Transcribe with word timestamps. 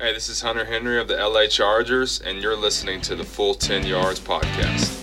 Hey, 0.00 0.12
this 0.12 0.28
is 0.28 0.42
Hunter 0.42 0.64
Henry 0.64 1.00
of 1.00 1.08
the 1.08 1.16
LA 1.16 1.48
Chargers, 1.48 2.20
and 2.20 2.40
you're 2.40 2.54
listening 2.54 3.00
to 3.00 3.16
the 3.16 3.24
Full 3.24 3.56
10 3.56 3.84
Yards 3.84 4.20
podcast. 4.20 4.94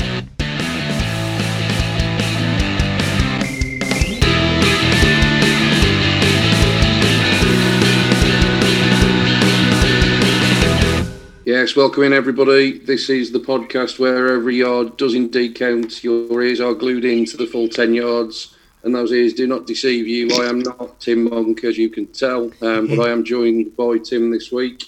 Yes, 11.44 11.76
welcome 11.76 12.04
in 12.04 12.14
everybody. 12.14 12.80
This 12.80 13.10
is 13.10 13.34
the 13.34 13.40
podcast 13.40 14.00
where 14.00 14.30
every 14.36 14.56
yard 14.56 14.96
does 14.96 15.14
indeed 15.14 15.56
count. 15.56 16.06
Your 16.06 16.42
ears 16.42 16.62
are 16.62 16.74
glued 16.74 17.04
into 17.04 17.36
the 17.36 17.48
full 17.48 17.68
10 17.68 17.94
yards, 17.96 18.55
and 18.86 18.94
those 18.94 19.12
ears 19.12 19.34
do 19.34 19.48
not 19.48 19.66
deceive 19.66 20.08
you. 20.08 20.30
I 20.42 20.48
am 20.48 20.60
not 20.60 21.00
Tim 21.00 21.28
Monk, 21.28 21.64
as 21.64 21.76
you 21.78 21.90
can 21.90 22.06
tell, 22.08 22.52
um, 22.62 22.88
but 22.88 23.00
I 23.00 23.10
am 23.10 23.24
joined 23.24 23.76
by 23.76 23.98
Tim 23.98 24.30
this 24.30 24.52
week. 24.52 24.84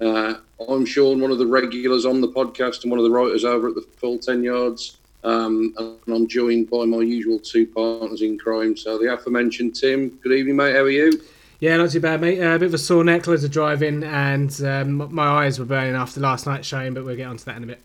Uh, 0.00 0.34
I'm 0.68 0.86
Sean, 0.86 1.20
one 1.20 1.32
of 1.32 1.38
the 1.38 1.46
regulars 1.46 2.06
on 2.06 2.20
the 2.20 2.28
podcast 2.28 2.82
and 2.82 2.92
one 2.92 2.98
of 3.00 3.04
the 3.04 3.10
writers 3.10 3.44
over 3.44 3.68
at 3.68 3.74
the 3.74 3.82
full 3.98 4.18
10 4.18 4.44
yards. 4.44 4.98
Um, 5.24 5.74
and 5.78 6.14
I'm 6.14 6.28
joined 6.28 6.70
by 6.70 6.84
my 6.84 6.98
usual 6.98 7.40
two 7.40 7.66
partners 7.66 8.22
in 8.22 8.38
crime. 8.38 8.76
So, 8.76 8.96
the 8.98 9.12
aforementioned 9.12 9.74
Tim. 9.74 10.10
Good 10.22 10.32
evening, 10.32 10.56
mate. 10.56 10.74
How 10.74 10.82
are 10.82 10.88
you? 10.88 11.20
Yeah, 11.58 11.76
not 11.76 11.90
too 11.90 12.00
bad, 12.00 12.22
mate. 12.22 12.40
Uh, 12.40 12.54
a 12.54 12.58
bit 12.58 12.68
of 12.68 12.74
a 12.74 12.78
sore 12.78 13.04
neck, 13.04 13.26
loads 13.26 13.44
of 13.44 13.50
driving, 13.50 14.02
and 14.02 14.62
um, 14.62 15.12
my 15.12 15.44
eyes 15.44 15.58
were 15.58 15.66
burning 15.66 15.94
after 15.94 16.20
last 16.20 16.46
night's 16.46 16.66
showing, 16.66 16.94
but 16.94 17.04
we'll 17.04 17.16
get 17.16 17.26
onto 17.26 17.44
that 17.44 17.56
in 17.56 17.64
a 17.64 17.66
bit. 17.66 17.82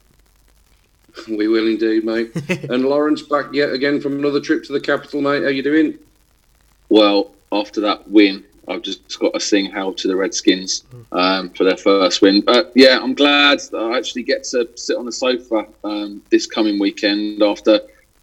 We 1.28 1.48
will 1.48 1.68
indeed, 1.68 2.06
mate. 2.06 2.36
and 2.70 2.86
Lawrence 2.86 3.22
back 3.22 3.54
yet 3.54 3.72
again 3.72 4.02
from 4.02 4.20
another 4.20 4.40
trip 4.40 4.64
to 4.66 4.74
the 4.74 4.80
capital, 4.80 5.22
mate. 5.22 5.44
Hail 5.44 5.52
you 5.52 5.64
doing? 5.64 5.98
Well, 6.90 7.32
after 7.52 7.82
that 7.82 8.10
win, 8.10 8.44
I've 8.68 8.82
just 8.82 9.20
got 9.20 9.34
to 9.34 9.40
sing 9.40 9.72
"How" 9.72 9.94
to 9.94 10.08
the 10.08 10.16
Redskins 10.16 10.84
um, 11.12 11.50
for 11.52 11.64
their 11.64 11.78
first 11.78 12.22
win. 12.22 12.42
But 12.42 12.72
yeah, 12.76 13.00
I'm 13.02 13.14
glad 13.14 13.60
that 13.72 13.78
I 13.78 13.98
actually 13.98 14.24
get 14.24 14.44
to 14.46 14.68
sit 14.76 14.98
on 14.98 15.06
the 15.06 15.12
sofa 15.12 15.68
um, 15.84 16.22
this 16.32 16.48
coming 16.48 16.80
weekend 16.80 17.44
after 17.44 17.80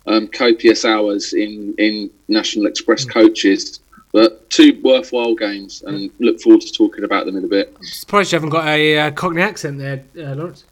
um, 0.07 0.29
copious 0.29 0.85
hours 0.85 1.33
in 1.33 1.75
in 1.79 2.11
National 2.29 2.67
Express 2.67 3.05
coaches. 3.05 3.81
But 4.13 4.51
two 4.51 4.79
worthwhile 4.83 5.35
games, 5.35 5.83
and 5.87 6.11
look 6.19 6.39
forward 6.41 6.61
to 6.61 6.73
talking 6.73 7.05
about 7.05 7.25
them 7.25 7.37
in 7.37 7.45
a 7.45 7.48
bit. 7.48 7.75
Surprised 7.81 8.31
you 8.31 8.37
haven't 8.37 8.51
got 8.51 8.67
a 8.67 8.98
uh, 8.98 9.11
Cockney 9.13 9.41
accent 9.41 9.79
there, 9.79 10.05
uh, 10.19 10.35
Lawrence. 10.35 10.65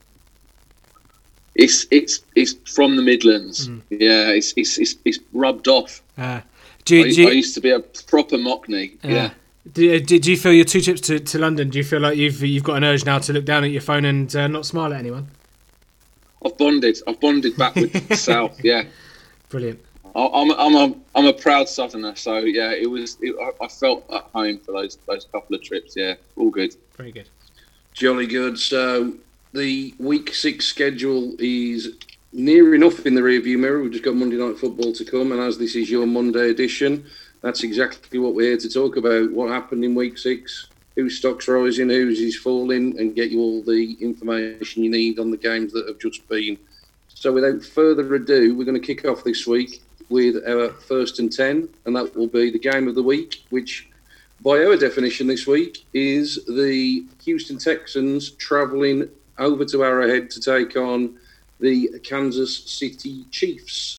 It's 1.54 1.86
it's 1.90 2.24
it's 2.36 2.54
from 2.72 2.96
the 2.96 3.02
Midlands. 3.02 3.68
Yeah, 3.90 4.30
it's, 4.30 4.54
it's 4.56 4.78
it's 4.78 4.96
it's 5.04 5.18
rubbed 5.32 5.68
off. 5.68 6.02
Uh, 6.16 6.40
do, 6.84 6.96
you, 6.96 7.04
I, 7.04 7.10
do, 7.10 7.22
you, 7.22 7.28
I 7.28 7.32
used 7.32 7.54
to 7.54 7.60
be 7.60 7.70
a 7.70 7.80
proper 7.80 8.36
Mockney. 8.36 8.94
uh, 9.04 9.08
yeah. 9.08 9.30
do, 9.72 10.00
do, 10.00 10.18
do 10.18 10.30
you 10.30 10.36
feel 10.36 10.52
your 10.52 10.64
two 10.64 10.80
trips 10.80 11.00
to, 11.02 11.18
to 11.18 11.38
London? 11.38 11.68
Do 11.70 11.78
you 11.78 11.84
feel 11.84 12.00
like 12.00 12.16
you've 12.16 12.42
you've 12.42 12.64
got 12.64 12.76
an 12.76 12.84
urge 12.84 13.04
now 13.04 13.18
to 13.18 13.32
look 13.32 13.44
down 13.44 13.64
at 13.64 13.70
your 13.70 13.82
phone 13.82 14.04
and 14.04 14.34
uh, 14.34 14.46
not 14.46 14.64
smile 14.64 14.92
at 14.92 15.00
anyone? 15.00 15.28
I've 16.44 16.56
bonded. 16.56 16.98
I've 17.06 17.20
bonded 17.20 17.56
back 17.56 17.74
with 17.74 17.92
the 18.08 18.16
South. 18.16 18.62
Yeah. 18.64 18.84
Brilliant. 19.48 19.80
I- 20.14 20.30
I'm 20.32 20.50
I'm 20.52 20.74
a 20.74 20.94
I'm 21.14 21.26
a 21.26 21.32
proud 21.32 21.68
Southerner, 21.68 22.16
so 22.16 22.38
yeah, 22.38 22.72
it 22.72 22.88
was. 22.88 23.16
It, 23.20 23.36
I, 23.40 23.64
I 23.64 23.68
felt 23.68 24.04
at 24.12 24.22
home 24.34 24.58
for 24.58 24.72
those 24.72 24.98
those 25.06 25.26
couple 25.26 25.56
of 25.56 25.62
trips. 25.62 25.94
Yeah, 25.96 26.14
all 26.36 26.50
good. 26.50 26.74
Very 26.96 27.12
good. 27.12 27.28
Jolly 27.92 28.26
good. 28.26 28.58
So 28.58 29.14
the 29.52 29.94
week 29.98 30.34
six 30.34 30.66
schedule 30.66 31.34
is 31.38 31.96
near 32.32 32.74
enough 32.74 33.06
in 33.06 33.14
the 33.14 33.20
rearview 33.20 33.58
mirror. 33.58 33.82
We've 33.82 33.90
just 33.90 34.04
got 34.04 34.14
Monday 34.14 34.36
night 34.36 34.58
football 34.58 34.92
to 34.92 35.04
come, 35.04 35.32
and 35.32 35.40
as 35.40 35.58
this 35.58 35.74
is 35.74 35.90
your 35.90 36.06
Monday 36.06 36.50
edition, 36.50 37.04
that's 37.40 37.64
exactly 37.64 38.18
what 38.18 38.34
we're 38.34 38.50
here 38.50 38.58
to 38.58 38.68
talk 38.68 38.96
about. 38.96 39.32
What 39.32 39.50
happened 39.50 39.84
in 39.84 39.94
week 39.94 40.18
six? 40.18 40.68
Whose 40.94 41.18
stock's 41.18 41.48
rising? 41.48 41.88
Whose 41.88 42.20
is 42.20 42.36
falling? 42.36 42.98
And 42.98 43.14
get 43.14 43.30
you 43.30 43.40
all 43.40 43.62
the 43.62 43.96
information 44.00 44.84
you 44.84 44.90
need 44.90 45.18
on 45.18 45.30
the 45.30 45.36
games 45.36 45.72
that 45.72 45.88
have 45.88 45.98
just 45.98 46.28
been. 46.28 46.58
So 47.08 47.32
without 47.32 47.64
further 47.64 48.14
ado, 48.14 48.54
we're 48.54 48.64
going 48.64 48.80
to 48.80 48.86
kick 48.86 49.04
off 49.04 49.24
this 49.24 49.46
week 49.46 49.82
with 50.10 50.36
our 50.48 50.70
first 50.70 51.18
and 51.18 51.32
ten, 51.32 51.68
and 51.86 51.96
that 51.96 52.14
will 52.14 52.26
be 52.26 52.50
the 52.50 52.58
game 52.58 52.88
of 52.88 52.94
the 52.94 53.02
week, 53.02 53.44
which 53.50 53.88
by 54.42 54.64
our 54.64 54.76
definition 54.76 55.26
this 55.26 55.46
week, 55.46 55.84
is 55.92 56.44
the 56.46 57.04
Houston 57.24 57.58
Texans 57.58 58.30
travelling 58.32 59.08
over 59.40 59.64
to 59.64 59.82
Arrowhead 59.82 60.30
to 60.30 60.40
take 60.40 60.76
on 60.76 61.18
the 61.58 61.98
Kansas 62.04 62.56
City 62.70 63.24
Chiefs. 63.30 63.96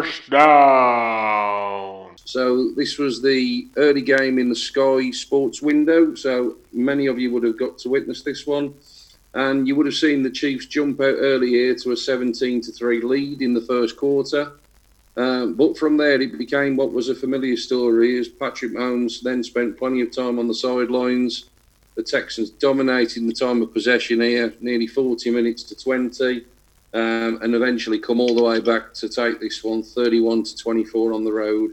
First 0.00 0.30
down. 0.30 2.16
So 2.24 2.70
this 2.70 2.98
was 2.98 3.22
the 3.22 3.68
early 3.76 4.02
game 4.02 4.38
in 4.38 4.48
the 4.48 4.56
Sky 4.56 5.10
Sports 5.10 5.60
window. 5.60 6.14
So 6.14 6.56
many 6.72 7.06
of 7.06 7.18
you 7.18 7.30
would 7.32 7.44
have 7.44 7.58
got 7.58 7.76
to 7.78 7.88
witness 7.90 8.22
this 8.22 8.46
one, 8.46 8.74
and 9.34 9.68
you 9.68 9.76
would 9.76 9.86
have 9.86 9.94
seen 9.94 10.22
the 10.22 10.30
Chiefs 10.30 10.66
jump 10.66 11.00
out 11.00 11.16
early 11.18 11.48
here 11.48 11.74
to 11.76 11.92
a 11.92 11.96
17 11.96 12.62
to 12.62 12.72
three 12.72 13.02
lead 13.02 13.42
in 13.42 13.52
the 13.52 13.60
first 13.60 13.96
quarter. 13.96 14.52
Um, 15.20 15.52
but 15.52 15.76
from 15.76 15.98
there, 15.98 16.18
it 16.18 16.38
became 16.38 16.76
what 16.76 16.94
was 16.94 17.10
a 17.10 17.14
familiar 17.14 17.54
story 17.58 18.18
as 18.18 18.26
Patrick 18.26 18.72
Mahomes 18.72 19.20
then 19.20 19.44
spent 19.44 19.78
plenty 19.78 20.00
of 20.00 20.16
time 20.16 20.38
on 20.38 20.48
the 20.48 20.54
sidelines. 20.54 21.50
The 21.94 22.02
Texans 22.02 22.48
dominated 22.48 23.28
the 23.28 23.34
time 23.34 23.60
of 23.60 23.74
possession 23.74 24.22
here, 24.22 24.54
nearly 24.62 24.86
40 24.86 25.30
minutes 25.30 25.62
to 25.64 25.76
20, 25.76 26.46
um, 26.94 27.38
and 27.42 27.54
eventually 27.54 27.98
come 27.98 28.18
all 28.18 28.34
the 28.34 28.42
way 28.42 28.60
back 28.60 28.94
to 28.94 29.10
take 29.10 29.40
this 29.40 29.62
one 29.62 29.82
31 29.82 30.44
to 30.44 30.56
24 30.56 31.12
on 31.12 31.24
the 31.24 31.32
road. 31.32 31.72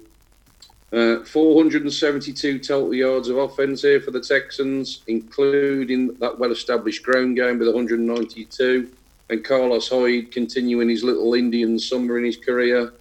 Uh, 0.91 1.23
472 1.23 2.59
total 2.59 2.93
yards 2.93 3.29
of 3.29 3.37
offense 3.37 3.81
here 3.81 4.01
for 4.01 4.11
the 4.11 4.19
Texans, 4.19 5.03
including 5.07 6.15
that 6.15 6.37
well 6.37 6.51
established 6.51 7.01
ground 7.01 7.37
game 7.37 7.59
with 7.59 7.69
192. 7.69 8.91
And 9.29 9.45
Carlos 9.45 9.87
Hyde 9.87 10.33
continuing 10.33 10.89
his 10.89 11.05
little 11.05 11.33
Indian 11.33 11.79
summer 11.79 12.17
in 12.17 12.25
his 12.25 12.35
career. 12.35 12.91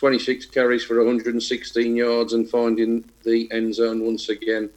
26 0.00 0.46
carries 0.46 0.82
for 0.82 0.96
116 0.96 1.94
yards 1.94 2.32
and 2.32 2.48
finding 2.48 3.04
the 3.22 3.46
end 3.52 3.74
zone 3.74 4.02
once 4.02 4.30
again. 4.30 4.70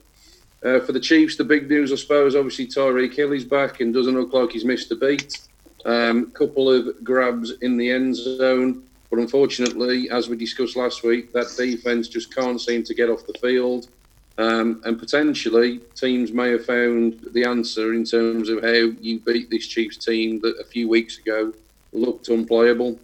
Uh, 0.62 0.80
for 0.80 0.92
the 0.92 1.00
Chiefs, 1.00 1.36
the 1.36 1.44
big 1.44 1.66
news, 1.66 1.90
I 1.90 1.94
suppose, 1.94 2.36
obviously 2.36 2.66
Tyreek 2.66 3.14
Hill 3.14 3.32
is 3.32 3.46
back 3.46 3.80
and 3.80 3.94
doesn't 3.94 4.14
look 4.14 4.34
like 4.34 4.50
he's 4.50 4.66
missed 4.66 4.92
a 4.92 4.96
beat. 4.96 5.38
Um, 5.86 6.30
couple 6.32 6.70
of 6.70 7.02
grabs 7.02 7.52
in 7.62 7.78
the 7.78 7.90
end 7.90 8.14
zone, 8.16 8.82
but 9.08 9.18
unfortunately, 9.18 10.10
as 10.10 10.28
we 10.28 10.36
discussed 10.36 10.76
last 10.76 11.02
week, 11.02 11.32
that 11.32 11.54
defense 11.56 12.06
just 12.08 12.34
can't 12.34 12.60
seem 12.60 12.82
to 12.82 12.92
get 12.92 13.08
off 13.08 13.26
the 13.26 13.38
field. 13.40 13.88
Um, 14.36 14.82
and 14.84 14.98
potentially, 14.98 15.78
teams 15.94 16.32
may 16.32 16.50
have 16.50 16.66
found 16.66 17.30
the 17.32 17.46
answer 17.46 17.94
in 17.94 18.04
terms 18.04 18.50
of 18.50 18.62
how 18.62 18.92
you 19.00 19.20
beat 19.20 19.48
this 19.48 19.66
Chiefs 19.66 19.96
team 19.96 20.40
that 20.40 20.60
a 20.60 20.64
few 20.64 20.86
weeks 20.86 21.16
ago 21.16 21.54
looked 21.94 22.28
unplayable. 22.28 22.98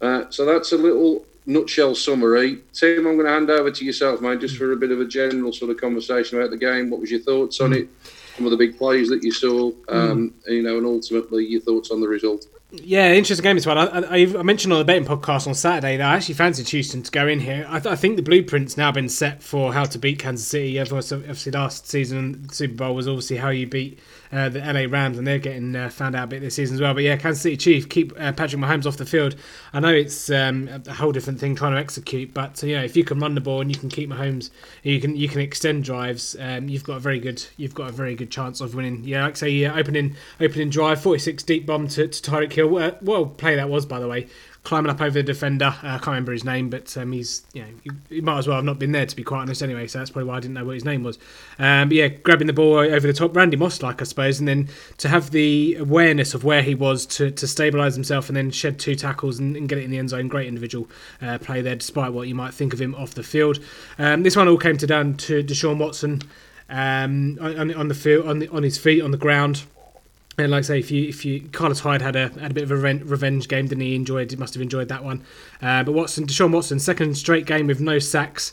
Uh, 0.00 0.30
so 0.30 0.44
that's 0.44 0.70
a 0.70 0.76
little 0.76 1.26
nutshell 1.46 1.94
summary. 1.94 2.58
Tim, 2.72 3.06
I'm 3.06 3.14
going 3.14 3.26
to 3.26 3.30
hand 3.30 3.50
over 3.50 3.70
to 3.70 3.84
yourself, 3.84 4.20
mate, 4.20 4.40
just 4.40 4.56
for 4.56 4.72
a 4.72 4.76
bit 4.76 4.90
of 4.90 5.00
a 5.00 5.04
general 5.06 5.52
sort 5.52 5.70
of 5.70 5.80
conversation 5.80 6.38
about 6.38 6.50
the 6.50 6.56
game. 6.56 6.90
What 6.90 7.00
was 7.00 7.10
your 7.10 7.20
thoughts 7.20 7.60
on 7.60 7.72
it? 7.72 7.88
Some 8.36 8.44
of 8.44 8.50
the 8.50 8.56
big 8.56 8.76
plays 8.76 9.08
that 9.08 9.22
you 9.22 9.32
saw, 9.32 9.72
um, 9.88 10.34
you 10.46 10.62
know, 10.62 10.76
and 10.76 10.86
ultimately 10.86 11.46
your 11.46 11.62
thoughts 11.62 11.90
on 11.90 12.00
the 12.00 12.08
result. 12.08 12.46
Yeah, 12.72 13.12
interesting 13.12 13.44
game 13.44 13.56
this 13.56 13.64
one. 13.64 13.78
I, 13.78 13.84
I, 13.84 14.16
I 14.38 14.42
mentioned 14.42 14.72
on 14.72 14.80
the 14.80 14.84
betting 14.84 15.06
podcast 15.06 15.46
on 15.46 15.54
Saturday 15.54 15.96
that 15.96 16.06
I 16.06 16.16
actually 16.16 16.34
fancied 16.34 16.68
Houston 16.68 17.02
to 17.02 17.10
go 17.10 17.28
in 17.28 17.38
here. 17.40 17.64
I, 17.68 17.78
th- 17.78 17.92
I 17.92 17.96
think 17.96 18.16
the 18.16 18.22
blueprint's 18.22 18.76
now 18.76 18.90
been 18.90 19.08
set 19.08 19.42
for 19.42 19.72
how 19.72 19.84
to 19.84 19.98
beat 19.98 20.18
Kansas 20.18 20.46
City. 20.46 20.78
Obviously, 20.80 21.18
obviously 21.18 21.52
last 21.52 21.88
season, 21.88 22.48
Super 22.50 22.74
Bowl 22.74 22.94
was 22.94 23.06
obviously 23.06 23.36
how 23.36 23.50
you 23.50 23.68
beat 23.68 24.00
uh, 24.32 24.48
the 24.48 24.60
LA 24.60 24.90
Rams, 24.90 25.18
and 25.18 25.26
they're 25.26 25.38
getting 25.38 25.74
uh, 25.76 25.88
found 25.88 26.14
out 26.14 26.24
a 26.24 26.26
bit 26.26 26.40
this 26.40 26.54
season 26.54 26.74
as 26.74 26.80
well. 26.80 26.94
But 26.94 27.02
yeah, 27.02 27.16
Kansas 27.16 27.42
City 27.42 27.56
Chief 27.56 27.88
keep 27.88 28.12
uh, 28.18 28.32
Patrick 28.32 28.60
Mahomes 28.60 28.86
off 28.86 28.96
the 28.96 29.06
field. 29.06 29.36
I 29.72 29.80
know 29.80 29.92
it's 29.92 30.30
um, 30.30 30.68
a 30.86 30.92
whole 30.92 31.12
different 31.12 31.40
thing 31.40 31.54
trying 31.54 31.72
to 31.72 31.78
execute, 31.78 32.34
but 32.34 32.62
uh, 32.62 32.66
know 32.66 32.84
if 32.84 32.96
you 32.96 33.04
can 33.04 33.18
run 33.18 33.34
the 33.34 33.40
ball 33.40 33.60
and 33.60 33.70
you 33.70 33.78
can 33.78 33.88
keep 33.88 34.08
Mahomes, 34.10 34.50
you 34.82 35.00
can 35.00 35.16
you 35.16 35.28
can 35.28 35.40
extend 35.40 35.84
drives. 35.84 36.36
Um, 36.38 36.68
you've 36.68 36.84
got 36.84 36.96
a 36.96 37.00
very 37.00 37.20
good 37.20 37.44
you've 37.56 37.74
got 37.74 37.88
a 37.88 37.92
very 37.92 38.14
good 38.14 38.30
chance 38.30 38.60
of 38.60 38.74
winning. 38.74 39.02
Yeah, 39.04 39.24
like 39.24 39.32
I 39.32 39.38
say, 39.38 39.50
yeah, 39.50 39.74
opening 39.74 40.16
opening 40.40 40.70
drive, 40.70 41.00
forty 41.00 41.18
six 41.18 41.42
deep 41.42 41.66
bomb 41.66 41.88
to, 41.88 42.08
to 42.08 42.30
Tyreek 42.30 42.52
Hill. 42.52 42.76
Uh, 42.76 42.92
what 43.00 43.20
a 43.20 43.26
play 43.26 43.56
that 43.56 43.68
was, 43.68 43.86
by 43.86 44.00
the 44.00 44.08
way. 44.08 44.28
Climbing 44.66 44.90
up 44.90 45.00
over 45.00 45.12
the 45.12 45.22
defender. 45.22 45.66
Uh, 45.66 45.86
I 45.86 45.98
can't 45.98 46.08
remember 46.08 46.32
his 46.32 46.42
name, 46.42 46.70
but 46.70 46.96
um, 46.96 47.12
he's 47.12 47.44
you 47.52 47.62
know 47.62 47.68
he, 47.84 48.16
he 48.16 48.20
might 48.20 48.38
as 48.38 48.48
well 48.48 48.56
have 48.56 48.64
not 48.64 48.80
been 48.80 48.90
there 48.90 49.06
to 49.06 49.14
be 49.14 49.22
quite 49.22 49.42
honest 49.42 49.62
anyway. 49.62 49.86
So 49.86 50.00
that's 50.00 50.10
probably 50.10 50.28
why 50.28 50.38
I 50.38 50.40
didn't 50.40 50.54
know 50.54 50.64
what 50.64 50.74
his 50.74 50.84
name 50.84 51.04
was. 51.04 51.20
Um, 51.60 51.88
but 51.88 51.94
yeah, 51.94 52.08
grabbing 52.08 52.48
the 52.48 52.52
ball 52.52 52.78
over 52.78 53.06
the 53.06 53.12
top, 53.12 53.36
Randy 53.36 53.56
Moss 53.56 53.80
like 53.80 54.02
I 54.02 54.04
suppose, 54.04 54.40
and 54.40 54.48
then 54.48 54.68
to 54.98 55.08
have 55.08 55.30
the 55.30 55.76
awareness 55.76 56.34
of 56.34 56.42
where 56.42 56.62
he 56.62 56.74
was 56.74 57.06
to, 57.06 57.30
to 57.30 57.46
stabilise 57.46 57.94
himself 57.94 58.28
and 58.28 58.36
then 58.36 58.50
shed 58.50 58.80
two 58.80 58.96
tackles 58.96 59.38
and, 59.38 59.56
and 59.56 59.68
get 59.68 59.78
it 59.78 59.84
in 59.84 59.92
the 59.92 59.98
end 59.98 60.10
zone. 60.10 60.26
Great 60.26 60.48
individual 60.48 60.88
uh, 61.22 61.38
play 61.38 61.62
there, 61.62 61.76
despite 61.76 62.12
what 62.12 62.26
you 62.26 62.34
might 62.34 62.52
think 62.52 62.72
of 62.72 62.80
him 62.80 62.92
off 62.96 63.14
the 63.14 63.22
field. 63.22 63.60
Um, 64.00 64.24
this 64.24 64.34
one 64.34 64.48
all 64.48 64.58
came 64.58 64.78
to 64.78 64.86
down 64.88 65.16
to 65.18 65.44
Deshaun 65.44 65.78
Watson 65.78 66.22
um, 66.68 67.38
on, 67.40 67.72
on 67.72 67.86
the 67.86 67.94
field, 67.94 68.26
on, 68.26 68.40
the, 68.40 68.48
on 68.48 68.64
his 68.64 68.78
feet, 68.78 69.00
on 69.00 69.12
the 69.12 69.16
ground. 69.16 69.62
And 70.38 70.50
like 70.50 70.58
I 70.58 70.62
say, 70.62 70.78
if 70.78 70.90
you 70.90 71.08
if 71.08 71.24
you 71.24 71.48
Carlos 71.52 71.80
Hyde 71.80 72.02
had 72.02 72.14
a 72.14 72.28
had 72.40 72.50
a 72.50 72.54
bit 72.54 72.64
of 72.64 72.70
a 72.70 72.76
revenge, 72.76 73.48
game, 73.48 73.68
didn't 73.68 73.80
he? 73.80 73.94
Enjoyed, 73.94 74.30
he 74.30 74.36
must 74.36 74.54
have 74.54 74.60
enjoyed 74.62 74.88
that 74.88 75.02
one. 75.02 75.22
Uh, 75.62 75.82
but 75.82 75.92
Watson, 75.92 76.26
Deshaun 76.26 76.52
Watson, 76.52 76.78
second 76.78 77.16
straight 77.16 77.46
game 77.46 77.66
with 77.66 77.80
no 77.80 77.98
sacks. 77.98 78.52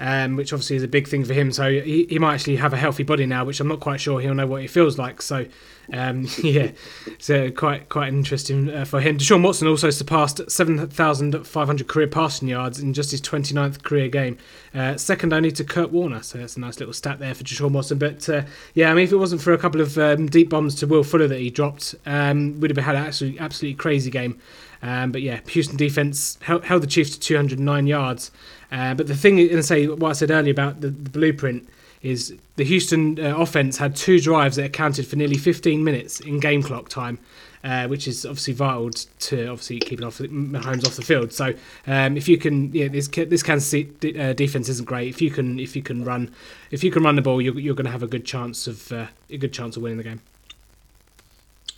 um, 0.00 0.36
which 0.36 0.52
obviously 0.52 0.76
is 0.76 0.82
a 0.82 0.88
big 0.88 1.08
thing 1.08 1.24
for 1.24 1.32
him. 1.32 1.52
So 1.52 1.70
he, 1.70 2.06
he 2.08 2.18
might 2.18 2.34
actually 2.34 2.56
have 2.56 2.72
a 2.72 2.76
healthy 2.76 3.02
body 3.02 3.26
now, 3.26 3.44
which 3.44 3.60
I'm 3.60 3.68
not 3.68 3.80
quite 3.80 4.00
sure 4.00 4.20
he'll 4.20 4.34
know 4.34 4.46
what 4.46 4.62
it 4.62 4.70
feels 4.70 4.98
like. 4.98 5.22
So 5.22 5.46
um, 5.92 6.26
yeah, 6.42 6.70
so 7.18 7.50
quite 7.50 7.88
quite 7.88 8.08
interesting 8.08 8.70
uh, 8.70 8.84
for 8.84 9.00
him. 9.00 9.18
Deshaun 9.18 9.42
Watson 9.42 9.68
also 9.68 9.90
surpassed 9.90 10.40
7,500 10.50 11.88
career 11.88 12.06
passing 12.06 12.48
yards 12.48 12.78
in 12.80 12.94
just 12.94 13.10
his 13.10 13.20
29th 13.20 13.82
career 13.82 14.08
game, 14.08 14.38
uh, 14.74 14.96
second 14.96 15.32
only 15.32 15.50
to 15.52 15.64
Kurt 15.64 15.90
Warner. 15.90 16.22
So 16.22 16.38
that's 16.38 16.56
a 16.56 16.60
nice 16.60 16.78
little 16.78 16.94
stat 16.94 17.18
there 17.18 17.34
for 17.34 17.44
Deshaun 17.44 17.72
Watson. 17.72 17.98
But 17.98 18.28
uh, 18.28 18.42
yeah, 18.74 18.90
I 18.90 18.94
mean, 18.94 19.04
if 19.04 19.12
it 19.12 19.16
wasn't 19.16 19.42
for 19.42 19.52
a 19.52 19.58
couple 19.58 19.80
of 19.80 19.98
um, 19.98 20.26
deep 20.26 20.50
bombs 20.50 20.74
to 20.76 20.86
Will 20.86 21.04
Fuller 21.04 21.28
that 21.28 21.40
he 21.40 21.50
dropped, 21.50 21.94
um, 22.06 22.60
we'd 22.60 22.74
have 22.74 22.84
had 22.84 22.96
an 22.96 23.04
absolutely 23.04 23.40
absolutely 23.40 23.76
crazy 23.76 24.10
game. 24.10 24.40
Um, 24.82 25.12
but 25.12 25.22
yeah, 25.22 25.40
Houston 25.48 25.76
defense 25.78 26.38
held, 26.42 26.64
held, 26.64 26.82
the 26.82 26.86
Chiefs 26.86 27.10
to 27.10 27.20
209 27.20 27.86
yards. 27.86 28.30
Uh, 28.70 28.92
but 28.92 29.06
the 29.06 29.14
thing, 29.14 29.40
and 29.40 29.64
say 29.64 29.86
what 29.86 30.10
I 30.10 30.12
said 30.12 30.30
earlier 30.30 30.50
about 30.50 30.82
the, 30.82 30.90
the 30.90 31.08
blueprint 31.08 31.66
is 32.04 32.34
the 32.56 32.64
Houston 32.64 33.18
uh, 33.18 33.34
offense 33.38 33.78
had 33.78 33.96
two 33.96 34.20
drives 34.20 34.56
that 34.56 34.66
accounted 34.66 35.06
for 35.06 35.16
nearly 35.16 35.38
15 35.38 35.82
minutes 35.82 36.20
in 36.20 36.38
game 36.38 36.62
clock 36.62 36.90
time, 36.90 37.18
uh, 37.64 37.86
which 37.88 38.06
is 38.06 38.26
obviously 38.26 38.52
vital 38.52 38.90
to 38.90 39.46
obviously 39.46 39.78
keeping 39.80 40.04
off 40.04 40.18
Mahomes 40.18 40.86
off 40.86 40.96
the 40.96 41.02
field. 41.02 41.32
So 41.32 41.54
um, 41.86 42.18
if 42.18 42.28
you 42.28 42.36
can, 42.36 42.70
yeah, 42.74 42.88
this 42.88 43.08
this 43.08 43.42
Kansas 43.42 43.66
City 43.66 44.20
uh, 44.20 44.34
defense 44.34 44.68
isn't 44.68 44.86
great. 44.86 45.08
If 45.08 45.22
you 45.22 45.30
can, 45.30 45.58
if 45.58 45.74
you 45.74 45.82
can 45.82 46.04
run, 46.04 46.30
if 46.70 46.84
you 46.84 46.90
can 46.90 47.02
run 47.02 47.16
the 47.16 47.22
ball, 47.22 47.40
you're, 47.40 47.58
you're 47.58 47.74
going 47.74 47.86
to 47.86 47.90
have 47.90 48.02
a 48.02 48.06
good 48.06 48.26
chance 48.26 48.66
of 48.66 48.92
uh, 48.92 49.06
a 49.30 49.38
good 49.38 49.54
chance 49.54 49.78
of 49.78 49.82
winning 49.82 49.98
the 49.98 50.04
game. 50.04 50.20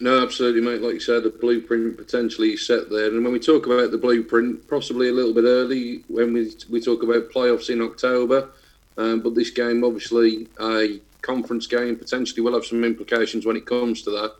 No, 0.00 0.22
absolutely, 0.22 0.60
mate. 0.60 0.82
Like 0.82 0.94
you 0.94 1.00
said, 1.00 1.22
the 1.22 1.30
blueprint 1.30 1.96
potentially 1.96 2.56
set 2.56 2.90
there. 2.90 3.06
And 3.06 3.22
when 3.22 3.32
we 3.32 3.38
talk 3.38 3.64
about 3.66 3.92
the 3.92 3.96
blueprint, 3.96 4.68
possibly 4.68 5.08
a 5.08 5.12
little 5.12 5.32
bit 5.32 5.44
early 5.44 6.02
when 6.08 6.32
we 6.32 6.52
we 6.68 6.80
talk 6.80 7.04
about 7.04 7.30
playoffs 7.30 7.70
in 7.70 7.80
October. 7.80 8.50
Um, 8.98 9.20
but 9.20 9.34
this 9.34 9.50
game, 9.50 9.84
obviously, 9.84 10.48
a 10.60 11.00
conference 11.22 11.66
game, 11.66 11.96
potentially 11.96 12.42
will 12.42 12.54
have 12.54 12.64
some 12.64 12.84
implications 12.84 13.44
when 13.44 13.56
it 13.56 13.66
comes 13.66 14.02
to 14.02 14.10
that. 14.10 14.34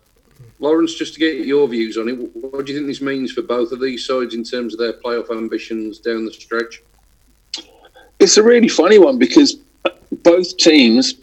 Lawrence, 0.58 0.94
just 0.94 1.14
to 1.14 1.20
get 1.20 1.46
your 1.46 1.68
views 1.68 1.96
on 1.98 2.08
it, 2.08 2.14
what 2.34 2.66
do 2.66 2.72
you 2.72 2.78
think 2.78 2.88
this 2.88 3.00
means 3.00 3.32
for 3.32 3.42
both 3.42 3.72
of 3.72 3.80
these 3.80 4.06
sides 4.06 4.34
in 4.34 4.44
terms 4.44 4.72
of 4.72 4.80
their 4.80 4.94
playoff 4.94 5.30
ambitions 5.30 5.98
down 5.98 6.24
the 6.24 6.32
stretch? 6.32 6.82
It's 8.18 8.36
a 8.36 8.42
really 8.42 8.68
funny 8.68 8.98
one 8.98 9.18
because 9.18 9.56
both 10.22 10.56
teams 10.56 11.14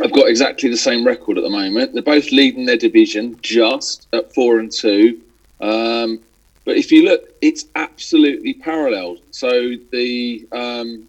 have 0.00 0.12
got 0.12 0.28
exactly 0.28 0.70
the 0.70 0.76
same 0.76 1.06
record 1.06 1.38
at 1.38 1.44
the 1.44 1.50
moment. 1.50 1.92
They're 1.92 2.02
both 2.02 2.30
leading 2.32 2.66
their 2.66 2.76
division 2.76 3.38
just 3.42 4.06
at 4.12 4.34
four 4.34 4.58
and 4.58 4.70
two. 4.70 5.20
Um, 5.60 6.20
but 6.64 6.76
if 6.76 6.90
you 6.90 7.04
look, 7.04 7.32
it's 7.40 7.66
absolutely 7.76 8.54
parallel. 8.54 9.18
So 9.30 9.74
the 9.92 10.46
um, 10.52 11.08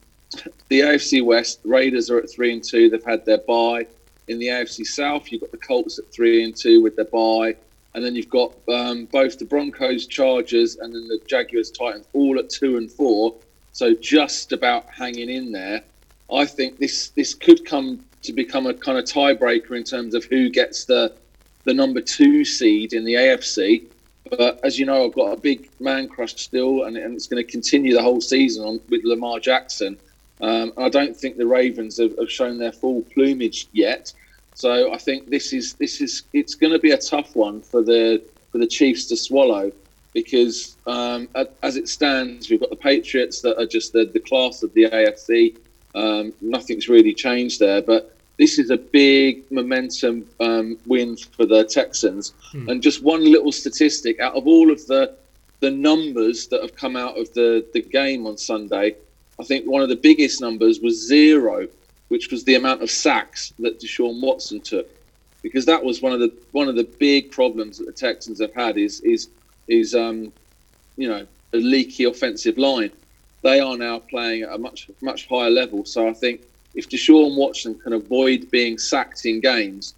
the 0.69 0.81
AFC 0.81 1.24
West, 1.24 1.60
Raiders 1.64 2.10
are 2.10 2.18
at 2.19 2.30
three 2.30 2.52
and 2.54 2.64
two. 2.64 2.90
They've 2.90 3.04
had 3.04 3.25
their 3.25 3.40
bye. 3.40 3.88
In 4.28 4.40
the 4.40 4.48
AFC 4.48 4.86
South, 4.86 5.31
you've 5.31 5.42
got 5.42 5.52
the 5.52 5.58
Colts 5.58 6.00
at 6.00 6.12
three 6.12 6.44
and 6.44 6.56
two 6.56 6.81
with 6.81 6.98
their 6.98 7.06
bye, 7.06 7.56
and 7.94 8.04
then 8.04 8.14
you've 8.16 8.30
got 8.30 8.54
um, 8.68 9.06
both 9.06 9.40
the 9.40 9.46
Broncos, 9.46 10.06
Chargers, 10.06 10.75
and 10.78 10.94
then 10.94 11.08
the 11.08 11.19
Jaguars, 11.28 11.72
Titans, 11.72 12.06
all 12.14 12.38
at 12.38 12.50
two 12.50 12.78
and 12.78 12.92
four. 12.92 13.36
So 13.72 13.94
just 13.94 14.52
about 14.52 14.90
hanging 14.90 15.30
in 15.30 15.52
there. 15.52 15.81
I 16.34 16.46
think 16.46 16.78
this 16.78 17.10
this 17.10 17.34
could 17.34 17.64
come 17.66 18.04
to 18.24 18.34
become 18.34 18.66
a 18.68 18.74
kind 18.74 18.98
of 18.98 19.06
tiebreaker 19.06 19.78
in 19.78 19.84
terms 19.84 20.14
of 20.14 20.25
who 20.25 20.50
gets 20.50 20.84
the 20.84 21.14
the 21.64 21.74
number 21.74 22.02
two 22.02 22.44
seed 22.44 22.94
in 22.94 23.06
the 23.06 23.14
AFC. 23.14 23.86
But 24.30 24.60
as 24.64 24.78
you 24.78 24.86
know, 24.86 25.06
I've 25.06 25.14
got 25.14 25.31
a 25.31 25.40
big 25.40 25.69
man 25.80 26.10
crush 26.10 26.36
still, 26.36 26.84
and, 26.84 26.98
and 26.98 27.14
it's 27.14 27.28
going 27.28 27.44
to 27.44 27.50
continue 27.50 27.94
the 27.94 28.02
whole 28.02 28.19
season 28.19 28.66
on, 28.66 28.80
with 28.90 29.06
Lamar 29.06 29.40
Jackson. 29.40 29.98
Um, 30.42 30.74
I 30.78 30.89
don't 30.89 31.16
think 31.16 31.38
the 31.38 31.48
Ravens 31.48 31.98
have, 31.98 32.18
have, 32.18 32.31
shown 32.31 32.57
their 32.57 32.72
full 32.72 33.01
plumage 33.13 33.68
yet. 33.74 34.13
So 34.54 34.94
I 34.94 34.98
think 34.98 35.30
this 35.30 35.54
is 35.54 35.74
this 35.74 36.00
is 36.01 36.24
it's 36.34 36.56
going 36.56 36.74
to 36.74 36.80
be 36.80 36.92
a 36.92 36.98
tough 36.98 37.36
one 37.36 37.62
for 37.62 37.81
the 37.81 38.22
for 38.51 38.57
the 38.60 38.68
Chiefs 38.68 39.06
to 39.07 39.18
swallow 39.18 39.72
because 40.13 40.78
um, 40.88 41.28
as 41.62 41.75
it 41.75 41.88
stands, 41.88 42.50
we've 42.50 42.60
got 42.60 42.69
the 42.69 42.75
Patriots 42.75 43.42
that 43.42 43.60
are 43.60 43.68
just 43.68 43.94
the, 43.94 44.06
the 44.06 44.19
class 44.19 44.63
of 44.63 44.74
the 44.74 44.86
AFC. 44.86 45.57
Um, 45.94 46.34
nothing's 46.42 46.90
really 46.90 47.13
changed 47.13 47.60
there, 47.60 47.81
but 47.81 48.16
this 48.38 48.57
is 48.57 48.69
a 48.69 48.78
big 48.78 49.44
momentum 49.51 50.28
um, 50.40 50.78
win 50.86 51.18
for 51.18 51.45
the 51.45 51.63
Texans. 51.66 52.33
Hmm. 52.51 52.69
And 52.69 52.81
just 52.81 53.04
one 53.04 53.24
little 53.31 53.51
statistic 53.51 54.19
out 54.19 54.36
of 54.36 54.48
all 54.48 54.72
of 54.72 54.86
the 54.88 55.16
the 55.60 55.72
numbers 55.72 56.48
that 56.48 56.62
have 56.62 56.75
come 56.75 56.95
out 56.95 57.18
of 57.18 57.33
the, 57.33 57.66
the 57.74 57.81
game 57.81 58.28
on 58.28 58.38
Sunday, 58.38 58.95
I 59.39 59.44
think 59.44 59.66
one 59.66 59.81
of 59.81 59.89
the 59.89 59.95
biggest 59.95 60.42
numbers 60.42 60.80
was 60.80 61.07
zero, 61.07 61.68
which 62.07 62.31
was 62.31 62.44
the 62.44 62.56
amount 62.56 62.81
of 62.81 62.89
sacks 62.89 63.54
that 63.60 63.80
Deshaun 63.80 64.22
Watson 64.22 64.62
took, 64.62 64.89
because 65.42 65.66
that 65.66 65.84
was 65.84 66.01
one 66.01 66.13
of 66.13 66.19
the 66.19 66.34
one 66.51 66.68
of 66.68 66.75
the 66.75 66.84
big 66.84 67.31
problems 67.31 67.78
that 67.78 67.86
the 67.86 67.92
Texans 67.92 68.39
have 68.42 68.54
had 68.54 68.78
is 68.78 69.00
is 69.01 69.30
is 69.68 69.94
um, 69.94 70.31
you 70.95 71.07
know 71.07 71.25
a 71.54 71.57
leaky 71.57 72.06
offensive 72.06 72.57
line. 72.57 72.92
They 73.44 73.60
are 73.60 73.78
now 73.78 74.00
playing 74.00 74.44
at 74.44 74.54
a 74.54 74.57
much 74.57 74.89
much 75.01 75.28
higher 75.28 75.51
level, 75.51 75.86
so 75.86 76.07
I 76.07 76.13
think 76.13 76.42
if 76.74 76.90
Deshaun 76.90 77.36
Watson 77.36 77.75
can 77.75 77.94
avoid 77.94 78.50
being 78.51 78.78
sacked 78.78 79.25
in 79.25 79.40
games, 79.40 79.94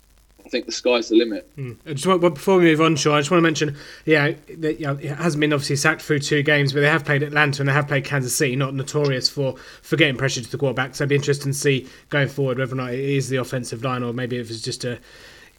I 0.49 0.51
think 0.51 0.65
the 0.65 0.71
sky's 0.71 1.09
the 1.09 1.15
limit. 1.15 1.47
Mm. 1.57 1.77
Just 1.93 2.07
want, 2.07 2.21
before 2.21 2.57
we 2.57 2.63
move 2.63 2.81
on, 2.81 2.95
Sean, 2.95 3.13
I 3.13 3.19
just 3.19 3.29
want 3.29 3.37
to 3.37 3.43
mention, 3.43 3.77
yeah, 4.05 4.31
that, 4.57 4.79
you 4.79 4.87
know, 4.87 4.95
it 4.95 5.11
hasn't 5.11 5.39
been 5.39 5.53
obviously 5.53 5.75
sacked 5.75 6.01
through 6.01 6.19
two 6.19 6.41
games, 6.41 6.73
but 6.73 6.79
they 6.79 6.89
have 6.89 7.05
played 7.05 7.21
Atlanta 7.21 7.61
and 7.61 7.69
they 7.69 7.73
have 7.73 7.87
played 7.87 8.03
Kansas 8.03 8.35
City, 8.35 8.55
not 8.55 8.73
notorious 8.73 9.29
for, 9.29 9.57
for 9.83 9.95
getting 9.95 10.17
pressure 10.17 10.41
to 10.41 10.49
the 10.49 10.57
quarterback. 10.57 10.95
So 10.95 11.03
it'd 11.03 11.09
be 11.09 11.15
interesting 11.15 11.51
to 11.51 11.57
see 11.57 11.87
going 12.09 12.29
forward 12.29 12.57
whether 12.57 12.73
or 12.73 12.77
not 12.77 12.93
it 12.95 12.99
is 12.99 13.29
the 13.29 13.37
offensive 13.37 13.83
line 13.83 14.01
or 14.01 14.11
maybe 14.11 14.37
if 14.37 14.49
it's 14.49 14.63
just 14.63 14.85
a 14.85 14.97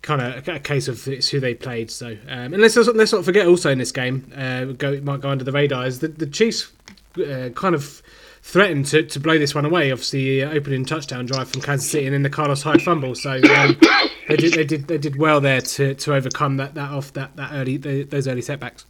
kind 0.03 0.21
of 0.21 0.49
a 0.49 0.59
case 0.59 0.89
of 0.89 1.07
it's 1.07 1.29
who 1.29 1.39
they 1.39 1.55
played. 1.55 1.89
So 1.89 2.17
um, 2.29 2.53
and 2.53 2.59
let's 2.59 2.77
let's 2.77 3.13
not 3.13 3.25
forget 3.25 3.47
also 3.47 3.71
in 3.71 3.79
this 3.79 3.93
game, 3.93 4.33
uh, 4.35 4.65
go 4.65 5.01
might 5.03 5.21
go 5.21 5.29
under 5.29 5.45
the 5.45 5.53
radar 5.53 5.87
is 5.87 6.01
the 6.01 6.09
the 6.09 6.27
Chiefs 6.27 6.73
uh, 7.17 7.51
kind 7.55 7.77
of 7.77 8.03
threatened 8.43 8.87
to, 8.87 9.03
to 9.03 9.21
blow 9.21 9.39
this 9.39 9.55
one 9.55 9.65
away. 9.65 9.93
Obviously, 9.93 10.43
uh, 10.43 10.51
opening 10.51 10.85
touchdown 10.85 11.27
drive 11.27 11.51
from 11.51 11.61
Kansas 11.61 11.91
City 11.91 12.07
and 12.07 12.15
then 12.15 12.23
the 12.23 12.31
Carlos 12.31 12.63
Hyde 12.63 12.83
fumble. 12.83 13.15
So 13.15 13.33
um, 13.33 13.77
they 14.31 14.37
did 14.37 14.55
they 14.55 14.65
did 14.65 14.89
they 14.89 14.99
did 14.99 15.17
well 15.17 15.41
there 15.41 15.61
to, 15.61 15.95
to 15.95 16.15
overcome 16.15 16.57
that, 16.59 16.75
that 16.75 16.91
off 16.91 17.13
that 17.15 17.37
that 17.37 17.53
early 17.53 17.77
the, 17.77 18.05
those 18.05 18.29
early 18.29 18.43
setbacks. 18.43 18.87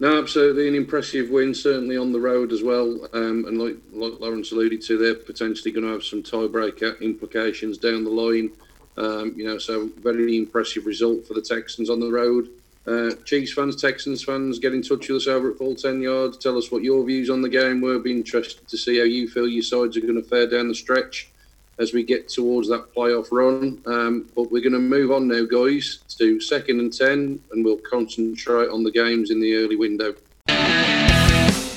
No, 0.00 0.18
absolutely 0.18 0.66
an 0.66 0.74
impressive 0.74 1.30
win, 1.30 1.54
certainly 1.54 1.96
on 1.96 2.10
the 2.10 2.18
road 2.18 2.50
as 2.50 2.64
well. 2.64 3.08
Um, 3.12 3.44
and 3.46 3.56
like, 3.56 3.76
like 3.92 4.18
Lawrence 4.18 4.50
alluded 4.50 4.82
to, 4.82 4.98
they're 4.98 5.14
potentially 5.14 5.70
going 5.70 5.86
to 5.86 5.92
have 5.92 6.02
some 6.02 6.24
tiebreaker 6.24 7.00
implications 7.00 7.78
down 7.78 8.02
the 8.02 8.10
line. 8.10 8.50
Um, 8.96 9.32
you 9.36 9.44
know, 9.44 9.58
so 9.58 9.90
very 10.00 10.36
impressive 10.36 10.86
result 10.86 11.24
for 11.24 11.34
the 11.34 11.40
Texans 11.40 11.88
on 11.88 12.00
the 12.00 12.10
road. 12.10 12.48
Uh, 12.84 13.14
Chiefs 13.24 13.52
fans, 13.52 13.80
Texans 13.80 14.24
fans, 14.24 14.58
get 14.58 14.74
in 14.74 14.82
touch 14.82 15.08
with 15.08 15.18
us 15.18 15.28
over 15.28 15.52
at 15.52 15.58
Full 15.58 15.76
10 15.76 16.02
Yards. 16.02 16.36
Tell 16.36 16.58
us 16.58 16.72
what 16.72 16.82
your 16.82 17.04
views 17.04 17.30
on 17.30 17.40
the 17.40 17.48
game 17.48 17.80
were. 17.80 18.00
Be 18.00 18.10
interested 18.10 18.66
to 18.66 18.76
see 18.76 18.98
how 18.98 19.04
you 19.04 19.28
feel 19.28 19.46
your 19.46 19.62
sides 19.62 19.96
are 19.96 20.00
going 20.00 20.20
to 20.20 20.28
fare 20.28 20.48
down 20.48 20.66
the 20.66 20.74
stretch 20.74 21.30
as 21.78 21.92
we 21.92 22.02
get 22.02 22.28
towards 22.28 22.68
that 22.68 22.94
playoff 22.94 23.28
run. 23.32 23.82
Um, 23.86 24.28
but 24.34 24.50
we're 24.50 24.62
going 24.62 24.72
to 24.72 24.78
move 24.78 25.10
on 25.10 25.28
now, 25.28 25.44
guys, 25.44 25.98
to 26.18 26.40
second 26.40 26.80
and 26.80 26.92
10, 26.92 27.40
and 27.52 27.64
we'll 27.64 27.78
concentrate 27.78 28.68
on 28.68 28.84
the 28.84 28.90
games 28.90 29.30
in 29.30 29.40
the 29.40 29.54
early 29.56 29.76
window. 29.76 30.14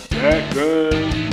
Second 0.10 1.26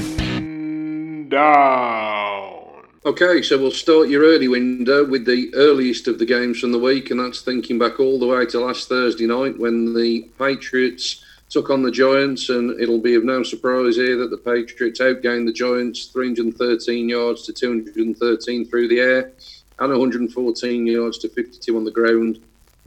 down. 1.33 2.62
Okay, 3.04 3.42
so 3.42 3.59
we'll 3.59 3.73
start 3.73 4.09
your 4.09 4.23
early 4.23 4.47
window 4.47 5.04
with 5.04 5.25
the 5.25 5.52
earliest 5.57 6.07
of 6.07 6.21
the 6.21 6.26
games 6.26 6.61
from 6.61 6.71
the 6.71 6.78
week, 6.78 7.11
and 7.11 7.19
that's 7.19 7.40
thinking 7.42 7.76
back 7.76 7.99
all 7.99 8.21
the 8.21 8.26
way 8.26 8.47
to 8.47 8.61
last 8.61 8.88
Thursday 8.88 9.26
night 9.26 9.59
when 9.59 9.92
the 9.92 10.23
Patriots 10.38 11.25
took 11.52 11.68
on 11.68 11.82
the 11.82 11.90
Giants. 11.90 12.49
And 12.49 12.80
it'll 12.80 12.99
be 12.99 13.14
of 13.14 13.25
no 13.25 13.42
surprise 13.42 13.97
here 13.97 14.16
that 14.16 14.30
the 14.30 14.38
Patriots 14.38 15.00
outgained 15.00 15.47
the 15.47 15.52
Giants 15.52 16.06
313 16.06 17.09
yards 17.09 17.42
to 17.47 17.52
213 17.52 18.66
through 18.66 18.88
the 18.88 19.00
air 19.00 19.32
and 19.78 19.90
114 19.90 20.87
yards 20.87 21.18
to 21.18 21.28
52 21.28 21.76
on 21.76 21.85
the 21.85 21.90
ground 21.90 22.40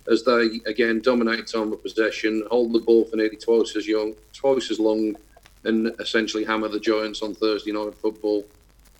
as 0.07 0.23
they 0.23 0.59
again 0.65 1.01
dominate 1.01 1.47
time 1.47 1.73
of 1.73 1.81
possession, 1.81 2.43
hold 2.51 2.73
the 2.73 2.79
ball 2.79 3.05
for 3.05 3.15
nearly 3.15 3.35
twice 3.35 3.75
as 3.75 3.87
young, 3.87 4.13
twice 4.33 4.69
as 4.69 4.79
long, 4.79 5.15
and 5.63 5.91
essentially 5.99 6.43
hammer 6.43 6.67
the 6.67 6.79
Giants 6.79 7.21
on 7.21 7.33
Thursday 7.33 7.71
night 7.71 7.95
football. 7.95 8.45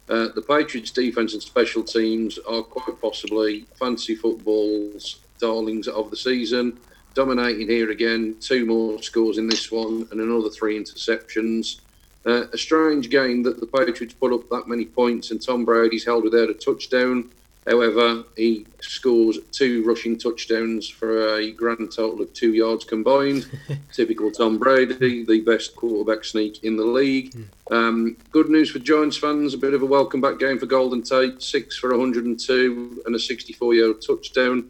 Uh, 0.10 0.30
the 0.36 0.42
Patriots' 0.42 0.92
defense 0.92 1.34
and 1.34 1.42
special 1.42 1.84
teams 1.84 2.38
are 2.50 2.64
quite 2.64 3.00
possibly 3.02 3.66
fantasy 3.76 4.16
football's 4.16 5.20
darlings 5.40 5.88
of 5.88 6.10
the 6.10 6.18
season. 6.18 6.78
Dominating 7.16 7.70
here 7.70 7.92
again, 7.92 8.36
two 8.42 8.66
more 8.66 9.02
scores 9.02 9.38
in 9.38 9.48
this 9.48 9.72
one 9.72 10.06
and 10.12 10.20
another 10.20 10.50
three 10.50 10.78
interceptions. 10.78 11.80
Uh, 12.26 12.48
a 12.52 12.58
strange 12.58 13.10
game 13.10 13.42
that 13.44 13.62
the 13.62 13.68
Patriots 13.68 14.14
put 14.14 14.34
up 14.34 14.50
that 14.50 14.68
many 14.68 14.84
points 14.84 15.32
and 15.32 15.42
Tom 15.42 15.64
Brady's 15.64 16.04
held 16.04 16.26
without 16.26 16.50
a 16.50 16.54
touchdown. 16.54 17.30
However, 17.66 18.26
he 18.36 18.68
scores 18.82 19.40
two 19.54 19.84
rushing 19.86 20.18
touchdowns 20.18 20.90
for 20.90 21.38
a 21.38 21.52
grand 21.52 21.94
total 21.94 22.22
of 22.22 22.34
two 22.34 22.54
yards 22.54 22.84
combined. 22.84 23.48
Typical 23.94 24.30
Tom 24.30 24.58
Brady, 24.58 25.24
the 25.24 25.40
best 25.40 25.74
quarterback 25.78 26.26
sneak 26.26 26.66
in 26.66 26.76
the 26.76 26.84
league. 26.84 27.34
Um, 27.72 28.18
good 28.32 28.50
news 28.50 28.72
for 28.72 28.80
Giants 28.80 29.18
fans, 29.18 29.54
a 29.54 29.58
bit 29.58 29.74
of 29.74 29.82
a 29.82 29.86
welcome 29.86 30.20
back 30.20 30.38
game 30.38 30.60
for 30.60 30.66
Golden 30.66 31.02
Tate, 31.02 31.42
six 31.42 31.78
for 31.78 31.92
102 31.92 33.04
and 33.06 33.16
a 33.16 33.20
64 33.20 33.74
yard 33.74 34.02
touchdown 34.02 34.70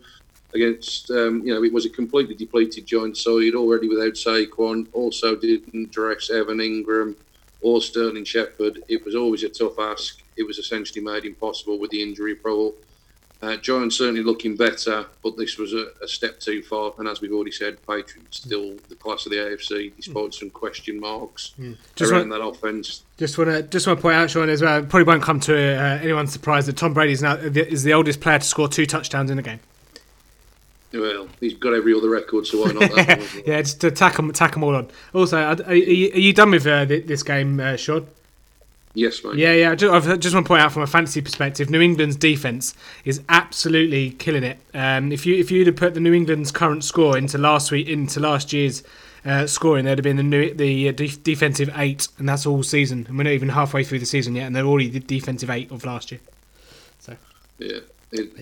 against, 0.55 1.11
um, 1.11 1.45
you 1.45 1.53
know, 1.53 1.63
it 1.63 1.73
was 1.73 1.85
a 1.85 1.89
completely 1.89 2.33
depleted 2.33 2.85
Giant 2.85 3.17
side, 3.17 3.53
already 3.55 3.87
without 3.87 4.13
Saquon, 4.13 4.87
also 4.93 5.35
didn't 5.35 5.91
dress 5.91 6.29
Evan 6.29 6.57
Engram 6.57 7.15
or 7.61 7.81
Sterling 7.81 8.23
Shepard. 8.23 8.81
It 8.87 9.03
was 9.05 9.15
always 9.15 9.43
a 9.43 9.49
tough 9.49 9.77
ask. 9.77 10.23
It 10.37 10.43
was 10.43 10.57
essentially 10.57 11.03
made 11.03 11.25
impossible 11.25 11.77
with 11.77 11.91
the 11.91 12.01
injury 12.01 12.33
report. 12.33 12.75
Uh, 13.41 13.57
Giants 13.57 13.97
certainly 13.97 14.23
looking 14.23 14.55
better, 14.55 15.05
but 15.21 15.35
this 15.35 15.57
was 15.57 15.73
a, 15.73 15.87
a, 16.01 16.07
step 16.07 16.39
too 16.39 16.63
far. 16.63 16.93
And 16.97 17.07
as 17.07 17.19
we've 17.19 17.33
already 17.33 17.51
said, 17.51 17.77
Patriots 17.85 18.37
still 18.37 18.75
the 18.87 18.95
class 18.95 19.25
of 19.25 19.33
the 19.33 19.37
AFC, 19.37 19.91
despite 19.95 20.33
some 20.33 20.49
question 20.49 20.99
marks 20.99 21.53
mm. 21.59 21.77
just 21.95 22.11
around 22.11 22.29
want, 22.29 22.41
that 22.41 22.47
offense. 22.47 23.03
Just 23.17 23.37
want 23.37 23.49
to 23.49 23.61
just 23.63 23.87
want 23.87 23.99
to 23.99 24.01
point 24.01 24.15
out, 24.15 24.31
Sean, 24.31 24.49
as 24.49 24.61
well. 24.61 24.81
Probably 24.81 25.03
won't 25.03 25.21
come 25.21 25.41
to 25.41 25.53
uh, 25.53 25.99
anyone's 26.01 26.31
surprise 26.31 26.65
that 26.67 26.77
Tom 26.77 26.93
Brady 26.93 27.11
is 27.11 27.21
now 27.21 27.35
is 27.35 27.83
the 27.83 27.93
oldest 27.93 28.21
player 28.21 28.39
to 28.39 28.45
score 28.45 28.69
two 28.69 28.85
touchdowns 28.85 29.29
in 29.29 29.37
a 29.37 29.43
game. 29.43 29.59
Well, 30.99 31.27
he's 31.39 31.53
got 31.55 31.73
every 31.73 31.93
other 31.93 32.09
record, 32.09 32.47
so 32.47 32.61
why 32.61 32.71
not 32.71 32.91
that? 32.95 33.43
yeah, 33.45 33.61
just 33.61 33.81
to 33.81 33.91
tack 33.91 34.15
them, 34.15 34.31
tack 34.31 34.53
them 34.53 34.63
all 34.63 34.75
on. 34.75 34.89
Also, 35.13 35.37
are, 35.37 35.57
are, 35.65 35.75
you, 35.75 36.11
are 36.13 36.19
you, 36.19 36.33
done 36.33 36.51
with 36.51 36.65
uh, 36.65 36.85
this 36.85 37.23
game, 37.23 37.59
uh, 37.59 37.75
Sean? 37.75 38.07
Yes, 38.95 39.23
mate. 39.23 39.35
Yeah, 39.35 39.53
yeah. 39.53 39.71
I 39.71 39.75
just, 39.75 40.07
I 40.07 40.15
just 40.15 40.33
want 40.33 40.45
to 40.45 40.47
point 40.47 40.61
out 40.61 40.71
from 40.71 40.83
a 40.83 40.87
fantasy 40.87 41.21
perspective, 41.21 41.69
New 41.69 41.81
England's 41.81 42.15
defense 42.15 42.73
is 43.03 43.21
absolutely 43.27 44.11
killing 44.11 44.43
it. 44.43 44.57
Um, 44.73 45.11
if 45.11 45.25
you 45.25 45.35
if 45.35 45.51
you'd 45.51 45.67
have 45.67 45.75
put 45.75 45.93
the 45.93 45.99
New 45.99 46.13
England's 46.13 46.51
current 46.51 46.83
score 46.83 47.17
into 47.17 47.37
last 47.37 47.71
week 47.71 47.89
into 47.89 48.21
last 48.21 48.53
year's 48.53 48.83
uh, 49.25 49.47
scoring, 49.47 49.83
there'd 49.83 49.99
have 49.99 50.03
been 50.03 50.15
the 50.15 50.23
new, 50.23 50.53
the 50.53 50.89
uh, 50.89 50.91
defensive 50.93 51.69
eight, 51.75 52.07
and 52.17 52.29
that's 52.29 52.45
all 52.45 52.63
season. 52.63 53.05
And 53.09 53.17
we're 53.17 53.23
not 53.23 53.33
even 53.33 53.49
halfway 53.49 53.83
through 53.83 53.99
the 53.99 54.05
season 54.05 54.33
yet, 54.33 54.47
and 54.47 54.55
they're 54.55 54.65
already 54.65 54.89
the 54.89 55.01
defensive 55.01 55.49
eight 55.49 55.71
of 55.71 55.83
last 55.83 56.11
year. 56.11 56.21
So 56.99 57.17
yeah, 57.59 57.79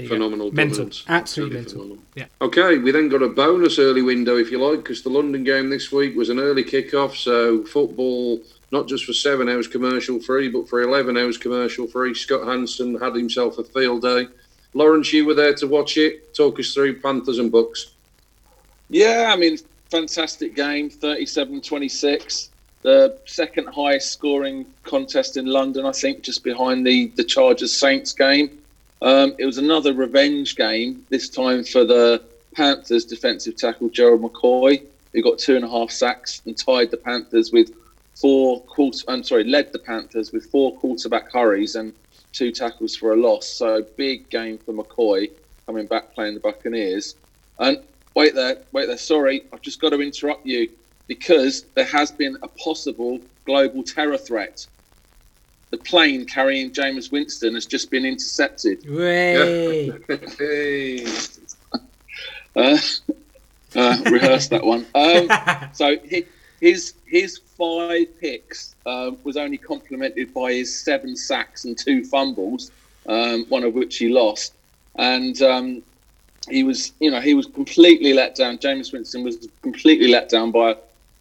phenomenal 0.08 0.51
mental 0.51 0.89
absolutely 1.08 1.55
mental 1.55 1.82
phenomenal. 1.82 2.03
yeah 2.15 2.25
okay 2.41 2.77
we 2.77 2.91
then 2.91 3.10
got 3.10 3.22
a 3.22 3.29
bonus 3.29 3.79
early 3.79 4.01
window 4.01 4.38
if 4.38 4.51
you 4.51 4.60
like 4.60 4.79
because 4.79 5.01
the 5.01 5.10
london 5.10 5.43
game 5.43 5.70
this 5.70 5.91
week 5.91 6.15
was 6.15 6.29
an 6.29 6.39
early 6.39 6.63
kick-off 6.63 7.15
so 7.15 7.63
football 7.63 8.39
not 8.74 8.88
just 8.88 9.05
for 9.05 9.13
seven 9.13 9.48
hours 9.48 9.67
commercial 9.67 10.20
free, 10.20 10.50
but 10.50 10.67
for 10.67 10.82
11 10.82 11.15
hours 11.15 11.38
commercial 11.38 11.86
free. 11.86 12.15
Scott 12.15 12.48
Hanson 12.48 13.00
had 13.00 13.13
himself 13.13 13.60
a 13.60 13.63
field 13.63 14.01
day. 14.01 14.27
Lawrence, 14.74 15.13
you 15.13 15.27
were 15.27 15.36
there 15.36 15.53
to 15.53 15.67
watch 15.67 15.96
it. 15.98 16.34
Talk 16.34 16.60
us 16.60 16.74
through 16.74 17.00
Panthers 17.00 17.38
and 17.38 17.51
Bucks. 17.51 17.91
Yeah, 18.89 19.32
I 19.32 19.38
mean, 19.38 19.60
fantastic 19.91 20.55
game, 20.55 20.89
37 20.89 21.62
26. 21.62 22.50
The 22.82 23.17
second 23.25 23.67
highest 23.67 24.12
scoring 24.12 24.65
contest 24.84 25.38
in 25.38 25.46
London, 25.46 25.86
I 25.86 25.91
think, 25.91 26.24
just 26.24 26.43
behind 26.43 26.86
the, 26.86 27.08
the 27.15 27.24
Chargers 27.24 27.77
Saints 27.77 28.12
game. 28.12 28.58
Um, 29.03 29.36
it 29.38 29.45
was 29.45 29.57
another 29.57 29.93
revenge 29.93 30.55
game, 30.55 31.05
this 31.10 31.27
time 31.27 31.65
for 31.65 31.83
the 31.83 32.24
Panthers 32.55 33.03
defensive 33.03 33.57
tackle 33.57 33.89
Gerald 33.89 34.22
McCoy, 34.22 34.81
who 35.12 35.22
got 35.22 35.38
two 35.38 35.57
and 35.57 35.65
a 35.65 35.69
half 35.69 35.91
sacks 35.91 36.41
and 36.45 36.57
tied 36.57 36.89
the 36.89 36.95
Panthers 36.95 37.51
with 37.51 37.74
four 38.15 38.62
quarter. 38.62 39.03
I'm 39.10 39.22
sorry, 39.22 39.43
led 39.43 39.74
the 39.74 39.79
Panthers 39.79 40.31
with 40.31 40.45
four 40.45 40.77
quarterback 40.77 41.29
hurries 41.33 41.75
and 41.75 41.91
two 42.31 42.50
tackles 42.50 42.95
for 42.95 43.12
a 43.12 43.17
loss. 43.17 43.45
So 43.45 43.86
big 43.98 44.29
game 44.29 44.57
for 44.57 44.74
McCoy 44.74 45.29
coming 45.65 45.86
back 45.86 46.15
playing 46.15 46.36
the 46.36 46.39
Buccaneers. 46.39 47.15
And 47.60 47.79
wait 48.15 48.36
there, 48.36 48.60
wait 48.72 48.86
there. 48.86 48.98
Sorry, 48.98 49.43
I've 49.51 49.62
just 49.62 49.81
got 49.81 49.89
to 49.89 50.01
interrupt 50.01 50.45
you 50.45 50.69
because 51.07 51.63
there 51.75 51.86
has 51.86 52.10
been 52.10 52.38
a 52.41 52.48
possible 52.48 53.19
global 53.43 53.83
terror 53.83 54.17
threat. 54.17 54.65
The 55.73 55.79
plane 55.79 56.27
carrying 56.27 56.69
Jameis 56.69 57.11
Winston 57.11 57.55
has 57.55 57.65
just 57.65 57.89
been 57.89 58.05
intercepted. 58.05 58.87
Way. 58.87 59.89
uh, 62.55 62.77
uh, 63.75 64.01
rehearse 64.05 64.49
that 64.49 64.63
one. 64.63 64.85
Um, 64.93 65.27
so 65.73 65.97
he, 66.05 66.27
his 66.61 66.93
his 67.07 67.39
five 67.57 68.05
picks 68.19 68.75
uh, 68.85 69.13
was 69.23 69.35
only 69.35 69.57
complemented 69.57 70.31
by 70.31 70.53
his 70.53 70.79
seven 70.79 71.15
sacks 71.15 71.65
and 71.65 71.75
two 71.75 72.03
fumbles, 72.03 72.69
um, 73.07 73.47
one 73.49 73.63
of 73.63 73.73
which 73.73 73.97
he 73.97 74.09
lost, 74.09 74.53
and 74.97 75.41
um, 75.41 75.81
he 76.51 76.63
was 76.63 76.91
you 76.99 77.09
know 77.09 77.19
he 77.19 77.33
was 77.33 77.47
completely 77.47 78.13
let 78.13 78.35
down. 78.35 78.59
Jameis 78.59 78.93
Winston 78.93 79.23
was 79.23 79.47
completely 79.63 80.09
let 80.09 80.29
down 80.29 80.51
by 80.51 80.75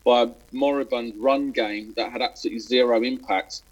by 0.05 0.25
a 0.25 0.29
moribund 0.53 1.15
run 1.17 1.53
game 1.53 1.95
that 1.97 2.13
had 2.13 2.21
absolutely 2.21 2.59
zero 2.59 3.03
impact. 3.03 3.63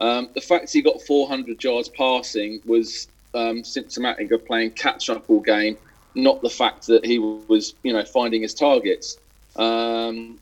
Um, 0.00 0.28
the 0.34 0.40
fact 0.40 0.72
he 0.72 0.82
got 0.82 1.00
400 1.02 1.62
yards 1.62 1.88
passing 1.90 2.60
was 2.64 3.08
um, 3.34 3.62
symptomatic 3.62 4.30
of 4.32 4.44
playing 4.46 4.72
catch 4.72 5.10
up 5.10 5.28
all 5.28 5.40
game, 5.40 5.76
not 6.14 6.40
the 6.42 6.50
fact 6.50 6.86
that 6.86 7.04
he 7.04 7.18
was 7.18 7.74
you 7.82 7.92
know 7.92 8.04
finding 8.04 8.42
his 8.42 8.54
targets. 8.54 9.18
Um, 9.56 10.38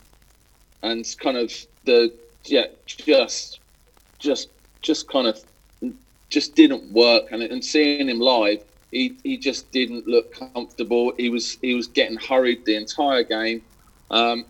and 0.83 1.05
kind 1.21 1.37
of 1.37 1.53
the 1.85 2.13
yeah 2.45 2.67
just 2.87 3.61
just 4.19 4.51
just 4.81 5.09
kind 5.09 5.27
of 5.27 5.41
just 6.29 6.55
didn't 6.55 6.85
work. 6.93 7.33
And, 7.33 7.43
and 7.43 7.65
seeing 7.65 8.09
him 8.09 8.21
live 8.21 8.63
he, 8.91 9.17
he 9.23 9.37
just 9.37 9.71
didn't 9.71 10.07
look 10.07 10.33
comfortable. 10.33 11.13
He 11.17 11.29
was 11.29 11.59
he 11.61 11.75
was 11.75 11.87
getting 11.87 12.17
hurried 12.17 12.65
the 12.65 12.77
entire 12.77 13.23
game. 13.23 13.63
Um, 14.11 14.45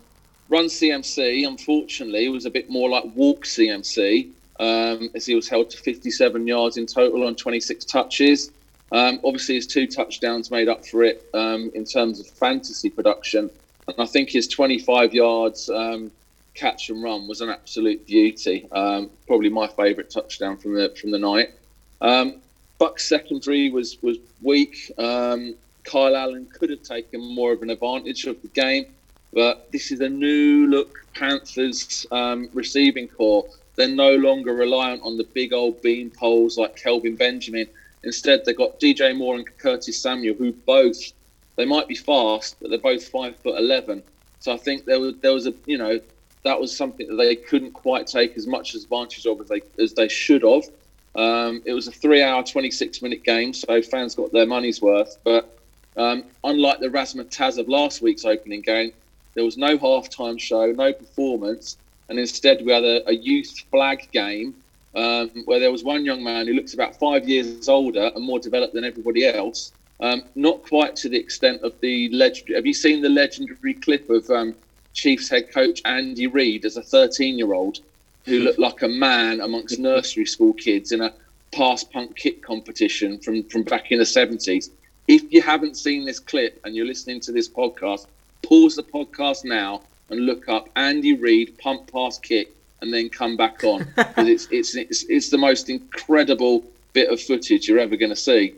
run 0.47 0.65
CMC 0.65 1.47
unfortunately 1.47 2.29
was 2.29 2.45
a 2.45 2.49
bit 2.49 2.69
more 2.69 2.89
like 2.89 3.03
walk 3.15 3.43
CMC 3.43 4.29
um, 4.59 5.09
as 5.15 5.25
he 5.25 5.35
was 5.35 5.47
held 5.47 5.69
to 5.69 5.77
57 5.77 6.47
yards 6.47 6.77
in 6.77 6.85
total 6.85 7.25
on 7.25 7.35
26 7.35 7.85
touches 7.85 8.51
um, 8.91 9.19
obviously 9.23 9.55
his 9.55 9.67
two 9.67 9.85
touchdowns 9.87 10.49
made 10.51 10.67
up 10.67 10.85
for 10.85 11.03
it 11.03 11.27
um, 11.33 11.71
in 11.75 11.85
terms 11.85 12.19
of 12.19 12.27
fantasy 12.27 12.89
production 12.89 13.49
and 13.87 13.95
I 13.99 14.05
think 14.05 14.29
his 14.29 14.47
25 14.47 15.13
yards 15.13 15.69
um, 15.69 16.11
catch 16.53 16.89
and 16.89 17.01
run 17.01 17.27
was 17.27 17.41
an 17.41 17.49
absolute 17.49 18.05
beauty. 18.05 18.67
Um, 18.71 19.09
probably 19.27 19.49
my 19.49 19.67
favourite 19.67 20.09
touchdown 20.09 20.57
from 20.57 20.73
the 20.73 20.93
from 20.99 21.11
the 21.11 21.19
night. 21.19 21.53
Um, 22.01 22.41
Buck's 22.77 23.07
secondary 23.07 23.69
was 23.71 23.97
was 24.01 24.17
weak. 24.41 24.91
Kyle 24.97 26.15
Allen 26.15 26.45
could 26.53 26.69
have 26.69 26.83
taken 26.83 27.19
more 27.33 27.51
of 27.51 27.63
an 27.63 27.71
advantage 27.71 28.25
of 28.25 28.39
the 28.43 28.47
game, 28.49 28.85
but 29.33 29.71
this 29.71 29.91
is 29.91 30.01
a 30.01 30.09
new 30.09 30.67
look 30.67 30.99
Panthers 31.15 32.05
receiving 32.53 33.07
corps. 33.07 33.45
They're 33.79 33.87
no 33.87 34.13
longer 34.17 34.53
reliant 34.53 35.03
on 35.03 35.15
the 35.15 35.23
big 35.23 35.53
old 35.53 35.81
bean 35.81 36.09
poles 36.09 36.57
like 36.57 36.75
Kelvin 36.75 37.15
Benjamin. 37.15 37.65
Instead, 38.03 38.43
they've 38.43 38.57
got 38.57 38.77
DJ 38.77 39.15
Moore 39.15 39.37
and 39.37 39.57
Curtis 39.57 39.97
Samuel, 39.97 40.35
who 40.35 40.51
both 40.51 41.13
they 41.55 41.63
might 41.63 41.87
be 41.87 41.95
fast, 41.95 42.57
but 42.59 42.69
they're 42.69 42.79
both 42.79 43.07
five 43.07 43.37
foot 43.37 43.57
eleven. 43.57 44.03
So 44.39 44.51
I 44.51 44.57
think 44.57 44.83
there 44.83 44.99
was 44.99 45.15
there 45.21 45.33
was 45.33 45.47
a 45.47 45.53
you 45.65 45.77
know 45.77 45.97
that 46.43 46.59
was 46.59 46.75
something 46.75 47.07
that 47.07 47.15
they 47.15 47.37
couldn't 47.37 47.71
quite 47.71 48.05
take 48.05 48.35
as 48.35 48.47
much 48.47 48.75
advantage 48.75 49.25
of 49.25 49.39
as 49.39 49.47
they 49.47 49.61
as 49.81 49.93
they 49.93 50.09
should 50.09 50.43
have. 50.43 50.65
Um, 51.15 51.61
it 51.63 51.71
was 51.71 51.87
a 51.87 51.91
three-hour, 51.91 52.43
26-minute 52.43 53.23
game, 53.23 53.53
so 53.53 53.81
fans 53.81 54.13
got 54.13 54.33
their 54.33 54.45
money's 54.45 54.81
worth. 54.81 55.17
But 55.23 55.57
um, 55.95 56.25
unlike 56.43 56.81
the 56.81 56.89
razzmatazz 56.89 57.57
of 57.57 57.69
last 57.69 58.01
week's 58.01 58.25
opening 58.25 58.59
game, 58.59 58.91
there 59.35 59.45
was 59.45 59.57
no 59.57 59.77
halftime 59.77 60.37
show, 60.37 60.69
no 60.73 60.91
performance, 60.91 61.77
and 62.09 62.19
instead 62.19 62.63
we 62.65 62.71
had 62.71 62.83
a, 62.83 63.07
a 63.09 63.13
youth 63.13 63.65
flag 63.71 64.07
game 64.11 64.55
um, 64.95 65.29
where 65.45 65.59
there 65.59 65.71
was 65.71 65.83
one 65.83 66.03
young 66.03 66.23
man 66.23 66.47
who 66.47 66.53
looks 66.53 66.73
about 66.73 66.97
five 66.99 67.27
years 67.29 67.69
older 67.69 68.11
and 68.15 68.25
more 68.25 68.39
developed 68.39 68.73
than 68.73 68.83
everybody 68.83 69.25
else. 69.25 69.71
Um, 70.01 70.23
not 70.35 70.63
quite 70.63 70.95
to 70.97 71.09
the 71.09 71.17
extent 71.17 71.61
of 71.61 71.73
the 71.81 72.09
legendary. 72.09 72.55
Have 72.55 72.65
you 72.65 72.73
seen 72.73 73.01
the 73.01 73.09
legendary 73.09 73.73
clip 73.75 74.09
of 74.09 74.29
um, 74.29 74.55
Chiefs 74.93 75.29
head 75.29 75.53
coach 75.53 75.81
Andy 75.85 76.27
Reid 76.27 76.65
as 76.65 76.77
a 76.77 76.81
13 76.81 77.37
year 77.37 77.53
old 77.53 77.79
who 78.25 78.39
looked 78.39 78.59
like 78.67 78.81
a 78.81 78.87
man 78.87 79.41
amongst 79.41 79.77
nursery 79.79 80.25
school 80.25 80.53
kids 80.53 80.91
in 80.91 81.01
a 81.01 81.13
pass 81.53 81.83
punt 81.83 82.15
kick 82.15 82.41
competition 82.41 83.19
from, 83.19 83.43
from 83.49 83.63
back 83.63 83.91
in 83.91 83.99
the 83.99 84.05
70s. 84.05 84.69
If 85.07 85.23
you 85.31 85.41
haven't 85.41 85.75
seen 85.75 86.05
this 86.05 86.19
clip 86.19 86.59
and 86.63 86.75
you're 86.75 86.85
listening 86.85 87.19
to 87.21 87.31
this 87.31 87.49
podcast, 87.49 88.07
pause 88.43 88.75
the 88.75 88.83
podcast 88.83 89.43
now 89.43 89.81
and 90.11 90.25
look 90.25 90.49
up 90.49 90.69
Andy 90.75 91.13
Reid 91.13 91.57
punt 91.57 91.91
pass 91.91 92.17
kick 92.17 92.51
and 92.81 92.93
then 92.93 93.09
come 93.09 93.35
back 93.35 93.63
on 93.63 93.79
because 93.95 94.27
it's, 94.27 94.47
it's, 94.51 94.75
it's, 94.75 95.03
it's 95.03 95.29
the 95.29 95.37
most 95.37 95.69
incredible 95.69 96.63
bit 96.93 97.09
of 97.09 97.21
footage 97.21 97.67
you're 97.67 97.79
ever 97.79 97.95
going 97.95 98.09
to 98.09 98.15
see. 98.15 98.55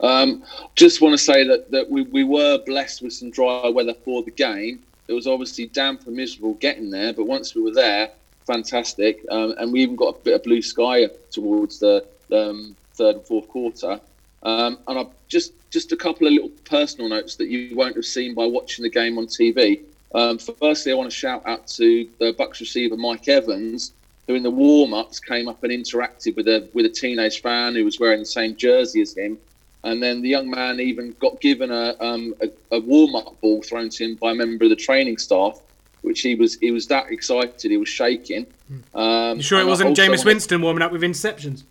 Um, 0.00 0.42
just 0.74 1.00
want 1.00 1.12
to 1.12 1.18
say 1.18 1.44
that, 1.46 1.70
that 1.70 1.88
we, 1.88 2.02
we 2.02 2.24
were 2.24 2.58
blessed 2.58 3.02
with 3.02 3.12
some 3.12 3.30
dry 3.30 3.68
weather 3.68 3.94
for 3.94 4.22
the 4.22 4.30
game 4.30 4.80
it 5.06 5.12
was 5.12 5.26
obviously 5.26 5.66
damp 5.66 6.06
and 6.06 6.16
miserable 6.16 6.54
getting 6.54 6.90
there, 6.90 7.12
but 7.12 7.26
once 7.26 7.54
we 7.54 7.62
were 7.62 7.74
there, 7.74 8.10
fantastic. 8.46 9.24
Um, 9.30 9.54
and 9.58 9.72
we 9.72 9.82
even 9.82 9.96
got 9.96 10.16
a 10.16 10.18
bit 10.20 10.34
of 10.34 10.42
blue 10.42 10.62
sky 10.62 11.08
towards 11.30 11.78
the 11.78 12.04
um, 12.32 12.74
third 12.94 13.16
and 13.16 13.24
fourth 13.24 13.48
quarter. 13.48 14.00
Um, 14.42 14.78
and 14.88 14.98
I 14.98 15.06
just 15.28 15.52
just 15.70 15.92
a 15.92 15.96
couple 15.96 16.26
of 16.26 16.32
little 16.32 16.50
personal 16.64 17.08
notes 17.08 17.36
that 17.36 17.48
you 17.48 17.74
won't 17.76 17.96
have 17.96 18.04
seen 18.04 18.34
by 18.34 18.46
watching 18.46 18.82
the 18.82 18.90
game 18.90 19.18
on 19.18 19.26
TV. 19.26 19.80
Um, 20.14 20.38
firstly, 20.38 20.92
I 20.92 20.94
want 20.94 21.10
to 21.10 21.16
shout 21.16 21.42
out 21.44 21.66
to 21.68 22.08
the 22.20 22.32
Bucks 22.32 22.60
receiver 22.60 22.96
Mike 22.96 23.26
Evans, 23.28 23.92
who 24.26 24.34
in 24.34 24.42
the 24.42 24.50
warm-ups 24.50 25.18
came 25.18 25.48
up 25.48 25.62
and 25.64 25.72
interacted 25.72 26.36
with 26.36 26.48
a 26.48 26.68
with 26.72 26.86
a 26.86 26.88
teenage 26.88 27.42
fan 27.42 27.74
who 27.74 27.84
was 27.84 27.98
wearing 27.98 28.20
the 28.20 28.26
same 28.26 28.56
jersey 28.56 29.02
as 29.02 29.16
him. 29.16 29.38
And 29.82 30.02
then 30.02 30.22
the 30.22 30.30
young 30.30 30.48
man 30.48 30.80
even 30.80 31.14
got 31.20 31.40
given 31.42 31.70
a, 31.70 31.94
um, 32.00 32.34
a, 32.40 32.48
a 32.74 32.80
warm-up 32.80 33.38
ball 33.42 33.60
thrown 33.62 33.90
to 33.90 34.04
him 34.04 34.14
by 34.14 34.30
a 34.30 34.34
member 34.34 34.64
of 34.64 34.70
the 34.70 34.76
training 34.76 35.18
staff, 35.18 35.60
which 36.00 36.22
he 36.22 36.34
was 36.34 36.56
he 36.58 36.70
was 36.70 36.86
that 36.86 37.10
excited 37.10 37.70
he 37.70 37.76
was 37.76 37.88
shaking. 37.88 38.46
Um, 38.94 39.36
You 39.36 39.42
sure 39.42 39.60
it 39.60 39.66
wasn't 39.66 39.96
Jameis 39.96 40.24
Winston 40.24 40.62
warming 40.62 40.82
up 40.82 40.92
with 40.92 41.02
interceptions? 41.02 41.64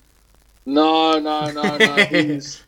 no, 0.66 1.20
no, 1.20 1.50
no, 1.52 1.78
no. 1.78 1.96
he, 2.06 2.34
was, 2.34 2.62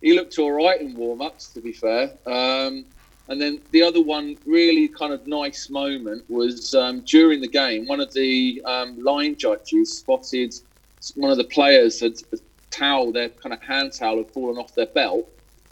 he 0.00 0.12
looked 0.14 0.38
all 0.38 0.52
right 0.52 0.80
in 0.80 0.94
warm 0.94 1.22
ups, 1.22 1.48
to 1.54 1.60
be 1.60 1.72
fair. 1.72 2.10
Um, 2.26 2.84
and 3.30 3.40
then 3.40 3.62
the 3.72 3.82
other 3.82 4.02
one, 4.02 4.36
really 4.46 4.88
kind 4.88 5.12
of 5.12 5.26
nice 5.26 5.70
moment, 5.70 6.24
was 6.28 6.74
um, 6.74 7.02
during 7.06 7.40
the 7.40 7.48
game. 7.48 7.86
One 7.86 8.00
of 8.00 8.12
the 8.12 8.60
um, 8.66 9.02
line 9.02 9.36
judges 9.38 9.98
spotted 10.00 10.52
one 11.14 11.30
of 11.30 11.38
the 11.38 11.44
players 11.44 12.00
had 12.00 12.12
a 12.34 12.36
towel, 12.70 13.12
their 13.12 13.30
kind 13.30 13.54
of 13.54 13.62
hand 13.62 13.92
towel 13.98 14.18
had 14.18 14.32
fallen 14.34 14.58
off 14.58 14.74
their 14.74 14.86
belt. 14.86 15.26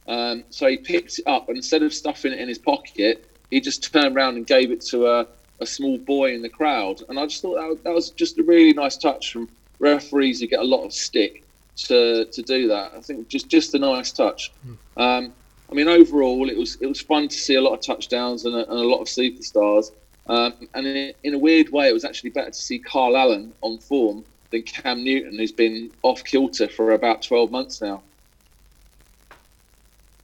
Um, 0.07 0.45
so 0.51 0.67
he 0.69 0.79
picked 0.79 1.19
it 1.19 1.25
up 1.27 1.49
and 1.49 1.57
instead 1.57 1.83
of 1.83 1.93
stuffing 1.93 2.33
it 2.33 2.39
in 2.39 2.49
his 2.49 2.59
pocket, 2.59 3.27
he 3.51 3.61
just 3.61 3.93
turned 3.93 4.17
around 4.17 4.37
and 4.37 4.47
gave 4.47 4.71
it 4.71 4.81
to 4.87 5.07
a, 5.07 5.27
a 5.61 5.67
small 5.67 5.99
boy 5.99 6.33
in 6.35 6.41
the 6.43 6.49
crowd. 6.49 7.03
And 7.09 7.19
I 7.19 7.27
just 7.27 7.43
thought 7.43 7.57
that, 7.57 7.69
was- 7.69 7.81
that 7.85 7.93
was 7.93 8.11
just 8.13 8.39
a 8.39 8.43
really 8.45 8.73
nice 8.73 8.97
touch 8.97 9.33
from 9.33 9.49
referees 9.81 10.41
who 10.41 10.47
get 10.47 10.61
a 10.61 10.65
lot 10.65 10.85
of 10.87 10.93
stick 10.93 11.45
to 11.87 12.25
to 12.33 12.43
do 12.43 12.69
that. 12.69 12.93
I 12.97 13.01
think 13.01 13.29
just 13.29 13.49
just 13.51 13.75
a 13.75 13.79
nice 13.79 14.13
touch. 14.13 14.53
Um, 14.97 15.35
I 15.71 15.75
mean, 15.75 15.89
overall, 15.89 16.49
it 16.49 16.57
was 16.57 16.77
it 16.81 16.87
was 16.87 17.01
fun 17.01 17.29
to 17.29 17.37
see 17.37 17.57
a 17.57 17.61
lot 17.61 17.75
of 17.75 17.81
touchdowns 17.81 18.45
and 18.45 18.55
a, 18.55 18.71
and 18.71 18.81
a 18.81 18.89
lot 18.89 19.01
of 19.01 19.07
superstars. 19.07 19.93
Um, 20.27 20.69
and 20.75 20.87
in, 20.87 21.15
in 21.25 21.35
a 21.35 21.39
weird 21.39 21.71
way, 21.71 21.89
it 21.89 21.93
was 21.93 22.05
actually 22.05 22.31
better 22.31 22.51
to 22.51 22.57
see 22.57 22.79
Carl 22.79 23.17
Allen 23.17 23.53
on 23.63 23.79
form 23.79 24.25
than 24.51 24.63
Cam 24.63 25.05
Newton, 25.05 25.39
who's 25.39 25.53
been 25.53 25.91
off 26.03 26.25
kilter 26.25 26.69
for 26.69 26.93
about 26.93 27.23
twelve 27.23 27.51
months 27.51 27.81
now. 27.81 28.03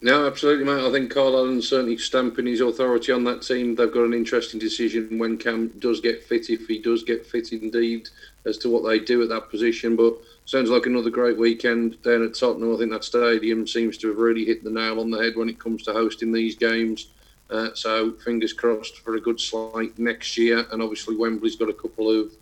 No, 0.00 0.26
absolutely, 0.26 0.66
mate. 0.66 0.86
I 0.86 0.92
think 0.92 1.10
Carl 1.10 1.34
Allen's 1.34 1.68
certainly 1.68 1.96
stamping 1.96 2.44
his 2.46 2.60
authority 2.60 3.10
on 3.10 3.24
that 3.24 3.40
team. 3.40 3.74
They've 3.74 3.90
got 3.90 4.04
an 4.04 4.12
interesting 4.12 4.60
decision 4.60 5.18
when 5.18 5.38
Cam 5.38 5.68
does 5.78 6.00
get 6.00 6.22
fit, 6.22 6.50
if 6.50 6.66
he 6.66 6.78
does 6.78 7.02
get 7.02 7.24
fit 7.26 7.52
indeed, 7.52 8.10
as 8.44 8.58
to 8.58 8.68
what 8.68 8.86
they 8.86 8.98
do 8.98 9.22
at 9.22 9.30
that 9.30 9.48
position. 9.48 9.96
But 9.96 10.16
sounds 10.44 10.70
like 10.70 10.86
another 10.86 11.10
great 11.10 11.38
weekend 11.38 12.00
down 12.02 12.24
at 12.24 12.34
Tottenham. 12.34 12.74
I 12.74 12.78
think 12.78 12.90
that 12.90 13.04
stadium 13.04 13.66
seems 13.66 13.96
to 13.98 14.08
have 14.08 14.18
really 14.18 14.44
hit 14.44 14.62
the 14.62 14.70
nail 14.70 15.00
on 15.00 15.10
the 15.10 15.22
head 15.22 15.36
when 15.36 15.48
it 15.48 15.58
comes 15.58 15.82
to 15.84 15.92
hosting 15.92 16.32
these 16.32 16.54
games. 16.54 17.08
Uh, 17.50 17.68
so 17.74 18.12
fingers 18.12 18.52
crossed 18.52 18.98
for 18.98 19.16
a 19.16 19.20
good 19.20 19.40
slate 19.40 19.98
next 19.98 20.36
year. 20.36 20.66
And 20.72 20.82
obviously 20.82 21.16
Wembley's 21.16 21.56
got 21.56 21.68
a 21.68 21.74
couple 21.74 22.10
of 22.10 22.32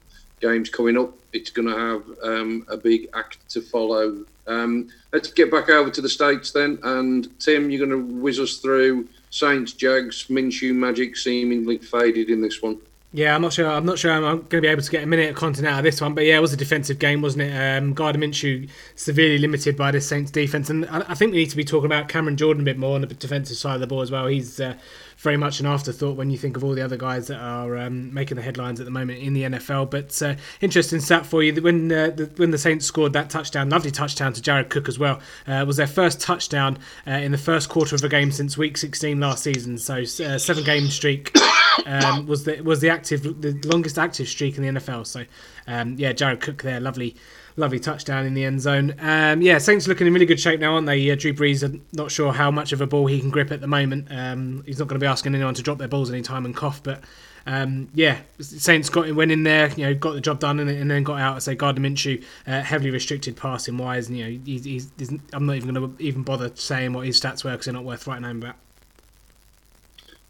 games 0.41 0.69
coming 0.69 0.99
up. 0.99 1.13
It's 1.33 1.51
going 1.51 1.69
to 1.69 1.77
have 1.77 2.03
um, 2.23 2.67
a 2.69 2.77
big 2.77 3.09
act 3.15 3.49
to 3.51 3.61
follow. 3.61 4.25
Um, 4.47 4.89
let's 5.13 5.33
get 5.33 5.51
back 5.51 5.69
over 5.69 5.91
to 5.91 6.01
the 6.01 6.09
States 6.09 6.51
then. 6.51 6.79
And 6.83 7.29
Tim, 7.41 7.71
you're 7.71 7.87
going 7.87 7.99
to 7.99 8.15
whiz 8.21 8.41
us 8.41 8.59
through 8.59 9.09
Saints, 9.31 9.73
Jags, 9.73 10.27
Minshew 10.27 10.75
magic 10.75 11.17
seemingly 11.17 11.79
faded 11.79 12.31
in 12.31 12.43
this 12.43 12.61
one. 12.61 12.79
Yeah, 13.15 13.35
I'm 13.35 13.43
not 13.43 13.53
sure. 13.53 13.69
I'm 13.69 13.85
not 13.85 13.99
sure 13.99 14.11
I'm 14.11 14.23
going 14.23 14.49
to 14.49 14.61
be 14.63 14.69
able 14.69 14.81
to 14.81 14.91
get 14.91 15.03
a 15.03 15.07
minute 15.07 15.29
of 15.29 15.37
content 15.37 15.67
out 15.67 15.79
of 15.79 15.85
this 15.85 16.01
one, 16.01 16.15
but 16.15 16.25
yeah, 16.25 16.39
it 16.39 16.41
was 16.41 16.55
a 16.55 16.57
defensive 16.57 16.99
game, 16.99 17.21
wasn't 17.21 17.43
it? 17.43 17.53
Um, 17.55 17.93
Gardner 17.93 18.27
Minshew 18.27 18.71
severely 18.95 19.37
limited 19.37 19.77
by 19.77 19.91
the 19.91 20.01
Saints 20.01 20.31
defense, 20.31 20.71
and 20.71 20.87
I, 20.87 21.13
think 21.13 21.33
we 21.33 21.39
need 21.39 21.51
to 21.51 21.57
be 21.57 21.65
talking 21.65 21.85
about 21.85 22.09
Cameron 22.09 22.39
Jordan 22.39 22.63
a 22.63 22.65
bit 22.65 22.79
more 22.79 22.95
on 22.95 23.03
the 23.03 23.07
defensive 23.09 23.59
side 23.59 23.75
of 23.75 23.81
the 23.83 23.87
ball 23.87 24.01
as 24.01 24.11
well. 24.11 24.29
He's 24.29 24.59
uh, 24.59 24.79
very 25.19 25.37
much 25.37 25.61
an 25.61 25.67
afterthought 25.67 26.17
when 26.17 26.31
you 26.31 26.39
think 26.39 26.57
of 26.57 26.65
all 26.65 26.75
the 26.75 26.81
other 26.81 26.97
guys 26.97 27.27
that 27.27 27.39
are 27.39 27.77
um, 27.77 28.15
making 28.15 28.37
the 28.37 28.43
headlines 28.43 28.81
at 28.81 28.87
the 28.87 28.91
moment 28.91 29.19
in 29.19 29.35
the 29.35 29.43
NFL. 29.43 29.91
But 29.91 30.23
uh, 30.23 30.37
interesting 30.63 31.01
stat 31.01 31.27
for 31.27 31.43
you: 31.43 31.61
when 31.61 31.93
uh, 31.93 32.11
the, 32.11 32.31
when 32.37 32.51
the 32.51 32.57
Saints 32.57 32.87
scored 32.87 33.13
that 33.13 33.29
touchdown, 33.29 33.69
lovely 33.69 33.91
touchdown 33.91 34.33
to 34.33 34.41
Jared 34.41 34.71
Cook 34.71 34.89
as 34.89 34.99
well, 34.99 35.21
uh, 35.47 35.65
was 35.67 35.77
their 35.77 35.87
first 35.87 36.19
touchdown 36.19 36.79
uh, 37.07 37.11
in 37.11 37.31
the 37.31 37.39
first 37.39 37.69
quarter 37.69 37.95
of 37.95 38.03
a 38.03 38.09
game 38.09 38.33
since 38.33 38.57
Week 38.57 38.79
16 38.79 39.21
last 39.21 39.45
season. 39.45 39.77
So 39.77 39.97
uh, 39.97 40.39
seven 40.39 40.65
game 40.65 40.87
streak 40.87 41.31
um, 41.87 42.27
was 42.27 42.45
the 42.45 42.61
was 42.63 42.81
the 42.81 42.91
active 42.91 43.23
the 43.23 43.53
longest 43.65 43.99
active 43.99 44.29
streak 44.29 44.57
in 44.57 44.63
the 44.63 44.81
NFL. 44.81 45.07
So 45.07 45.25
um, 45.67 45.97
yeah, 45.99 46.13
Jared 46.13 46.41
Cook 46.41 46.63
there, 46.63 46.81
lovely. 46.81 47.17
Lovely 47.55 47.79
touchdown 47.79 48.25
in 48.25 48.33
the 48.33 48.47
end 48.47 48.63
zone. 48.63 48.95
Um, 48.99 49.43
yeah, 49.43 49.59
Saints 49.59 49.87
looking 49.87 50.07
in 50.07 50.15
really 50.15 50.25
good 50.25 50.41
shape 50.41 50.59
now, 50.59 50.73
aren't 50.73 50.87
they? 50.87 51.11
Uh, 51.11 51.17
Drew 51.17 51.35
Brees, 51.35 51.63
are 51.63 51.79
not 51.93 52.11
sure 52.11 52.33
how 52.33 52.51
much 52.51 52.73
of 52.73 52.81
a 52.81 52.87
ball 52.87 53.07
he 53.07 53.21
can 53.21 53.29
grip 53.29 53.53
at 53.53 53.61
the 53.61 53.67
moment. 53.67 54.09
Um, 54.11 54.63
he's 54.65 54.79
not 54.79 54.89
going 54.89 54.99
to 54.99 55.05
be 55.05 55.07
asking 55.07 55.35
anyone 55.35 55.53
to 55.53 55.63
drop 55.63 55.77
their 55.77 55.87
balls 55.87 56.11
anytime 56.11 56.47
and 56.47 56.57
cough, 56.57 56.83
but 56.83 57.03
um, 57.47 57.89
yeah, 57.95 58.19
Saints 58.41 58.89
got 58.89 59.13
went 59.13 59.33
in 59.33 59.43
there, 59.43 59.69
you 59.71 59.85
know, 59.85 59.95
got 59.95 60.15
the 60.15 60.21
job 60.21 60.39
done, 60.39 60.61
and, 60.61 60.71
and 60.71 60.91
then 60.91 61.03
got 61.03 61.21
out. 61.21 61.37
I 61.37 61.39
say 61.41 61.55
Gardner 61.55 61.89
Minshew, 61.89 62.25
uh, 62.47 62.61
heavily 62.61 62.91
restricted 62.91 63.37
passing 63.37 63.79
wise, 63.79 64.09
and 64.09 64.19
you 64.19 64.25
know, 64.25 64.41
he's, 64.45 64.65
he's, 64.65 64.93
he's, 64.99 65.13
I'm 65.33 65.47
not 65.47 65.57
even 65.57 65.75
going 65.75 65.97
to 65.97 66.03
even 66.03 66.23
bother 66.23 66.51
saying 66.55 66.93
what 66.93 67.07
his 67.07 67.21
stats 67.21 67.45
were 67.45 67.53
because 67.53 67.67
they're 67.67 67.75
not 67.75 67.85
worth 67.85 68.07
writing 68.07 68.25
about. 68.25 68.57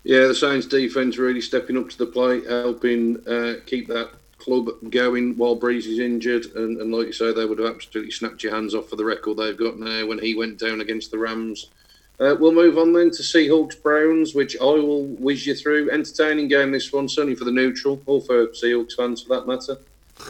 Yeah, 0.05 0.27
the 0.27 0.35
Saints 0.35 0.67
defence 0.67 1.17
really 1.17 1.41
stepping 1.41 1.79
up 1.79 1.89
to 1.91 1.99
the 1.99 2.07
plate, 2.07 2.47
helping 2.47 3.27
uh, 3.27 3.61
keep 3.67 3.87
that 3.89 4.11
club 4.39 4.71
going 4.91 5.37
while 5.37 5.57
Brees 5.57 5.87
is 5.87 6.01
injured. 6.01 6.47
And, 6.57 6.81
and 6.81 6.93
like 6.93 7.07
you 7.07 7.13
say, 7.13 7.33
they 7.33 7.45
would 7.45 7.61
have 7.61 7.75
absolutely 7.75 8.11
snapped 8.11 8.43
your 8.43 8.55
hands 8.55 8.75
off 8.75 8.89
for 8.89 8.97
the 8.97 9.05
record 9.05 9.37
they've 9.37 9.57
got 9.57 9.79
now 9.79 10.07
when 10.07 10.19
he 10.19 10.35
went 10.35 10.59
down 10.59 10.81
against 10.81 11.13
the 11.13 11.19
Rams. 11.19 11.71
Uh, 12.19 12.37
we'll 12.39 12.53
move 12.53 12.79
on 12.79 12.93
then 12.93 13.11
to 13.11 13.23
Seahawks 13.23 13.81
Browns, 13.81 14.35
which 14.35 14.57
I 14.61 14.65
will 14.65 15.07
whiz 15.07 15.47
you 15.47 15.55
through. 15.55 15.91
Entertaining 15.91 16.49
game 16.49 16.73
this 16.73 16.93
one, 16.93 17.09
certainly 17.09 17.37
for 17.37 17.45
the 17.45 17.53
neutral, 17.53 18.03
or 18.07 18.21
for 18.21 18.49
Seahawks 18.49 18.95
fans 18.95 19.23
for 19.23 19.29
that 19.31 19.47
matter. 19.47 19.79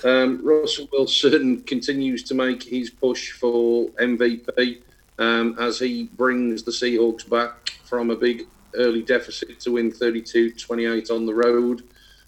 Um, 0.05 0.41
Russell 0.45 0.89
Wilson 0.93 1.63
continues 1.67 2.23
to 2.25 2.35
make 2.35 2.63
his 2.63 2.91
push 2.91 3.33
for 3.33 3.89
MVP 3.93 4.81
um, 5.19 5.57
as 5.59 5.79
he 5.79 6.05
brings 6.05 6.63
the 6.63 6.71
Seahawks 6.71 7.29
back 7.29 7.71
from 7.85 8.11
a 8.11 8.17
big 8.17 8.47
early 8.77 9.03
deficit 9.03 9.61
to 9.61 9.73
win 9.73 9.91
32-28 9.91 11.11
on 11.11 11.27
the 11.27 11.35
road. 11.35 11.83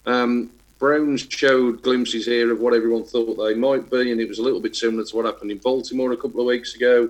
Um, 0.07 0.51
Browns 0.79 1.27
showed 1.29 1.83
glimpses 1.83 2.27
here 2.27 2.53
of 2.53 2.61
what 2.61 2.75
everyone 2.75 3.05
thought 3.05 3.37
they 3.37 3.55
might 3.55 3.91
be, 3.91 4.13
and 4.13 4.21
it 4.21 4.29
was 4.29 4.39
a 4.39 4.43
little 4.43 4.61
bit 4.61 4.77
similar 4.77 5.05
to 5.05 5.17
what 5.17 5.25
happened 5.25 5.51
in 5.51 5.59
Baltimore 5.59 6.13
a 6.13 6.17
couple 6.17 6.41
of 6.41 6.47
weeks 6.47 6.75
ago. 6.75 7.09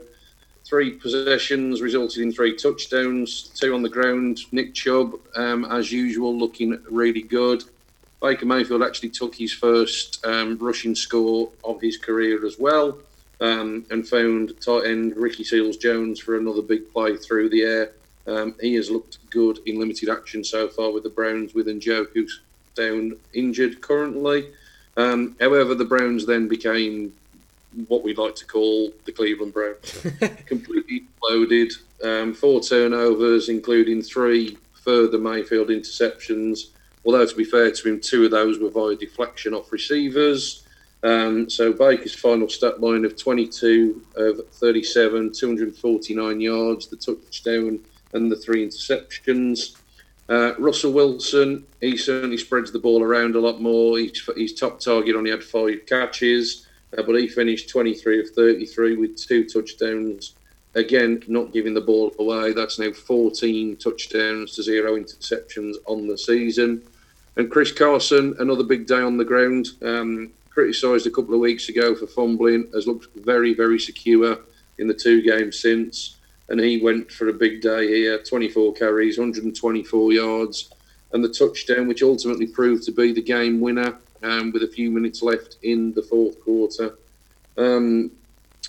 Three 0.65 0.93
possessions 0.93 1.83
resulted 1.83 2.23
in 2.23 2.33
three 2.33 2.57
touchdowns, 2.57 3.51
two 3.55 3.75
on 3.75 3.83
the 3.83 3.89
ground. 3.89 4.41
Nick 4.53 4.75
Chubb, 4.75 5.15
um, 5.35 5.65
as 5.67 5.91
usual, 5.91 6.37
looking 6.37 6.79
really 6.91 7.23
good. 7.23 7.65
Baker 8.23 8.47
Mayfield 8.47 8.83
actually 8.83 9.11
took 9.11 9.35
his 9.35 9.53
first 9.53 10.25
um, 10.25 10.57
rushing 10.59 10.95
score 10.95 11.51
of 11.65 11.81
his 11.81 11.99
career 11.99 12.47
as 12.47 12.59
well, 12.59 12.99
um, 13.41 13.85
and 13.91 14.09
found 14.09 14.59
tight 14.61 14.87
end 14.87 15.17
Ricky 15.17 15.45
Seals 15.45 15.77
Jones 15.77 16.19
for 16.21 16.39
another 16.39 16.63
big 16.63 16.91
play 16.93 17.17
through 17.17 17.51
the 17.51 17.63
air. 17.63 17.93
Um, 18.27 18.55
he 18.61 18.75
has 18.75 18.91
looked 18.91 19.19
good 19.31 19.59
in 19.67 19.79
limited 19.79 20.09
action 20.09 20.43
so 20.45 20.69
far 20.69 20.91
with 20.91 21.03
the 21.03 21.11
Browns, 21.11 21.55
with 21.55 21.67
Njoku's 21.67 22.41
down 22.75 23.17
injured 23.33 23.81
currently. 23.81 24.51
Um, 24.97 25.37
however, 25.41 25.75
the 25.75 25.85
Browns 25.85 26.27
then 26.27 26.49
became 26.49 27.13
what 27.89 28.05
we'd 28.05 28.19
like 28.19 28.37
to 28.37 28.47
call 28.47 28.93
the 29.05 29.13
Cleveland 29.13 29.53
Browns. 29.53 30.07
Completely 30.47 31.05
loaded, 31.23 31.73
um, 32.03 32.33
four 32.33 32.61
turnovers, 32.61 33.49
including 33.49 34.03
three 34.03 34.57
further 34.73 35.19
Mayfield 35.19 35.69
interceptions. 35.69 36.69
Although, 37.05 37.27
to 37.27 37.37
be 37.37 37.45
fair 37.45 37.71
to 37.71 37.89
him, 37.89 38.01
two 38.01 38.25
of 38.25 38.31
those 38.31 38.59
were 38.59 38.71
via 38.71 38.97
deflection 38.97 39.55
off 39.55 39.73
receivers. 39.73 40.65
Um, 41.03 41.51
so 41.51 41.73
Baker's 41.73 42.15
final 42.15 42.49
stat 42.49 42.81
line 42.81 43.05
of 43.05 43.17
22 43.17 44.03
of 44.17 44.41
37, 44.53 45.33
249 45.35 46.41
yards, 46.41 46.87
the 46.87 46.97
touchdown 46.97 47.81
and 48.15 48.31
the 48.31 48.37
three 48.37 48.67
interceptions. 48.67 49.77
Uh, 50.29 50.55
Russell 50.59 50.93
Wilson, 50.93 51.67
he 51.81 51.97
certainly 51.97 52.39
spreads 52.39 52.73
the 52.73 52.79
ball 52.79 53.03
around 53.03 53.37
a 53.37 53.41
lot 53.41 53.61
more. 53.61 53.99
He's, 53.99 54.29
his 54.37 54.55
top 54.55 54.81
target 54.81 55.17
only 55.17 55.31
had 55.31 55.45
five 55.45 55.85
catches, 55.87 56.67
uh, 56.97 57.03
but 57.03 57.17
he 57.17 57.29
finished 57.29 57.69
23 57.69 58.21
of 58.21 58.31
33 58.31 58.97
with 58.97 59.17
two 59.17 59.45
touchdowns. 59.45 60.35
Again, 60.75 61.23
not 61.29 61.53
giving 61.53 61.75
the 61.75 61.81
ball 61.81 62.13
away. 62.19 62.53
That's 62.53 62.79
now 62.79 62.93
14 62.93 63.77
touchdowns 63.77 64.57
to 64.57 64.63
zero 64.63 64.97
interceptions 64.97 65.75
on 65.87 66.09
the 66.09 66.17
season. 66.17 66.83
And 67.37 67.51
Chris 67.51 67.71
Carson, 67.71 68.35
another 68.39 68.65
big 68.65 68.87
day 68.87 69.01
on 69.01 69.17
the 69.17 69.25
ground. 69.25 69.69
Um, 69.83 70.33
criticised 70.51 71.07
a 71.07 71.11
couple 71.11 71.35
of 71.35 71.41
weeks 71.41 71.69
ago 71.69 71.95
for 71.95 72.07
fumbling, 72.07 72.71
has 72.73 72.87
looked 72.87 73.15
very, 73.17 73.55
very 73.55 73.79
secure 73.79 74.39
in 74.79 74.87
the 74.87 74.95
two 74.95 75.21
games 75.21 75.61
since. 75.61 76.17
And 76.49 76.61
he 76.61 76.81
went 76.83 77.11
for 77.11 77.29
a 77.29 77.33
big 77.33 77.63
day 77.63 77.89
here 77.89 78.23
24 78.23 78.75
carries, 78.75 79.19
124 79.19 80.13
yards, 80.13 80.71
and 81.13 81.25
the 81.25 81.29
touchdown, 81.29 81.89
which 81.89 82.03
ultimately 82.03 82.47
proved 82.47 82.85
to 82.85 82.93
be 82.93 83.13
the 83.13 83.23
game 83.23 83.61
winner 83.61 83.99
um, 84.23 84.53
with 84.53 84.63
a 84.63 84.69
few 84.69 84.91
minutes 84.91 85.23
left 85.23 85.57
in 85.63 85.93
the 85.95 86.03
fourth 86.03 86.41
quarter. 86.43 86.99
Um, 87.57 88.11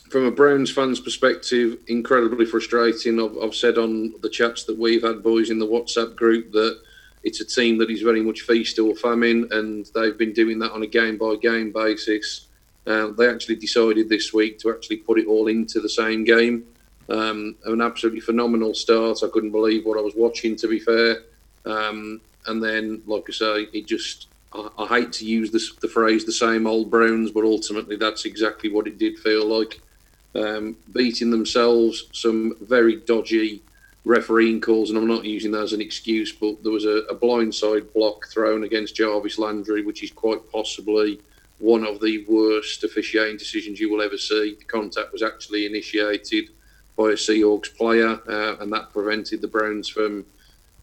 from 0.10 0.26
a 0.26 0.32
Browns 0.32 0.72
fan's 0.72 1.00
perspective, 1.00 1.78
incredibly 1.88 2.46
frustrating. 2.46 3.20
I've, 3.20 3.38
I've 3.38 3.56
said 3.56 3.78
on 3.78 4.14
the 4.22 4.30
chats 4.30 4.64
that 4.66 4.78
we've 4.78 5.04
had, 5.04 5.24
boys, 5.24 5.50
in 5.50 5.60
the 5.60 5.68
WhatsApp 5.68 6.16
group, 6.16 6.52
that 6.52 6.80
it's 7.24 7.42
a 7.42 7.46
team 7.46 7.78
that 7.80 7.90
is 7.90 8.02
very 8.02 8.22
much 8.22 8.42
feast 8.42 8.78
or 8.78 8.96
famine, 8.96 9.48
and 9.52 9.90
they've 9.96 10.18
been 10.18 10.34
doing 10.34 10.60
that 10.60 10.72
on 10.72 10.84
a 10.84 10.88
game 10.88 11.18
by 11.18 11.36
game 11.42 11.72
basis. 11.72 12.48
Uh, 12.86 13.08
they 13.08 13.28
actually 13.28 13.56
decided 13.56 14.08
this 14.08 14.32
week 14.32 14.60
to 14.60 14.70
actually 14.70 14.98
put 14.98 15.18
it 15.18 15.26
all 15.26 15.48
into 15.48 15.82
the 15.82 15.90
same 15.90 16.24
game. 16.24 16.64
Um, 17.08 17.56
an 17.66 17.82
absolutely 17.82 18.22
phenomenal 18.22 18.74
start. 18.74 19.20
I 19.24 19.28
couldn't 19.28 19.52
believe 19.52 19.86
what 19.86 19.98
I 19.98 20.02
was 20.02 20.16
watching, 20.16 20.56
to 20.58 20.68
be 20.68 20.80
fair. 20.80 21.24
Um, 21.66 22.22
and 22.48 22.64
then, 22.64 23.02
like 23.06 23.26
I 23.30 23.34
say, 23.34 23.68
it 23.74 23.86
just, 23.86 24.28
I, 24.54 24.70
I 24.78 24.88
hate 24.88 25.12
to 25.14 25.26
use 25.26 25.52
this, 25.52 25.74
the 25.76 25.88
phrase 25.88 26.26
the 26.26 26.32
same 26.32 26.68
old 26.68 26.90
Browns, 26.90 27.32
but 27.32 27.44
ultimately 27.44 27.96
that's 27.96 28.26
exactly 28.26 28.72
what 28.72 28.88
it 28.88 28.98
did 28.98 29.20
feel 29.20 29.46
like. 29.46 29.82
Um, 30.34 30.76
beating 30.94 31.32
themselves, 31.32 32.08
some 32.12 32.56
very 32.62 32.98
dodgy 32.98 33.62
refereeing 34.04 34.62
calls, 34.62 34.90
and 34.90 35.00
I'm 35.00 35.08
not 35.08 35.26
using 35.26 35.52
that 35.52 35.64
as 35.64 35.74
an 35.74 35.82
excuse, 35.82 36.32
but 36.32 36.62
there 36.62 36.72
was 36.72 36.86
a, 36.86 37.04
a 37.10 37.16
blindside 37.16 37.92
block 37.94 38.28
thrown 38.28 38.64
against 38.64 38.96
Jarvis 38.96 39.40
Landry, 39.40 39.84
which 39.84 40.04
is 40.04 40.12
quite 40.12 40.40
possibly 40.52 41.20
one 41.58 41.86
of 41.86 42.02
the 42.02 42.26
worst 42.28 42.84
officiating 42.84 43.38
decisions 43.38 43.80
you 43.80 43.90
will 43.90 44.02
ever 44.02 44.18
see. 44.18 44.56
The 44.60 44.66
contact 44.66 45.12
was 45.12 45.24
actually 45.24 45.66
initiated 45.66 46.50
by 46.98 47.10
a 47.10 47.16
Seahawks 47.16 47.76
player, 47.76 48.20
uh, 48.28 48.58
and 48.60 48.72
that 48.72 48.94
prevented 48.94 49.42
the 49.42 49.48
Browns 49.48 49.88
from 49.88 50.26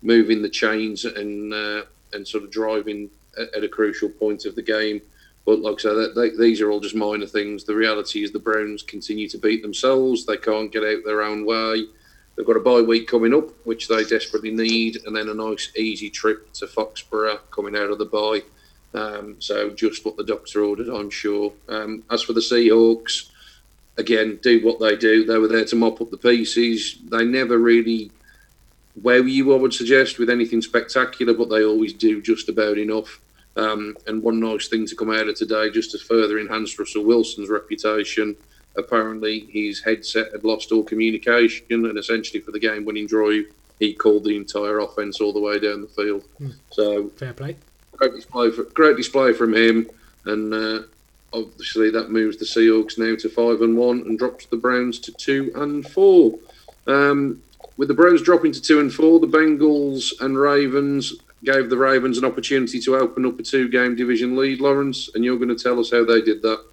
moving 0.03 0.43
the 0.43 0.49
chains 0.49 1.05
and 1.05 1.53
uh, 1.53 1.83
and 2.13 2.27
sort 2.27 2.45
of 2.45 2.51
driving 2.51 3.09
at, 3.39 3.55
at, 3.55 3.65
a 3.65 3.69
crucial 3.69 4.09
point 4.09 4.45
of 4.45 4.55
the 4.55 4.63
game. 4.63 5.01
But 5.45 5.61
like 5.61 5.77
I 5.79 5.83
said, 5.83 6.15
they, 6.15 6.31
these 6.31 6.61
are 6.61 6.71
all 6.71 6.81
just 6.81 6.95
minor 6.95 7.27
things. 7.27 7.65
The 7.65 7.75
reality 7.75 8.23
is 8.23 8.31
the 8.31 8.39
Browns 8.39 8.83
continue 8.83 9.29
to 9.29 9.39
beat 9.39 9.63
themselves. 9.63 10.25
They 10.25 10.37
can't 10.37 10.71
get 10.71 10.85
out 10.85 11.05
their 11.05 11.23
own 11.23 11.45
way. 11.45 11.87
They've 12.37 12.47
got 12.47 12.57
a 12.57 12.61
bye 12.61 12.81
week 12.81 13.09
coming 13.09 13.35
up, 13.35 13.51
which 13.67 13.89
they 13.89 14.05
desperately 14.05 14.51
need, 14.51 14.99
and 15.05 15.15
then 15.15 15.29
a 15.29 15.35
nice 15.35 15.71
easy 15.77 16.11
trip 16.11 16.53
to 16.55 16.67
Foxborough 16.67 17.41
coming 17.51 17.77
out 17.77 17.91
of 17.91 17.99
the 17.99 18.07
bye. 18.07 18.43
Um, 18.95 19.37
so 19.39 19.71
just 19.71 20.05
what 20.05 20.17
the 20.17 20.25
doctor 20.25 20.63
ordered, 20.65 20.89
I'm 20.89 21.11
sure. 21.11 21.53
Um, 21.69 22.05
as 22.11 22.23
for 22.23 22.33
the 22.35 22.41
Seahawks, 22.41 23.31
again, 23.99 24.39
do 24.43 24.65
what 24.65 24.81
they 24.81 24.97
do. 24.97 25.25
They 25.25 25.39
were 25.39 25.49
there 25.49 25.65
to 25.65 25.77
mop 25.77 26.01
up 26.01 26.11
the 26.11 26.17
pieces. 26.17 26.99
They 27.11 27.25
never 27.25 27.59
really 27.59 28.11
where 29.01 29.27
you, 29.27 29.55
I 29.55 29.57
would 29.57 29.73
suggest, 29.73 30.19
with 30.19 30.29
anything 30.29 30.61
spectacular, 30.61 31.33
but 31.33 31.49
they 31.49 31.65
always 31.65 31.93
do 31.95 32.21
just 32.21 32.49
about 32.49 32.79
enough. 32.79 33.21
Um, 33.57 33.97
and 34.07 34.23
one 34.23 34.41
nice 34.41 34.69
thing 34.69 34.87
to 34.87 34.97
come 34.97 35.11
out 35.11 35.29
of 35.29 35.35
today, 35.35 35.71
just 35.71 35.93
to 35.93 35.99
further 35.99 36.39
enhance 36.39 36.79
Russell 36.79 37.05
Wilson's 37.05 37.49
reputation, 37.49 38.37
apparently 38.77 39.41
his 39.51 39.83
headset 39.83 40.33
had 40.33 40.45
lost 40.45 40.73
all 40.73 40.83
communication, 40.83 41.67
and 41.71 41.99
essentially 41.99 42.41
for 42.41 42.51
the 42.51 42.59
game-winning 42.59 43.07
drive, 43.07 43.45
he 43.79 43.95
called 43.95 44.25
the 44.25 44.37
entire 44.37 44.79
offense 44.79 45.21
all 45.21 45.33
the 45.33 45.41
way 45.41 45.59
down 45.59 45.83
the 45.83 45.89
field. 45.89 46.25
Mm. 46.41 46.55
So 46.71 47.09
fair 47.17 47.33
play, 47.33 47.57
great 47.93 48.15
display, 48.15 48.51
for, 48.51 48.65
great 48.65 48.97
display 48.97 49.33
from 49.33 49.55
him, 49.55 49.89
and 50.25 50.55
uh, 50.55 50.83
obviously 51.33 51.91
that 51.91 52.11
moves 52.11 52.37
the 52.37 52.45
Seahawks 52.45 52.99
now 52.99 53.17
to 53.17 53.29
five 53.29 53.63
and 53.63 53.77
one, 53.77 54.01
and 54.01 54.19
drops 54.19 54.47
the 54.47 54.57
Browns 54.57 54.99
to 55.01 55.13
two 55.13 55.53
and 55.57 55.87
four. 55.91 56.39
Um, 56.87 57.43
with 57.77 57.89
the 57.89 57.95
Browns 57.95 58.23
dropping 58.23 58.53
to 58.53 58.61
two 58.61 58.81
and 58.81 58.93
four, 58.93 59.21
the 59.21 59.27
Bengals 59.27 60.13
and 60.21 60.39
Ravens 60.39 61.15
gave 61.45 61.71
the 61.71 61.77
Ravens 61.77 62.19
an 62.19 62.25
opportunity 62.25 62.79
to 62.81 62.97
open 62.97 63.27
up 63.27 63.39
a 63.39 63.43
two-game 63.43 63.97
division 63.97 64.37
lead. 64.37 64.61
Lawrence, 64.61 65.11
and 65.15 65.25
you're 65.25 65.39
going 65.39 65.49
to 65.49 65.61
tell 65.61 65.81
us 65.81 65.91
how 65.91 66.05
they 66.05 66.21
did 66.23 66.43
that. 66.43 66.65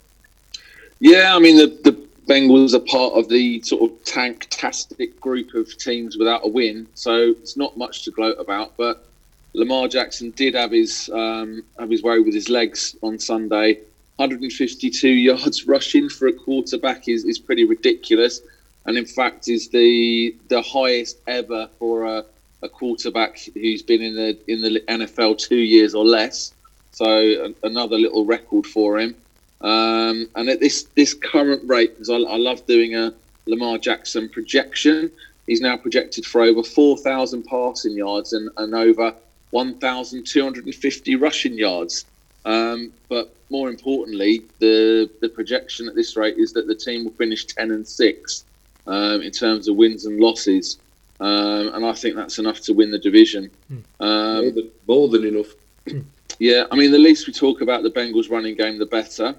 Yeah, 0.99 1.35
I 1.35 1.39
mean 1.39 1.57
the 1.57 1.67
the 1.89 2.09
Bengals 2.27 2.75
are 2.75 2.79
part 2.79 3.13
of 3.13 3.27
the 3.27 3.59
sort 3.61 3.89
of 3.89 4.03
tank-tastic 4.03 5.19
group 5.19 5.55
of 5.55 5.75
teams 5.77 6.15
without 6.15 6.45
a 6.45 6.47
win, 6.47 6.87
so 6.93 7.29
it's 7.29 7.57
not 7.57 7.75
much 7.75 8.03
to 8.03 8.11
gloat 8.11 8.39
about. 8.39 8.77
But 8.77 9.07
Lamar 9.53 9.87
Jackson 9.87 10.29
did 10.31 10.53
have 10.53 10.71
his 10.71 11.09
um, 11.11 11.63
have 11.79 11.89
his 11.89 12.03
way 12.03 12.19
with 12.19 12.35
his 12.35 12.49
legs 12.49 12.95
on 13.01 13.17
Sunday. 13.17 13.79
152 14.19 15.07
yards 15.09 15.67
rushing 15.75 16.09
for 16.09 16.27
a 16.27 16.33
quarterback 16.33 17.07
is, 17.07 17.25
is 17.25 17.39
pretty 17.39 17.63
ridiculous 17.63 18.41
and 18.85 18.97
in 18.97 19.05
fact 19.05 19.47
is 19.47 19.69
the 19.69 20.35
the 20.47 20.61
highest 20.61 21.19
ever 21.27 21.69
for 21.77 22.05
a, 22.05 22.25
a 22.63 22.69
quarterback 22.69 23.39
who's 23.53 23.81
been 23.81 24.01
in 24.01 24.15
the 24.15 24.37
in 24.51 24.61
the 24.61 24.81
NFL 24.87 25.37
two 25.37 25.57
years 25.57 25.93
or 25.95 26.05
less. 26.05 26.53
So 26.91 27.53
another 27.63 27.97
little 27.97 28.25
record 28.25 28.65
for 28.65 28.99
him. 28.99 29.15
Um, 29.61 30.27
and 30.35 30.49
at 30.49 30.59
this 30.59 30.83
this 30.95 31.13
current 31.13 31.61
rate, 31.69 31.91
because 31.93 32.09
I, 32.09 32.15
I, 32.15 32.37
love 32.37 32.65
doing 32.65 32.95
a 32.95 33.13
Lamar 33.45 33.77
Jackson 33.77 34.27
projection, 34.29 35.11
he's 35.45 35.61
now 35.61 35.75
projected 35.77 36.25
for 36.25 36.41
over 36.41 36.63
4,000 36.63 37.43
passing 37.43 37.93
yards 37.93 38.31
and, 38.33 38.49
and 38.57 38.73
over 38.73 39.13
1,250 39.51 41.15
rushing 41.15 41.53
yards. 41.57 42.05
Um, 42.45 42.93
but 43.09 43.33
more 43.49 43.69
importantly, 43.69 44.43
the 44.59 45.09
the 45.21 45.29
projection 45.29 45.87
at 45.87 45.95
this 45.95 46.15
rate 46.15 46.37
is 46.37 46.53
that 46.53 46.67
the 46.67 46.75
team 46.75 47.05
will 47.05 47.13
finish 47.13 47.45
10 47.45 47.71
and 47.71 47.87
six 47.87 48.45
um, 48.87 49.21
in 49.21 49.31
terms 49.31 49.67
of 49.67 49.75
wins 49.75 50.05
and 50.05 50.19
losses. 50.19 50.77
Um, 51.19 51.73
and 51.73 51.85
I 51.85 51.93
think 51.93 52.15
that's 52.15 52.39
enough 52.39 52.61
to 52.61 52.73
win 52.73 52.91
the 52.91 52.99
division. 52.99 53.51
Um, 53.99 54.41
more, 54.41 54.51
than, 54.51 54.71
more 54.87 55.09
than 55.09 55.25
enough. 55.25 55.47
yeah, 56.39 56.63
I 56.71 56.75
mean, 56.75 56.91
the 56.91 56.97
least 56.97 57.27
we 57.27 57.33
talk 57.33 57.61
about 57.61 57.83
the 57.83 57.91
Bengals 57.91 58.29
running 58.29 58.55
game, 58.55 58.77
the 58.77 58.85
better. 58.85 59.35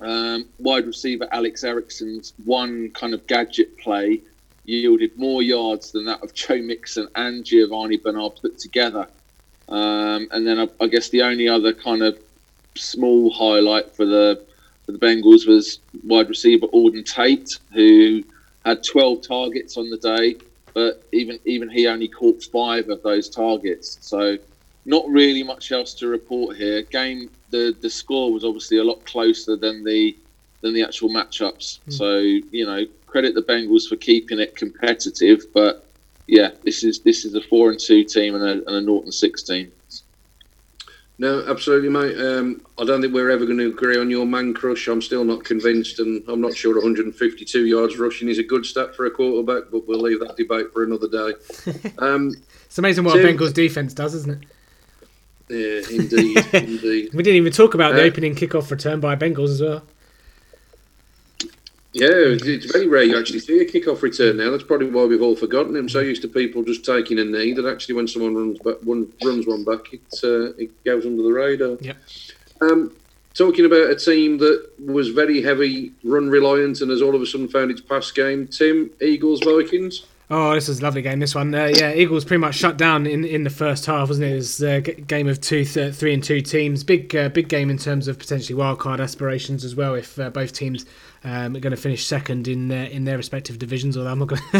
Um, 0.00 0.48
wide 0.58 0.86
receiver 0.86 1.28
Alex 1.32 1.64
Erickson's 1.64 2.32
one 2.44 2.90
kind 2.90 3.14
of 3.14 3.26
gadget 3.26 3.76
play 3.78 4.20
yielded 4.64 5.16
more 5.16 5.42
yards 5.42 5.90
than 5.90 6.04
that 6.04 6.22
of 6.22 6.34
Joe 6.34 6.58
Mixon 6.58 7.08
and 7.16 7.44
Giovanni 7.44 7.96
Bernard 7.96 8.38
put 8.40 8.58
together. 8.58 9.08
Um, 9.68 10.28
and 10.30 10.46
then 10.46 10.60
I, 10.60 10.68
I, 10.80 10.86
guess 10.86 11.08
the 11.08 11.22
only 11.22 11.48
other 11.48 11.72
kind 11.72 12.02
of 12.02 12.18
small 12.78 13.32
highlight 13.32 13.94
for 13.94 14.04
the 14.04 14.44
for 14.84 14.92
the 14.92 14.98
Bengals 14.98 15.46
was 15.46 15.80
wide 16.04 16.28
receiver 16.28 16.66
Auden 16.68 17.04
Tate, 17.04 17.58
who 17.74 18.24
had 18.64 18.82
12 18.82 19.20
targets 19.20 19.76
on 19.76 19.90
the 19.90 19.98
day, 19.98 20.36
but 20.74 21.02
even 21.12 21.38
even 21.44 21.68
he 21.68 21.86
only 21.86 22.08
caught 22.08 22.42
five 22.42 22.88
of 22.88 23.02
those 23.02 23.28
targets. 23.28 23.98
So 24.00 24.38
not 24.84 25.06
really 25.08 25.42
much 25.42 25.72
else 25.72 25.92
to 25.94 26.08
report 26.08 26.56
here. 26.56 26.82
Game 26.82 27.30
the 27.50 27.76
the 27.80 27.90
score 27.90 28.32
was 28.32 28.44
obviously 28.44 28.78
a 28.78 28.84
lot 28.84 29.04
closer 29.04 29.56
than 29.56 29.84
the 29.84 30.16
than 30.60 30.74
the 30.74 30.82
actual 30.82 31.10
matchups. 31.10 31.80
Mm. 31.80 31.92
So 31.92 32.18
you 32.18 32.66
know 32.66 32.84
credit 33.06 33.34
the 33.34 33.42
Bengals 33.42 33.88
for 33.88 33.96
keeping 33.96 34.38
it 34.38 34.54
competitive, 34.56 35.44
but 35.52 35.86
yeah, 36.26 36.50
this 36.62 36.84
is 36.84 37.00
this 37.00 37.24
is 37.24 37.34
a 37.34 37.40
four 37.42 37.70
and 37.70 37.80
two 37.80 38.04
team 38.04 38.34
and 38.34 38.44
a, 38.44 38.52
and 38.66 38.76
a 38.76 38.80
Norton 38.80 39.12
six 39.12 39.42
team. 39.42 39.72
No, 41.20 41.44
absolutely, 41.48 41.88
mate. 41.88 42.16
Um, 42.16 42.62
I 42.78 42.84
don't 42.84 43.00
think 43.00 43.12
we're 43.12 43.30
ever 43.30 43.44
going 43.44 43.58
to 43.58 43.70
agree 43.70 43.98
on 43.98 44.08
your 44.08 44.24
man 44.24 44.54
crush. 44.54 44.86
I'm 44.86 45.02
still 45.02 45.24
not 45.24 45.44
convinced, 45.44 45.98
and 45.98 46.22
I'm 46.28 46.40
not 46.40 46.56
sure 46.56 46.74
152 46.74 47.66
yards 47.66 47.98
rushing 47.98 48.28
is 48.28 48.38
a 48.38 48.44
good 48.44 48.64
stat 48.64 48.94
for 48.94 49.06
a 49.06 49.10
quarterback, 49.10 49.64
but 49.72 49.88
we'll 49.88 50.00
leave 50.00 50.20
that 50.20 50.36
debate 50.36 50.72
for 50.72 50.84
another 50.84 51.08
day. 51.08 51.32
Um, 51.98 52.32
it's 52.66 52.78
amazing 52.78 53.04
what 53.04 53.14
Tim, 53.14 53.36
Bengals 53.36 53.52
defense 53.52 53.94
does, 53.94 54.14
isn't 54.14 54.42
it? 54.42 54.48
Yeah, 55.48 55.96
indeed, 55.96 56.36
indeed. 56.52 57.14
We 57.14 57.22
didn't 57.22 57.36
even 57.36 57.52
talk 57.52 57.74
about 57.74 57.92
uh, 57.92 57.96
the 57.96 58.02
opening 58.02 58.34
kickoff 58.34 58.70
return 58.70 59.00
by 59.00 59.16
Bengals 59.16 59.48
as 59.48 59.62
well. 59.62 59.82
Yeah, 61.98 62.08
it's 62.10 62.70
very 62.70 62.86
rare 62.86 63.02
you 63.02 63.18
actually 63.18 63.40
see 63.40 63.60
a 63.60 63.64
kick-off 63.64 64.02
return 64.04 64.36
now. 64.36 64.50
That's 64.50 64.62
probably 64.62 64.88
why 64.90 65.04
we've 65.06 65.20
all 65.20 65.34
forgotten 65.34 65.74
him. 65.74 65.88
So 65.88 65.98
used 65.98 66.22
to 66.22 66.28
people 66.28 66.62
just 66.62 66.84
taking 66.84 67.18
a 67.18 67.24
knee 67.24 67.54
that 67.54 67.66
actually, 67.66 67.96
when 67.96 68.06
someone 68.06 68.36
runs 68.36 68.58
back, 68.60 68.76
one 68.84 69.12
runs 69.24 69.46
one 69.46 69.64
back, 69.64 69.92
it 69.92 70.00
uh, 70.22 70.52
it 70.56 70.84
goes 70.84 71.04
under 71.06 71.24
the 71.24 71.32
radar. 71.32 71.76
Yeah. 71.80 71.94
Um, 72.60 72.94
talking 73.34 73.64
about 73.64 73.90
a 73.90 73.96
team 73.96 74.38
that 74.38 74.68
was 74.78 75.08
very 75.08 75.42
heavy 75.42 75.92
run 76.04 76.28
reliant 76.28 76.80
and 76.80 76.90
has 76.90 77.02
all 77.02 77.16
of 77.16 77.22
a 77.22 77.26
sudden 77.26 77.48
found 77.48 77.70
its 77.70 77.80
pass 77.80 78.10
game. 78.12 78.46
Tim, 78.46 78.90
Eagles, 79.00 79.40
Vikings. 79.44 80.06
Oh, 80.30 80.52
this 80.54 80.68
is 80.68 80.80
a 80.80 80.82
lovely 80.82 81.00
game. 81.00 81.20
This 81.20 81.34
one, 81.34 81.54
uh, 81.54 81.72
yeah, 81.74 81.94
Eagles 81.94 82.24
pretty 82.24 82.40
much 82.40 82.54
shut 82.54 82.76
down 82.76 83.06
in, 83.06 83.24
in 83.24 83.44
the 83.44 83.50
first 83.50 83.86
half, 83.86 84.08
wasn't 84.08 84.26
it? 84.26 84.32
It 84.32 84.36
was 84.36 84.62
a 84.62 84.80
game 84.82 85.26
of 85.26 85.40
two, 85.40 85.64
th- 85.64 85.94
three 85.94 86.12
and 86.12 86.22
two 86.22 86.42
teams. 86.42 86.84
Big, 86.84 87.16
uh, 87.16 87.30
big 87.30 87.48
game 87.48 87.70
in 87.70 87.78
terms 87.78 88.08
of 88.08 88.18
potentially 88.18 88.58
wildcard 88.58 89.00
aspirations 89.00 89.64
as 89.64 89.74
well. 89.74 89.94
If 89.94 90.18
uh, 90.18 90.28
both 90.28 90.52
teams 90.52 90.84
um, 91.24 91.54
going 91.54 91.70
to 91.72 91.76
finish 91.76 92.06
second 92.06 92.46
in 92.46 92.68
their 92.68 92.86
in 92.86 93.04
their 93.04 93.16
respective 93.16 93.58
divisions. 93.58 93.96
Although 93.96 94.10
I'm 94.10 94.18
not 94.18 94.28
going 94.28 94.42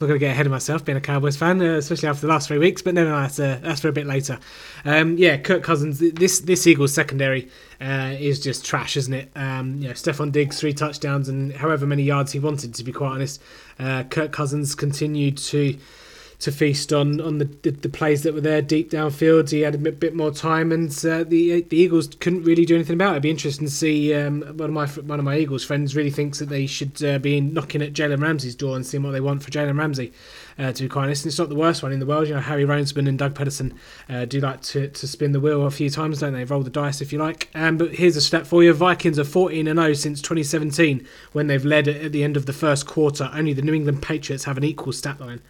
to, 0.00 0.18
get 0.18 0.30
ahead 0.30 0.46
of 0.46 0.52
myself 0.52 0.84
being 0.84 0.98
a 0.98 1.00
Cowboys 1.00 1.36
fan, 1.36 1.60
uh, 1.60 1.76
especially 1.76 2.08
after 2.08 2.26
the 2.26 2.32
last 2.32 2.48
three 2.48 2.58
weeks. 2.58 2.82
But 2.82 2.94
no, 2.94 3.04
no, 3.04 3.20
that's 3.20 3.38
uh, 3.38 3.58
that's 3.62 3.80
for 3.80 3.88
a 3.88 3.92
bit 3.92 4.06
later. 4.06 4.38
Um, 4.84 5.16
yeah, 5.16 5.36
Kirk 5.36 5.62
Cousins. 5.62 5.98
This 5.98 6.40
this 6.40 6.66
Eagles 6.66 6.92
secondary 6.92 7.48
uh, 7.80 8.14
is 8.18 8.40
just 8.40 8.64
trash, 8.64 8.96
isn't 8.96 9.14
it? 9.14 9.30
Um, 9.34 9.76
you 9.80 9.88
know, 9.88 9.94
Stefon 9.94 10.32
Diggs 10.32 10.60
three 10.60 10.74
touchdowns 10.74 11.28
and 11.28 11.52
however 11.52 11.86
many 11.86 12.02
yards 12.02 12.32
he 12.32 12.38
wanted. 12.38 12.74
To 12.74 12.84
be 12.84 12.92
quite 12.92 13.12
honest, 13.12 13.42
uh, 13.78 14.04
Kirk 14.04 14.32
Cousins 14.32 14.74
continued 14.74 15.38
to 15.38 15.76
to 16.38 16.52
feast 16.52 16.92
on 16.92 17.20
on 17.20 17.38
the, 17.38 17.44
the, 17.62 17.70
the 17.70 17.88
plays 17.88 18.22
that 18.22 18.34
were 18.34 18.40
there 18.40 18.62
deep 18.62 18.90
downfield. 18.90 19.50
He 19.50 19.60
had 19.60 19.74
a 19.74 19.78
bit, 19.78 20.14
more 20.14 20.30
time, 20.30 20.72
and 20.72 20.90
uh, 21.04 21.24
the 21.24 21.62
the 21.62 21.76
Eagles 21.76 22.08
couldn't 22.20 22.44
really 22.44 22.64
do 22.64 22.74
anything 22.74 22.94
about 22.94 23.08
it. 23.08 23.12
It'd 23.12 23.22
be 23.22 23.30
interesting 23.30 23.66
to 23.66 23.72
see. 23.72 24.14
Um, 24.14 24.42
one 24.56 24.70
of 24.70 24.74
my 24.74 24.86
one 24.86 25.18
of 25.18 25.24
my 25.24 25.36
Eagles 25.36 25.64
friends 25.64 25.96
really 25.96 26.10
thinks 26.10 26.38
that 26.38 26.48
they 26.48 26.66
should 26.66 27.02
uh, 27.04 27.18
be 27.18 27.40
knocking 27.40 27.82
at 27.82 27.92
Jalen 27.92 28.22
Ramsey's 28.22 28.54
door 28.54 28.76
and 28.76 28.86
seeing 28.86 29.02
what 29.02 29.12
they 29.12 29.20
want 29.20 29.42
for 29.42 29.50
Jalen 29.50 29.78
Ramsey. 29.78 30.12
Uh, 30.58 30.72
to 30.72 30.84
be 30.84 30.88
quite 30.88 31.04
honest, 31.04 31.24
and 31.24 31.30
it's 31.30 31.38
not 31.38 31.50
the 31.50 31.54
worst 31.54 31.82
one 31.82 31.92
in 31.92 32.00
the 32.00 32.06
world. 32.06 32.26
You 32.26 32.34
know, 32.34 32.40
Howie 32.40 32.64
Roseman 32.64 33.06
and 33.08 33.18
Doug 33.18 33.34
Pederson 33.34 33.76
uh, 34.08 34.24
do 34.24 34.40
like 34.40 34.62
to, 34.62 34.88
to 34.88 35.06
spin 35.06 35.32
the 35.32 35.40
wheel 35.40 35.66
a 35.66 35.70
few 35.70 35.90
times, 35.90 36.20
don't 36.20 36.32
they? 36.32 36.44
Roll 36.44 36.62
the 36.62 36.70
dice 36.70 37.02
if 37.02 37.12
you 37.12 37.18
like. 37.18 37.50
Um, 37.54 37.76
but 37.76 37.96
here's 37.96 38.16
a 38.16 38.22
stat 38.22 38.46
for 38.46 38.62
you: 38.62 38.72
Vikings 38.72 39.18
are 39.18 39.24
14 39.24 39.66
and 39.66 39.78
0 39.78 39.92
since 39.92 40.22
2017 40.22 41.06
when 41.32 41.46
they've 41.46 41.64
led 41.64 41.88
at 41.88 42.12
the 42.12 42.24
end 42.24 42.38
of 42.38 42.46
the 42.46 42.54
first 42.54 42.86
quarter. 42.86 43.30
Only 43.34 43.52
the 43.52 43.60
New 43.60 43.74
England 43.74 44.00
Patriots 44.00 44.44
have 44.44 44.56
an 44.56 44.64
equal 44.64 44.94
stat 44.94 45.20
line 45.20 45.42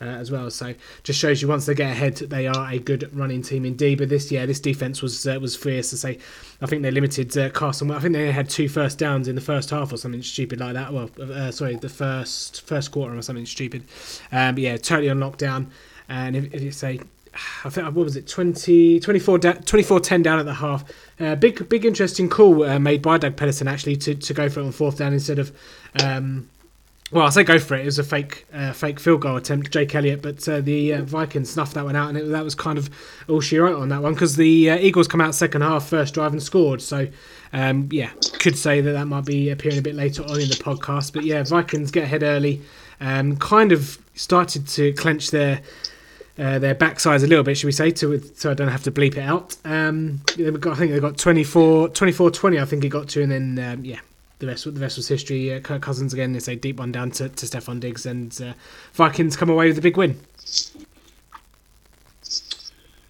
uh, 0.00 0.04
as 0.04 0.30
well. 0.30 0.50
So 0.50 0.74
just 1.02 1.18
shows 1.18 1.42
you 1.42 1.48
once 1.48 1.66
they 1.66 1.74
get 1.74 1.90
ahead, 1.90 2.16
they 2.16 2.46
are 2.46 2.70
a 2.70 2.78
good 2.78 3.14
running 3.14 3.42
team 3.42 3.64
indeed. 3.64 3.98
But 3.98 4.08
this, 4.08 4.30
yeah, 4.30 4.46
this 4.46 4.60
defense 4.60 5.02
was 5.02 5.26
uh, 5.26 5.38
was 5.40 5.56
fierce 5.56 5.90
to 5.90 5.96
say. 5.96 6.18
I 6.60 6.66
think 6.66 6.82
they 6.82 6.90
limited 6.90 7.36
uh, 7.36 7.50
Carson. 7.50 7.90
I 7.90 7.98
think 7.98 8.14
they 8.14 8.32
had 8.32 8.48
two 8.48 8.68
first 8.68 8.98
downs 8.98 9.28
in 9.28 9.34
the 9.34 9.40
first 9.42 9.70
half 9.70 9.92
or 9.92 9.98
something 9.98 10.22
stupid 10.22 10.60
like 10.60 10.72
that. 10.74 10.92
Well, 10.92 11.10
uh, 11.20 11.50
sorry, 11.50 11.76
the 11.76 11.88
first 11.88 12.62
first 12.62 12.90
quarter 12.90 13.16
or 13.16 13.22
something 13.22 13.46
stupid. 13.46 13.84
Um, 14.48 14.58
yeah, 14.58 14.76
totally 14.76 15.10
on 15.10 15.18
lockdown. 15.18 15.66
And 16.08 16.36
if, 16.36 16.54
if 16.54 16.62
you 16.62 16.70
say 16.70 17.00
I 17.64 17.68
think 17.70 17.86
what 17.86 18.04
was 18.04 18.16
it 18.16 18.26
20, 18.26 19.00
24, 19.00 19.38
24 19.38 20.00
10 20.00 20.22
down 20.22 20.38
at 20.38 20.46
the 20.46 20.54
half. 20.54 20.84
Uh, 21.20 21.34
big 21.34 21.68
big 21.68 21.84
interesting 21.84 22.28
call 22.28 22.64
uh, 22.64 22.78
made 22.78 23.02
by 23.02 23.18
Doug 23.18 23.36
Pederson 23.36 23.70
actually 23.70 23.96
to, 23.96 24.14
to 24.14 24.34
go 24.34 24.48
for 24.48 24.60
it 24.60 24.64
on 24.64 24.72
fourth 24.72 24.98
down 24.98 25.12
instead 25.12 25.38
of 25.38 25.52
um, 26.02 26.48
well, 27.12 27.24
I 27.24 27.30
say 27.30 27.44
go 27.44 27.60
for 27.60 27.76
it. 27.76 27.82
It 27.82 27.84
was 27.84 28.00
a 28.00 28.04
fake, 28.04 28.46
uh, 28.52 28.72
fake 28.72 28.98
field 28.98 29.20
goal 29.20 29.36
attempt, 29.36 29.70
Jake 29.70 29.94
Elliott, 29.94 30.22
but 30.22 30.46
uh, 30.48 30.60
the 30.60 30.94
uh, 30.94 31.02
Vikings 31.02 31.50
snuffed 31.50 31.74
that 31.74 31.84
one 31.84 31.94
out, 31.94 32.08
and 32.08 32.18
it, 32.18 32.22
that 32.30 32.42
was 32.42 32.56
kind 32.56 32.78
of 32.78 32.90
all 33.28 33.40
she 33.40 33.58
wrote 33.58 33.80
on 33.80 33.90
that 33.90 34.02
one 34.02 34.14
because 34.14 34.34
the 34.34 34.70
uh, 34.70 34.76
Eagles 34.76 35.06
come 35.06 35.20
out 35.20 35.32
second 35.32 35.62
half, 35.62 35.86
first 35.86 36.14
drive 36.14 36.32
and 36.32 36.42
scored. 36.42 36.82
So, 36.82 37.06
um, 37.52 37.88
yeah, 37.92 38.10
could 38.40 38.58
say 38.58 38.80
that 38.80 38.90
that 38.90 39.06
might 39.06 39.24
be 39.24 39.50
appearing 39.50 39.78
a 39.78 39.82
bit 39.82 39.94
later 39.94 40.24
on 40.24 40.40
in 40.40 40.48
the 40.48 40.56
podcast. 40.56 41.12
But 41.12 41.22
yeah, 41.22 41.44
Vikings 41.44 41.92
get 41.92 42.02
ahead 42.02 42.24
early, 42.24 42.60
um, 43.00 43.36
kind 43.36 43.72
of 43.72 43.98
started 44.14 44.66
to 44.68 44.92
clench 44.94 45.30
their. 45.30 45.60
Uh, 46.38 46.58
their 46.58 46.74
backsides 46.74 47.24
a 47.24 47.26
little 47.26 47.42
bit, 47.42 47.56
should 47.56 47.64
we 47.64 47.72
say, 47.72 47.90
to 47.90 48.20
so 48.34 48.50
I 48.50 48.52
don't 48.52 48.68
have 48.68 48.82
to 48.82 48.92
bleep 48.92 49.16
it 49.16 49.20
out. 49.20 49.56
Um, 49.64 50.20
got, 50.60 50.74
I 50.74 50.76
think 50.76 50.92
they 50.92 51.00
got 51.00 51.16
24, 51.16 51.88
24 51.88 52.30
20, 52.30 52.60
I 52.60 52.64
think 52.66 52.84
it 52.84 52.90
got 52.90 53.08
to, 53.08 53.22
and 53.22 53.32
then 53.32 53.58
um, 53.58 53.82
yeah, 53.86 54.00
the 54.38 54.46
rest 54.46 54.64
the 54.66 54.78
rest 54.78 54.98
was 54.98 55.08
history. 55.08 55.54
Uh, 55.54 55.60
Kirk 55.60 55.80
Cousins 55.80 56.12
again 56.12 56.36
is 56.36 56.46
a 56.46 56.54
deep 56.54 56.78
one 56.78 56.92
down 56.92 57.10
to, 57.12 57.30
to 57.30 57.46
Stefon 57.46 57.80
Diggs, 57.80 58.04
and 58.04 58.38
uh, 58.42 58.52
Vikings 58.92 59.34
come 59.34 59.48
away 59.48 59.68
with 59.68 59.78
a 59.78 59.80
big 59.80 59.96
win. 59.96 60.20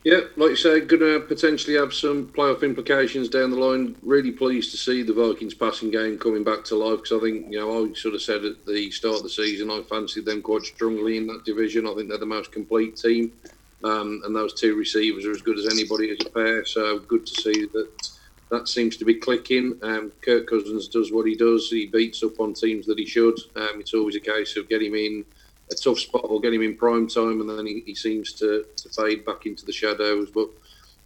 Yeah, 0.06 0.20
like 0.36 0.50
you 0.50 0.56
say, 0.56 0.78
going 0.82 1.00
to 1.00 1.18
potentially 1.26 1.76
have 1.76 1.92
some 1.92 2.28
playoff 2.28 2.62
implications 2.62 3.28
down 3.28 3.50
the 3.50 3.56
line. 3.56 3.96
Really 4.02 4.30
pleased 4.30 4.70
to 4.70 4.76
see 4.76 5.02
the 5.02 5.12
Vikings 5.12 5.52
passing 5.52 5.90
game 5.90 6.16
coming 6.16 6.44
back 6.44 6.62
to 6.66 6.76
life 6.76 7.02
because 7.02 7.18
I 7.18 7.20
think, 7.24 7.52
you 7.52 7.58
know, 7.58 7.84
I 7.84 7.92
sort 7.94 8.14
of 8.14 8.22
said 8.22 8.44
at 8.44 8.64
the 8.66 8.88
start 8.92 9.16
of 9.16 9.24
the 9.24 9.28
season 9.28 9.68
I 9.68 9.82
fancied 9.90 10.24
them 10.24 10.42
quite 10.42 10.62
strongly 10.62 11.16
in 11.16 11.26
that 11.26 11.44
division. 11.44 11.88
I 11.88 11.94
think 11.94 12.08
they're 12.08 12.18
the 12.18 12.24
most 12.24 12.52
complete 12.52 12.96
team. 12.96 13.32
Um, 13.82 14.22
and 14.24 14.36
those 14.36 14.54
two 14.54 14.76
receivers 14.76 15.26
are 15.26 15.32
as 15.32 15.42
good 15.42 15.58
as 15.58 15.66
anybody 15.66 16.12
as 16.12 16.24
a 16.24 16.30
pair. 16.30 16.64
So 16.64 17.00
good 17.00 17.26
to 17.26 17.42
see 17.42 17.66
that 17.72 17.88
that 18.52 18.68
seems 18.68 18.96
to 18.98 19.04
be 19.04 19.14
clicking. 19.14 19.76
Um, 19.82 20.12
Kirk 20.24 20.46
Cousins 20.46 20.86
does 20.86 21.10
what 21.10 21.26
he 21.26 21.34
does. 21.34 21.68
He 21.68 21.86
beats 21.86 22.22
up 22.22 22.38
on 22.38 22.54
teams 22.54 22.86
that 22.86 23.00
he 23.00 23.06
should. 23.06 23.40
Um, 23.56 23.80
it's 23.80 23.92
always 23.92 24.14
a 24.14 24.20
case 24.20 24.56
of 24.56 24.68
get 24.68 24.82
him 24.82 24.94
in 24.94 25.24
a 25.70 25.74
tough 25.74 25.98
spot 25.98 26.28
We'll 26.30 26.40
get 26.40 26.54
him 26.54 26.62
in 26.62 26.76
prime 26.76 27.08
time, 27.08 27.40
and 27.40 27.48
then 27.48 27.66
he, 27.66 27.82
he 27.84 27.94
seems 27.94 28.32
to, 28.34 28.64
to 28.76 28.88
fade 28.90 29.24
back 29.24 29.46
into 29.46 29.66
the 29.66 29.72
shadows. 29.72 30.30
But 30.30 30.48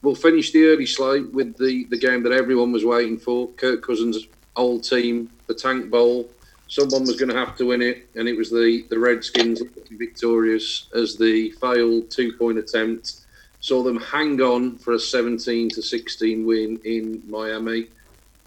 we'll 0.03 0.15
finish 0.15 0.53
the 0.53 0.67
early 0.67 0.87
slate 0.87 1.33
with 1.33 1.57
the, 1.57 1.85
the 1.85 1.99
game 1.99 2.23
that 2.25 2.33
everyone 2.33 2.73
was 2.73 2.85
waiting 2.85 3.19
for. 3.19 3.49
Kirk 3.53 3.83
Cousins' 3.83 4.27
old 4.57 4.85
team, 4.85 5.31
the 5.47 5.55
Tank 5.55 5.91
Bowl. 5.91 6.29
Someone 6.69 7.03
was 7.03 7.17
going 7.17 7.31
to 7.31 7.37
have 7.37 7.57
to 7.57 7.67
win 7.67 7.83
it, 7.83 8.09
and 8.15 8.29
it 8.29 8.37
was 8.37 8.51
the, 8.51 8.85
the 8.91 8.99
Redskins 8.99 9.61
victorious 9.91 10.89
as 10.95 11.17
the 11.17 11.51
failed 11.53 12.11
two 12.11 12.33
point 12.35 12.59
attempt 12.59 13.21
saw 13.61 13.83
them 13.83 14.01
hang 14.01 14.41
on 14.41 14.77
for 14.77 14.95
a 14.95 14.99
17 14.99 15.69
to 15.71 15.83
16 15.83 16.47
win 16.47 16.81
in 16.85 17.23
Miami. 17.29 17.87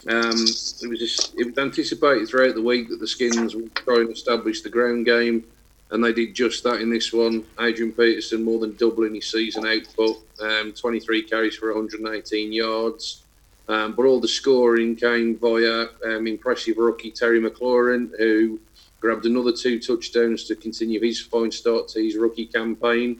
Um, 0.10 0.32
it 0.32 0.89
was 0.89 0.99
just 0.99 1.34
it 1.38 1.45
was 1.45 1.58
anticipated 1.58 2.28
throughout 2.28 2.56
the 2.56 2.62
week 2.62 2.89
that 2.89 2.99
the 2.99 3.08
Skins 3.08 3.56
would 3.56 3.73
try 3.76 4.02
and 4.02 4.10
establish 4.10 4.62
the 4.62 4.69
ground 4.69 5.06
game, 5.06 5.45
and 5.91 6.04
they 6.04 6.13
did 6.13 6.34
just 6.34 6.63
that 6.63 6.82
in 6.82 6.89
this 6.89 7.13
one. 7.13 7.43
Adrian 7.60 7.91
Peterson 7.91 8.43
more 8.43 8.60
than 8.60 8.76
doubling 8.76 9.15
his 9.15 9.30
season 9.30 9.65
output, 9.65 10.17
um, 10.41 10.74
23 10.74 11.24
carries 11.24 11.56
for 11.56 11.74
118 11.74 12.52
yards. 12.52 13.24
Um, 13.69 13.93
but 13.93 14.06
all 14.06 14.19
the 14.19 14.28
scoring 14.28 14.96
came 14.96 15.38
via 15.38 15.88
um, 16.06 16.28
impressive 16.28 16.78
rookie 16.78 17.12
Terry 17.12 17.39
McLaurin, 17.39 18.10
who 18.17 18.60
grabbed 19.00 19.26
another 19.26 19.52
two 19.52 19.80
touchdowns 19.80 20.46
to 20.46 20.56
continue 20.56 21.00
his 21.00 21.22
fine 21.22 21.52
start 21.52 21.88
to 21.89 22.04
his 22.04 22.15
rookie 22.15 22.46
campaign. 22.46 23.19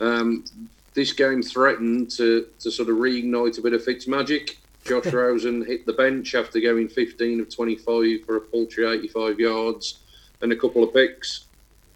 Um, 0.00 0.44
this 0.94 1.12
game 1.12 1.42
threatened 1.42 2.10
to, 2.12 2.46
to 2.60 2.70
sort 2.70 2.88
of 2.88 2.96
reignite 2.96 3.58
a 3.58 3.62
bit 3.62 3.72
of 3.72 3.84
Fitz 3.84 4.06
magic. 4.06 4.58
Josh 4.84 5.06
Rosen 5.12 5.64
hit 5.64 5.86
the 5.86 5.92
bench 5.92 6.34
after 6.34 6.60
going 6.60 6.88
15 6.88 7.40
of 7.40 7.54
25 7.54 8.24
for 8.26 8.36
a 8.36 8.40
paltry 8.40 8.86
85 8.86 9.38
yards 9.38 10.00
and 10.42 10.52
a 10.52 10.56
couple 10.56 10.82
of 10.82 10.92
picks. 10.92 11.44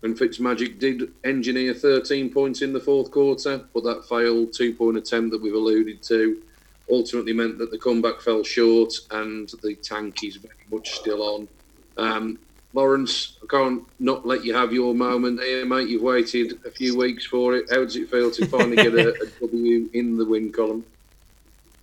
And 0.03 0.19
Fitzmagic 0.19 0.79
did 0.79 1.13
engineer 1.25 1.75
13 1.75 2.31
points 2.31 2.63
in 2.63 2.73
the 2.73 2.81
fourth 2.81 3.11
quarter, 3.11 3.65
but 3.73 3.85
that 3.85 4.05
failed 4.09 4.53
two 4.53 4.75
point 4.75 4.97
attempt 4.97 5.31
that 5.31 5.41
we've 5.41 5.55
alluded 5.55 6.03
to 6.03 6.43
ultimately 6.91 7.33
meant 7.33 7.59
that 7.59 7.71
the 7.71 7.79
comeback 7.79 8.21
fell 8.21 8.45
short 8.45 8.93
and 9.11 9.49
the 9.63 9.75
tank 9.77 10.23
is 10.25 10.37
very 10.37 10.55
much 10.71 10.93
still 10.93 11.23
on. 11.23 11.49
Um, 11.97 12.39
Lawrence, 12.75 13.37
I 13.43 13.47
can't 13.47 13.85
not 13.99 14.27
let 14.27 14.45
you 14.45 14.55
have 14.55 14.73
your 14.73 14.95
moment 14.95 15.41
here, 15.41 15.67
mate. 15.67 15.89
You've 15.89 16.03
waited 16.03 16.59
a 16.65 16.71
few 16.71 16.97
weeks 16.97 17.27
for 17.27 17.55
it. 17.55 17.71
How 17.71 17.85
does 17.85 17.97
it 17.97 18.11
feel 18.11 18.31
to 18.31 18.47
finally 18.47 18.77
get 18.77 18.95
a, 18.95 19.13
a 19.23 19.27
W 19.41 19.91
in 19.93 20.17
the 20.17 20.25
win 20.25 20.51
column? 20.51 20.85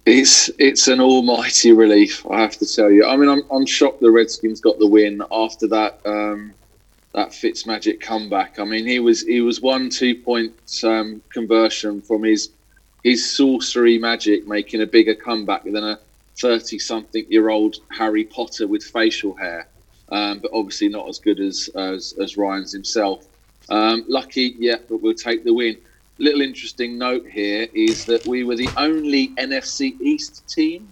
It's 0.05 0.49
it's 0.57 0.87
an 0.87 0.99
almighty 0.99 1.71
relief, 1.71 2.25
I 2.31 2.41
have 2.41 2.57
to 2.57 2.65
tell 2.65 2.89
you. 2.89 3.05
I 3.05 3.15
mean, 3.15 3.29
I'm, 3.29 3.43
I'm 3.51 3.65
shocked 3.65 4.01
the 4.01 4.09
Redskins 4.09 4.59
got 4.59 4.79
the 4.79 4.87
win 4.87 5.21
after 5.31 5.67
that 5.67 5.99
um, 6.05 6.53
that 7.13 7.29
Fitzmagic 7.29 7.99
comeback. 7.99 8.59
I 8.59 8.65
mean, 8.65 8.85
he 8.85 8.99
was 8.99 9.23
he 9.25 9.41
was 9.41 9.61
one 9.61 9.89
two 9.89 10.15
point 10.15 10.53
um, 10.83 11.21
conversion 11.29 12.01
from 12.01 12.23
his 12.23 12.49
his 13.03 13.29
sorcery 13.31 13.97
magic, 13.97 14.47
making 14.47 14.81
a 14.81 14.87
bigger 14.87 15.15
comeback 15.15 15.63
than 15.63 15.83
a 15.83 15.99
thirty 16.37 16.79
something 16.79 17.25
year 17.29 17.49
old 17.49 17.77
Harry 17.89 18.23
Potter 18.23 18.67
with 18.67 18.83
facial 18.83 19.35
hair 19.35 19.67
um, 20.11 20.39
but 20.39 20.51
obviously 20.53 20.89
not 20.89 21.07
as 21.07 21.19
good 21.19 21.39
as 21.39 21.69
as, 21.75 22.13
as 22.19 22.37
Ryan's 22.37 22.71
himself. 22.71 23.27
Um, 23.69 24.05
lucky, 24.07 24.55
yeah, 24.57 24.77
but 24.87 25.01
we'll 25.01 25.13
take 25.13 25.43
the 25.43 25.53
win. 25.53 25.77
Little 26.17 26.41
interesting 26.41 26.97
note 26.97 27.27
here 27.27 27.67
is 27.73 28.05
that 28.05 28.25
we 28.27 28.43
were 28.43 28.55
the 28.55 28.69
only 28.77 29.29
NFC 29.29 29.99
East 30.01 30.47
team 30.47 30.87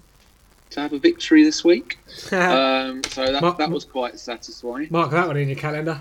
to 0.72 0.80
have 0.80 0.94
a 0.94 1.00
victory 1.00 1.44
this 1.44 1.64
week. 1.64 1.98
um, 2.32 3.04
so 3.06 3.32
that, 3.32 3.42
Mark, 3.42 3.58
that 3.58 3.70
was 3.70 3.86
quite 3.86 4.20
satisfying. 4.20 4.88
Mark 4.90 5.12
that 5.12 5.28
one 5.28 5.38
in 5.38 5.50
your 5.50 5.58
calendar. 5.58 6.00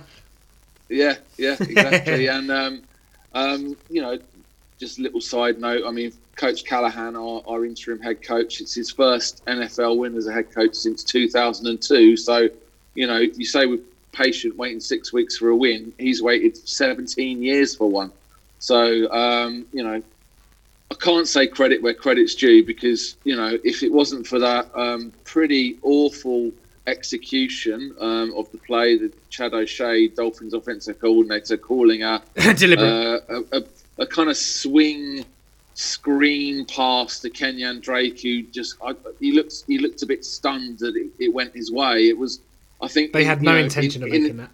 Yeah, 0.88 1.16
yeah, 1.36 1.56
exactly. 1.60 2.28
and 2.28 2.50
um, 2.50 2.82
um, 3.34 3.76
you 3.90 4.00
know, 4.02 4.18
just 4.78 4.98
a 4.98 5.02
little 5.02 5.20
side 5.20 5.60
note. 5.60 5.84
I 5.86 5.90
mean, 5.90 6.12
Coach 6.36 6.64
Callahan, 6.64 7.16
our, 7.16 7.42
our 7.46 7.64
interim 7.64 8.00
head 8.00 8.22
coach, 8.22 8.60
it's 8.60 8.74
his 8.74 8.90
first 8.90 9.44
NFL 9.46 9.98
win 9.98 10.16
as 10.16 10.26
a 10.26 10.32
head 10.32 10.52
coach 10.52 10.74
since 10.74 11.02
2002. 11.02 12.16
So 12.16 12.48
you 12.96 13.06
know, 13.06 13.18
you 13.18 13.44
say 13.44 13.66
we're 13.66 13.78
patient 14.10 14.56
waiting 14.56 14.80
six 14.80 15.12
weeks 15.12 15.36
for 15.36 15.50
a 15.50 15.56
win. 15.56 15.92
He's 15.98 16.22
waited 16.22 16.56
17 16.56 17.42
years 17.42 17.76
for 17.76 17.88
one. 17.88 18.10
So, 18.58 19.10
um, 19.12 19.66
you 19.72 19.84
know, 19.84 20.02
I 20.90 20.94
can't 20.94 21.26
say 21.26 21.46
credit 21.46 21.82
where 21.82 21.94
credit's 21.94 22.34
due 22.34 22.64
because, 22.64 23.16
you 23.24 23.36
know, 23.36 23.58
if 23.64 23.82
it 23.82 23.92
wasn't 23.92 24.26
for 24.26 24.38
that 24.38 24.70
um, 24.76 25.12
pretty 25.24 25.78
awful 25.82 26.52
execution 26.86 27.94
um, 28.00 28.32
of 28.36 28.50
the 28.52 28.58
play, 28.58 28.96
the 28.96 29.12
Chad 29.30 29.52
O'Shea, 29.52 30.08
Dolphins 30.08 30.54
offensive 30.54 31.00
coordinator, 31.00 31.56
calling 31.56 32.02
a, 32.02 32.22
uh, 32.38 33.18
a, 33.28 33.42
a, 33.52 33.62
a, 33.98 34.06
kind 34.06 34.30
of 34.30 34.36
swing 34.36 35.24
screen 35.74 36.64
pass 36.64 37.20
to 37.20 37.30
Kenyan 37.30 37.80
Drake, 37.80 38.20
who 38.20 38.42
just 38.42 38.76
I, 38.82 38.94
he 39.18 39.32
looked 39.32 39.64
he 39.66 39.78
looked 39.78 40.02
a 40.02 40.06
bit 40.06 40.24
stunned 40.24 40.78
that 40.78 40.94
it, 40.96 41.10
it 41.18 41.34
went 41.34 41.54
his 41.54 41.72
way. 41.72 42.08
It 42.08 42.16
was 42.16 42.40
I 42.80 42.88
think 42.88 43.12
they 43.12 43.24
had 43.24 43.42
no 43.42 43.52
know, 43.52 43.58
intention 43.58 44.02
in, 44.02 44.08
of 44.08 44.12
making 44.12 44.30
in, 44.30 44.36
that. 44.36 44.50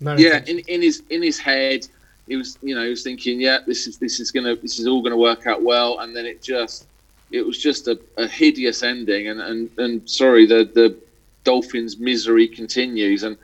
No 0.00 0.16
yeah, 0.16 0.42
in, 0.46 0.60
in 0.60 0.82
his 0.82 1.02
in 1.10 1.22
his 1.22 1.38
head, 1.38 1.86
he 2.30 2.36
was 2.36 2.58
you 2.62 2.76
know 2.76 2.84
he 2.84 2.90
was 2.90 3.02
thinking, 3.02 3.40
yeah, 3.40 3.58
this 3.66 3.88
is 3.88 3.98
this 3.98 4.20
is 4.20 4.30
gonna 4.30 4.54
this 4.54 4.78
is 4.78 4.86
all 4.86 5.02
gonna 5.02 5.16
work 5.16 5.48
out 5.48 5.62
well, 5.62 5.98
and 5.98 6.16
then 6.16 6.24
it 6.24 6.40
just 6.40 6.86
it 7.32 7.44
was 7.44 7.60
just 7.60 7.88
a, 7.88 7.98
a 8.16 8.26
hideous 8.28 8.84
ending, 8.84 9.28
and 9.28 9.40
and 9.40 9.68
and 9.78 10.08
sorry, 10.08 10.46
the 10.46 10.70
the 10.72 10.96
Dolphins' 11.42 11.98
misery 11.98 12.46
continues, 12.46 13.24
and 13.24 13.36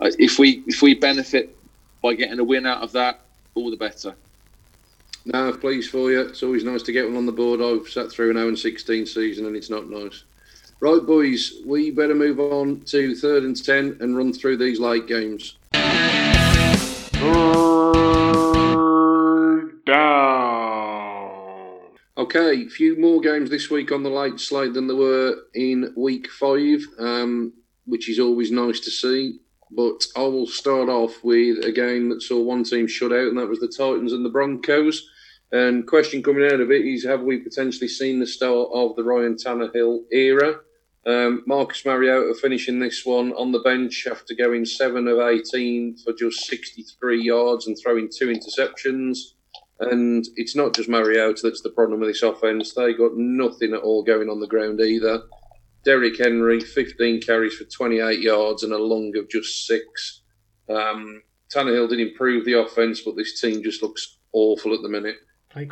uh, 0.00 0.10
if 0.18 0.38
we 0.38 0.64
if 0.66 0.80
we 0.80 0.94
benefit 0.94 1.54
by 2.02 2.14
getting 2.14 2.40
a 2.40 2.44
win 2.44 2.64
out 2.64 2.82
of 2.82 2.92
that, 2.92 3.20
all 3.54 3.70
the 3.70 3.76
better. 3.76 4.14
No, 5.26 5.52
pleased 5.52 5.90
for 5.90 6.10
you. 6.10 6.22
It's 6.22 6.42
always 6.42 6.64
nice 6.64 6.82
to 6.84 6.92
get 6.92 7.06
one 7.06 7.18
on 7.18 7.26
the 7.26 7.32
board. 7.32 7.60
I've 7.60 7.86
sat 7.88 8.10
through 8.10 8.30
an 8.30 8.36
0 8.36 8.48
and 8.48 8.58
16 8.58 9.04
season 9.04 9.44
and 9.44 9.54
it's 9.54 9.68
not 9.68 9.90
nice. 9.90 10.24
Right, 10.80 11.04
boys, 11.04 11.60
we 11.66 11.90
better 11.90 12.14
move 12.14 12.40
on 12.40 12.80
to 12.86 13.14
third 13.14 13.42
and 13.42 13.54
10 13.54 13.98
and 14.00 14.16
run 14.16 14.32
through 14.32 14.56
these 14.56 14.80
late 14.80 15.06
games. 15.06 15.58
Down. 19.90 21.80
Okay, 22.16 22.64
a 22.64 22.68
few 22.68 22.98
more 22.98 23.20
games 23.20 23.50
this 23.50 23.70
week 23.70 23.92
on 23.92 24.02
the 24.02 24.10
late 24.10 24.38
slate 24.38 24.74
than 24.74 24.86
there 24.86 24.96
were 24.96 25.36
in 25.54 25.92
week 25.96 26.28
five, 26.30 26.80
um, 26.98 27.52
which 27.86 28.08
is 28.08 28.18
always 28.20 28.50
nice 28.50 28.80
to 28.80 28.90
see. 28.90 29.40
But 29.70 30.04
I 30.16 30.22
will 30.22 30.46
start 30.46 30.88
off 30.88 31.22
with 31.24 31.64
a 31.64 31.72
game 31.72 32.08
that 32.10 32.22
saw 32.22 32.40
one 32.40 32.64
team 32.64 32.86
shut 32.86 33.12
out, 33.12 33.28
and 33.28 33.38
that 33.38 33.48
was 33.48 33.60
the 33.60 33.68
Titans 33.68 34.12
and 34.12 34.24
the 34.24 34.30
Broncos. 34.30 35.08
And 35.52 35.86
question 35.86 36.22
coming 36.22 36.44
out 36.44 36.60
of 36.60 36.70
it 36.70 36.84
is: 36.84 37.04
Have 37.04 37.22
we 37.22 37.38
potentially 37.38 37.88
seen 37.88 38.20
the 38.20 38.26
start 38.26 38.68
of 38.72 38.96
the 38.96 39.04
Ryan 39.04 39.36
Tannehill 39.36 40.00
era? 40.12 40.60
Um, 41.06 41.42
Marcus 41.46 41.86
Mariota 41.86 42.34
finishing 42.40 42.78
this 42.78 43.06
one 43.06 43.32
on 43.32 43.52
the 43.52 43.60
bench 43.60 44.06
after 44.10 44.34
going 44.34 44.66
seven 44.66 45.08
of 45.08 45.18
eighteen 45.20 45.96
for 45.96 46.12
just 46.12 46.46
sixty-three 46.46 47.22
yards 47.22 47.66
and 47.66 47.76
throwing 47.78 48.08
two 48.08 48.26
interceptions. 48.28 49.16
And 49.80 50.26
it's 50.36 50.54
not 50.54 50.74
just 50.74 50.88
Mariota 50.88 51.40
that's 51.42 51.62
the 51.62 51.70
problem 51.70 52.00
with 52.00 52.10
this 52.10 52.22
offense. 52.22 52.74
They 52.74 52.92
got 52.92 53.16
nothing 53.16 53.72
at 53.72 53.80
all 53.80 54.02
going 54.02 54.28
on 54.28 54.40
the 54.40 54.46
ground 54.46 54.80
either. 54.80 55.22
Derrick 55.84 56.18
Henry, 56.18 56.60
15 56.60 57.22
carries 57.22 57.56
for 57.56 57.64
28 57.64 58.20
yards 58.20 58.62
and 58.62 58.74
a 58.74 58.78
long 58.78 59.16
of 59.16 59.30
just 59.30 59.66
six. 59.66 60.22
Um, 60.68 61.22
Tannehill 61.52 61.88
did 61.88 62.00
improve 62.00 62.44
the 62.44 62.60
offense, 62.60 63.00
but 63.00 63.16
this 63.16 63.40
team 63.40 63.62
just 63.62 63.82
looks 63.82 64.18
awful 64.32 64.74
at 64.74 64.82
the 64.82 64.88
minute. 64.88 65.16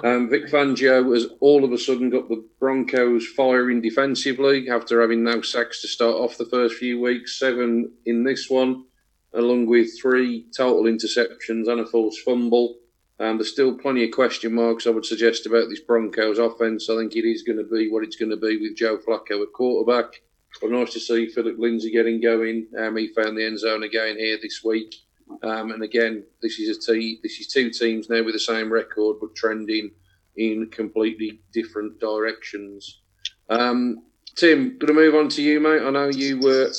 Um, 0.04 0.28
Vic 0.28 0.46
Fangio 0.46 1.14
has 1.14 1.26
all 1.40 1.62
of 1.64 1.72
a 1.72 1.78
sudden 1.78 2.10
got 2.10 2.28
the 2.28 2.44
Broncos 2.58 3.26
firing 3.36 3.80
defensively 3.80 4.68
after 4.68 5.00
having 5.00 5.22
no 5.22 5.40
sacks 5.40 5.80
to 5.82 5.88
start 5.88 6.16
off 6.16 6.36
the 6.36 6.46
first 6.46 6.76
few 6.76 7.00
weeks, 7.00 7.38
seven 7.38 7.92
in 8.04 8.24
this 8.24 8.50
one, 8.50 8.86
along 9.34 9.66
with 9.66 9.88
three 10.00 10.46
total 10.56 10.84
interceptions 10.84 11.68
and 11.68 11.80
a 11.80 11.86
forced 11.86 12.20
fumble. 12.24 12.76
Um, 13.20 13.37
there's 13.37 13.52
still 13.52 13.76
plenty 13.76 14.04
of 14.04 14.12
question 14.12 14.54
marks, 14.54 14.87
I 14.87 14.90
would 14.90 15.04
suggest, 15.04 15.46
about 15.46 15.68
this 15.68 15.81
Broncos 15.81 16.38
offense. 16.38 16.88
I 16.88 16.96
think 16.96 17.16
it 17.16 17.28
is 17.28 17.42
going 17.42 17.59
to 17.59 17.64
be 17.64 17.90
what 17.90 18.04
it's 18.04 18.16
going 18.16 18.31
to 18.31 18.37
be 18.37 18.59
with 18.59 18.76
Joe 18.76 18.98
Flacco 18.98 19.42
at 19.42 19.52
quarterback. 19.52 20.22
But 20.61 20.70
nice 20.70 20.92
to 20.94 21.00
see 21.00 21.28
Philip 21.28 21.59
Lindsay 21.59 21.90
getting 21.90 22.20
going. 22.20 22.68
Um, 22.78 22.96
he 22.96 23.09
found 23.09 23.37
the 23.37 23.44
end 23.44 23.59
zone 23.59 23.83
again 23.83 24.16
here 24.16 24.38
this 24.40 24.62
week. 24.64 24.94
Um, 25.42 25.72
and 25.72 25.83
again, 25.83 26.24
this 26.40 26.59
is 26.59 26.76
a 26.76 26.92
te- 26.92 27.20
this 27.22 27.38
is 27.38 27.48
two 27.48 27.70
teams 27.70 28.09
now 28.09 28.22
with 28.22 28.35
the 28.35 28.40
same 28.40 28.72
record, 28.72 29.18
but 29.20 29.35
trending 29.35 29.90
in 30.37 30.70
completely 30.70 31.40
different 31.52 32.00
directions. 32.00 33.02
Um, 33.50 34.04
Tim, 34.37 34.78
going 34.78 34.87
to 34.87 34.94
move 34.94 35.14
on 35.14 35.28
to 35.31 35.42
you, 35.42 35.61
mate. 35.61 35.83
I 35.83 35.90
know 35.90 36.09
you 36.09 36.38
were 36.38 36.70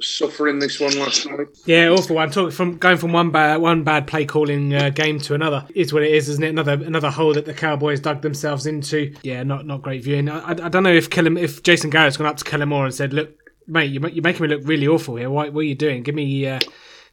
suffering 0.00 0.58
this 0.58 0.80
one 0.80 0.98
last 0.98 1.26
night. 1.26 1.48
Yeah, 1.64 1.88
awful. 1.88 2.18
I'm 2.18 2.30
talking 2.30 2.50
from 2.50 2.76
going 2.78 2.98
from 2.98 3.12
one 3.12 3.30
bad 3.30 3.60
one 3.60 3.84
bad 3.84 4.06
play 4.06 4.24
calling 4.24 4.74
uh, 4.74 4.90
game 4.90 5.18
to 5.20 5.34
another. 5.34 5.66
Is 5.74 5.92
what 5.92 6.02
it 6.02 6.12
is, 6.12 6.28
isn't 6.28 6.44
it? 6.44 6.48
Another 6.48 6.72
another 6.72 7.10
hole 7.10 7.34
that 7.34 7.44
the 7.44 7.54
Cowboys 7.54 8.00
dug 8.00 8.22
themselves 8.22 8.66
into. 8.66 9.14
Yeah, 9.22 9.42
not 9.42 9.66
not 9.66 9.82
great 9.82 10.02
viewing. 10.02 10.28
I, 10.28 10.40
I, 10.40 10.50
I 10.50 10.68
don't 10.68 10.82
know 10.82 10.92
if 10.92 11.10
Kellen, 11.10 11.36
if 11.36 11.62
Jason 11.62 11.90
Garrett's 11.90 12.16
gone 12.16 12.26
up 12.26 12.36
to 12.36 12.44
Kellen 12.44 12.68
Moore 12.68 12.84
and 12.84 12.94
said, 12.94 13.12
"Look, 13.12 13.30
mate, 13.66 13.90
you're, 13.90 14.08
you're 14.08 14.22
making 14.22 14.42
me 14.42 14.48
look 14.48 14.62
really 14.64 14.86
awful 14.86 15.16
here. 15.16 15.30
What, 15.30 15.54
are 15.54 15.62
you 15.62 15.74
doing? 15.74 16.02
Give 16.02 16.14
me." 16.14 16.46
Uh, 16.46 16.60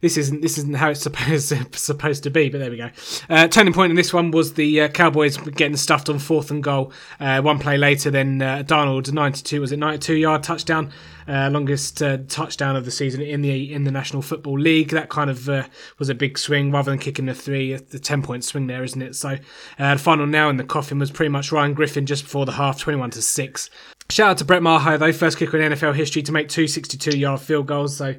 this 0.00 0.18
isn't 0.18 0.42
this 0.42 0.58
isn't 0.58 0.76
how 0.76 0.90
it's 0.90 1.00
supposed 1.00 1.54
supposed 1.74 2.24
to 2.24 2.30
be, 2.30 2.50
but 2.50 2.58
there 2.58 2.70
we 2.70 2.76
go. 2.76 2.90
Uh, 3.30 3.48
turning 3.48 3.72
point 3.72 3.88
in 3.88 3.96
this 3.96 4.12
one 4.12 4.32
was 4.32 4.52
the 4.52 4.82
uh, 4.82 4.88
Cowboys 4.88 5.38
getting 5.38 5.78
stuffed 5.78 6.10
on 6.10 6.18
fourth 6.18 6.50
and 6.50 6.62
goal. 6.62 6.92
Uh, 7.18 7.40
one 7.40 7.58
play 7.58 7.78
later, 7.78 8.10
then 8.10 8.42
uh, 8.42 8.62
Darnold 8.66 9.10
ninety 9.12 9.42
two 9.42 9.62
was 9.62 9.72
it 9.72 9.78
ninety 9.78 10.00
two 10.00 10.16
yard 10.16 10.42
touchdown, 10.42 10.92
uh, 11.28 11.50
longest 11.50 12.02
uh, 12.02 12.18
touchdown 12.28 12.76
of 12.76 12.84
the 12.84 12.90
season 12.90 13.20
in 13.20 13.42
the 13.42 13.72
in 13.72 13.84
the 13.84 13.90
National 13.90 14.22
Football 14.22 14.58
League. 14.58 14.90
That 14.90 15.08
kind 15.08 15.30
of 15.30 15.48
uh, 15.48 15.66
was 15.98 16.08
a 16.08 16.14
big 16.14 16.38
swing 16.38 16.70
rather 16.70 16.90
than 16.90 16.98
kicking 16.98 17.26
the 17.26 17.34
three, 17.34 17.74
the 17.74 17.98
ten 17.98 18.22
point 18.22 18.44
swing 18.44 18.66
there, 18.66 18.84
isn't 18.84 19.00
it? 19.02 19.14
So 19.16 19.36
uh, 19.78 19.94
the 19.94 20.00
final 20.00 20.26
now 20.26 20.48
in 20.50 20.56
the 20.56 20.64
coffin 20.64 20.98
was 20.98 21.10
pretty 21.10 21.30
much 21.30 21.52
Ryan 21.52 21.74
Griffin 21.74 22.06
just 22.06 22.24
before 22.24 22.46
the 22.46 22.52
half, 22.52 22.78
twenty 22.78 22.98
one 22.98 23.10
to 23.10 23.22
six. 23.22 23.70
Shout 24.10 24.30
out 24.30 24.38
to 24.38 24.44
Brett 24.44 24.62
Maher 24.62 24.98
though, 24.98 25.12
first 25.12 25.38
kicker 25.38 25.58
in 25.58 25.72
NFL 25.72 25.94
history 25.94 26.22
to 26.22 26.32
make 26.32 26.48
two 26.48 26.68
62 26.68 27.18
yard 27.18 27.40
field 27.40 27.66
goals. 27.66 27.96
So 27.96 28.14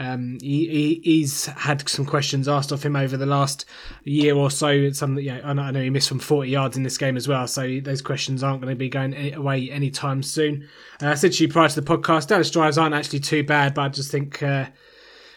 um, 0.00 0.38
he, 0.40 0.66
he, 0.66 1.00
he's 1.04 1.44
had 1.44 1.86
some 1.86 2.06
questions 2.06 2.48
asked 2.48 2.72
of 2.72 2.82
him 2.82 2.96
over 2.96 3.18
the 3.18 3.26
last 3.26 3.66
year 4.04 4.34
or 4.34 4.50
so. 4.50 4.90
Some, 4.92 5.18
I 5.18 5.52
know, 5.52 5.62
I 5.62 5.70
know 5.70 5.82
he 5.82 5.90
missed 5.90 6.08
from 6.08 6.20
40 6.20 6.48
yards 6.48 6.74
in 6.78 6.84
this 6.84 6.96
game 6.96 7.18
as 7.18 7.28
well, 7.28 7.46
so 7.46 7.80
those 7.80 8.00
questions 8.00 8.42
aren't 8.42 8.62
going 8.62 8.74
to 8.74 8.78
be 8.78 8.88
going 8.88 9.12
any, 9.12 9.32
away 9.32 9.70
anytime 9.70 10.22
soon. 10.22 10.66
Uh, 11.02 11.14
said 11.14 11.38
you 11.38 11.48
prior 11.48 11.68
to 11.68 11.78
the 11.78 11.86
podcast, 11.86 12.28
Dallas 12.28 12.50
drives 12.50 12.78
aren't 12.78 12.94
actually 12.94 13.20
too 13.20 13.44
bad, 13.44 13.74
but 13.74 13.82
I 13.82 13.88
just 13.90 14.10
think. 14.10 14.42
Uh, 14.42 14.66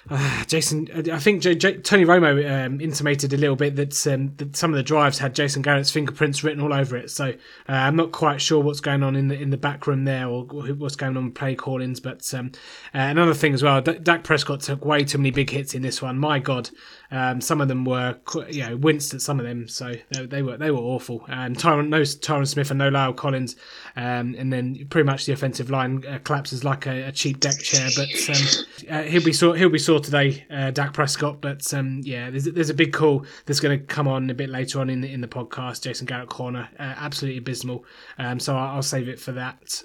uh, 0.10 0.44
Jason, 0.48 0.88
I 1.12 1.20
think 1.20 1.42
J- 1.42 1.56
J- 1.56 1.78
Tony 1.78 2.06
Romo 2.06 2.66
um, 2.66 2.82
intimated 2.82 3.34
a 3.34 3.38
little 3.38 3.56
bit 3.56 3.76
that, 3.76 4.08
um, 4.08 4.34
that 4.38 4.56
some 4.56 4.72
of 4.72 4.78
the 4.78 4.84
drives 4.84 5.20
had 5.20 5.36
Jason 5.36 5.62
Garrett's 5.62 5.92
fingerprints 5.92 6.44
written 6.44 6.62
all 6.62 6.74
over 6.74 6.98
it. 6.98 7.10
So 7.10 7.30
uh, 7.30 7.72
I'm 7.72 7.96
not 7.96 8.12
quite 8.12 8.42
sure 8.42 8.62
what's 8.62 8.80
going 8.80 9.04
on 9.04 9.16
in 9.16 9.28
the 9.28 9.40
in 9.40 9.50
the 9.50 9.58
back 9.58 9.88
room 9.88 10.06
there 10.06 10.28
or 10.28 10.44
what's 10.44 10.96
going 10.96 11.18
on 11.18 11.26
with 11.26 11.36
play 11.36 11.56
callings. 11.56 12.00
But 12.00 12.32
um, 12.34 12.52
uh, 12.94 13.00
another 13.00 13.34
thing 13.34 13.54
as 13.54 13.64
well, 13.64 13.82
D- 13.82 14.00
Dak 14.00 14.24
Prescott 14.24 14.62
took 14.62 14.86
way 14.86 15.04
too 15.04 15.18
many 15.18 15.32
big 15.32 15.50
hits 15.50 15.74
in 15.74 15.82
this 15.82 16.02
one. 16.02 16.18
My 16.18 16.40
God, 16.40 16.70
um, 17.14 17.42
some 17.42 17.62
of 17.62 17.68
them 17.68 17.86
were 17.86 18.18
you 18.50 18.68
know 18.68 18.76
winced 18.76 19.14
at 19.14 19.22
some 19.22 19.40
of 19.40 19.46
them. 19.46 19.68
So 19.68 19.94
they, 20.10 20.26
they 20.26 20.42
were 20.42 20.58
they 20.58 20.72
were 20.72 20.80
awful. 20.80 21.24
And 21.28 21.56
Tyron 21.56 21.90
no 21.90 22.02
Tyron 22.02 22.48
Smith 22.48 22.72
and 22.72 22.80
no 22.80 22.90
La'el 22.90 23.16
Collins, 23.16 23.56
um, 23.96 24.36
and 24.36 24.52
then 24.52 24.88
pretty 24.90 25.06
much 25.06 25.28
the 25.28 25.34
offensive 25.34 25.70
line 25.70 26.04
uh, 26.08 26.18
collapses 26.24 26.64
like 26.64 26.88
a, 26.88 27.04
a 27.04 27.12
cheap 27.12 27.40
deck 27.40 27.60
chair. 27.60 27.88
But 27.96 28.10
um, 28.30 28.46
uh, 28.90 29.04
he'll 29.04 29.24
be 29.24 29.32
sore 29.32 29.56
he'll 29.56 29.70
be 29.70 29.78
sore 29.78 30.00
today, 30.00 30.44
uh, 30.50 30.72
Dak 30.72 30.94
Prescott. 30.94 31.40
But 31.40 31.72
um, 31.72 32.02
yeah, 32.04 32.32
there's 32.32 32.46
there's 32.46 32.72
a 32.72 32.74
big 32.74 32.94
call 32.94 33.28
that's 33.46 33.60
going 33.60 33.80
to 33.80 33.86
come 33.86 34.08
on 34.08 34.28
a 34.32 34.34
bit 34.34 34.50
later 34.50 34.80
on 34.80 34.90
in 34.90 35.02
the 35.02 35.12
in 35.12 35.22
the 35.22 35.28
podcast. 35.28 35.84
Jason 35.84 36.08
Garrett 36.08 36.30
corner, 36.30 36.68
uh, 36.80 36.96
absolutely 36.98 37.38
abysmal. 37.38 37.86
Um, 38.18 38.40
so 38.40 38.58
I'll, 38.58 38.78
I'll 38.78 38.82
save 38.82 39.08
it 39.08 39.20
for 39.20 39.34
that. 39.34 39.84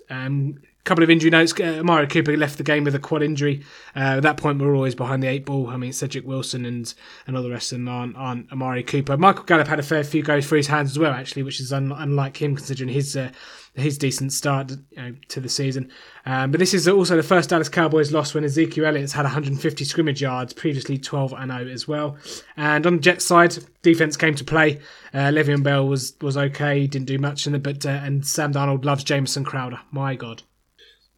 Couple 0.88 1.04
of 1.04 1.10
injury 1.10 1.28
notes. 1.28 1.52
Uh, 1.60 1.80
Amari 1.80 2.06
Cooper 2.06 2.34
left 2.34 2.56
the 2.56 2.64
game 2.64 2.84
with 2.84 2.94
a 2.94 2.98
quad 2.98 3.22
injury. 3.22 3.62
Uh, 3.94 4.16
at 4.16 4.22
that 4.22 4.38
point, 4.38 4.58
we're 4.58 4.74
always 4.74 4.94
behind 4.94 5.22
the 5.22 5.26
eight 5.26 5.44
ball. 5.44 5.68
I 5.68 5.76
mean, 5.76 5.92
Cedric 5.92 6.26
Wilson 6.26 6.64
and, 6.64 6.94
and 7.26 7.36
all 7.36 7.42
the 7.42 7.50
rest 7.50 7.72
of 7.72 7.76
them 7.76 7.88
aren't, 7.88 8.16
aren't 8.16 8.50
Amari 8.50 8.82
Cooper. 8.84 9.18
Michael 9.18 9.44
Gallup 9.44 9.68
had 9.68 9.78
a 9.78 9.82
fair 9.82 10.02
few 10.02 10.22
goes 10.22 10.48
through 10.48 10.56
his 10.56 10.68
hands 10.68 10.92
as 10.92 10.98
well, 10.98 11.12
actually, 11.12 11.42
which 11.42 11.60
is 11.60 11.74
un, 11.74 11.92
unlike 11.92 12.40
him 12.40 12.56
considering 12.56 12.88
his 12.88 13.14
uh, 13.18 13.30
his 13.74 13.98
decent 13.98 14.32
start 14.32 14.70
you 14.70 14.78
know, 14.96 15.14
to 15.28 15.40
the 15.40 15.48
season. 15.50 15.90
Um, 16.24 16.52
but 16.52 16.58
this 16.58 16.72
is 16.72 16.88
also 16.88 17.16
the 17.16 17.22
first 17.22 17.50
Dallas 17.50 17.68
Cowboys 17.68 18.10
loss 18.10 18.32
when 18.32 18.42
Ezekiel 18.42 18.86
Elliott's 18.86 19.12
had 19.12 19.24
150 19.24 19.84
scrimmage 19.84 20.22
yards, 20.22 20.54
previously 20.54 20.96
12 20.96 21.34
and 21.34 21.52
0 21.52 21.68
as 21.68 21.86
well. 21.86 22.16
And 22.56 22.86
on 22.86 22.94
the 22.94 23.02
Jets 23.02 23.26
side, 23.26 23.58
defense 23.82 24.16
came 24.16 24.34
to 24.36 24.44
play. 24.44 24.80
Uh, 25.12 25.28
Le'Veon 25.28 25.62
Bell 25.62 25.86
was 25.86 26.14
was 26.22 26.38
okay, 26.38 26.86
didn't 26.86 27.08
do 27.08 27.18
much 27.18 27.46
in 27.46 27.52
the 27.52 27.58
but 27.58 27.84
uh, 27.84 27.90
and 27.90 28.26
Sam 28.26 28.54
Darnold 28.54 28.86
loves 28.86 29.04
Jamison 29.04 29.44
Crowder. 29.44 29.80
My 29.90 30.14
God. 30.14 30.44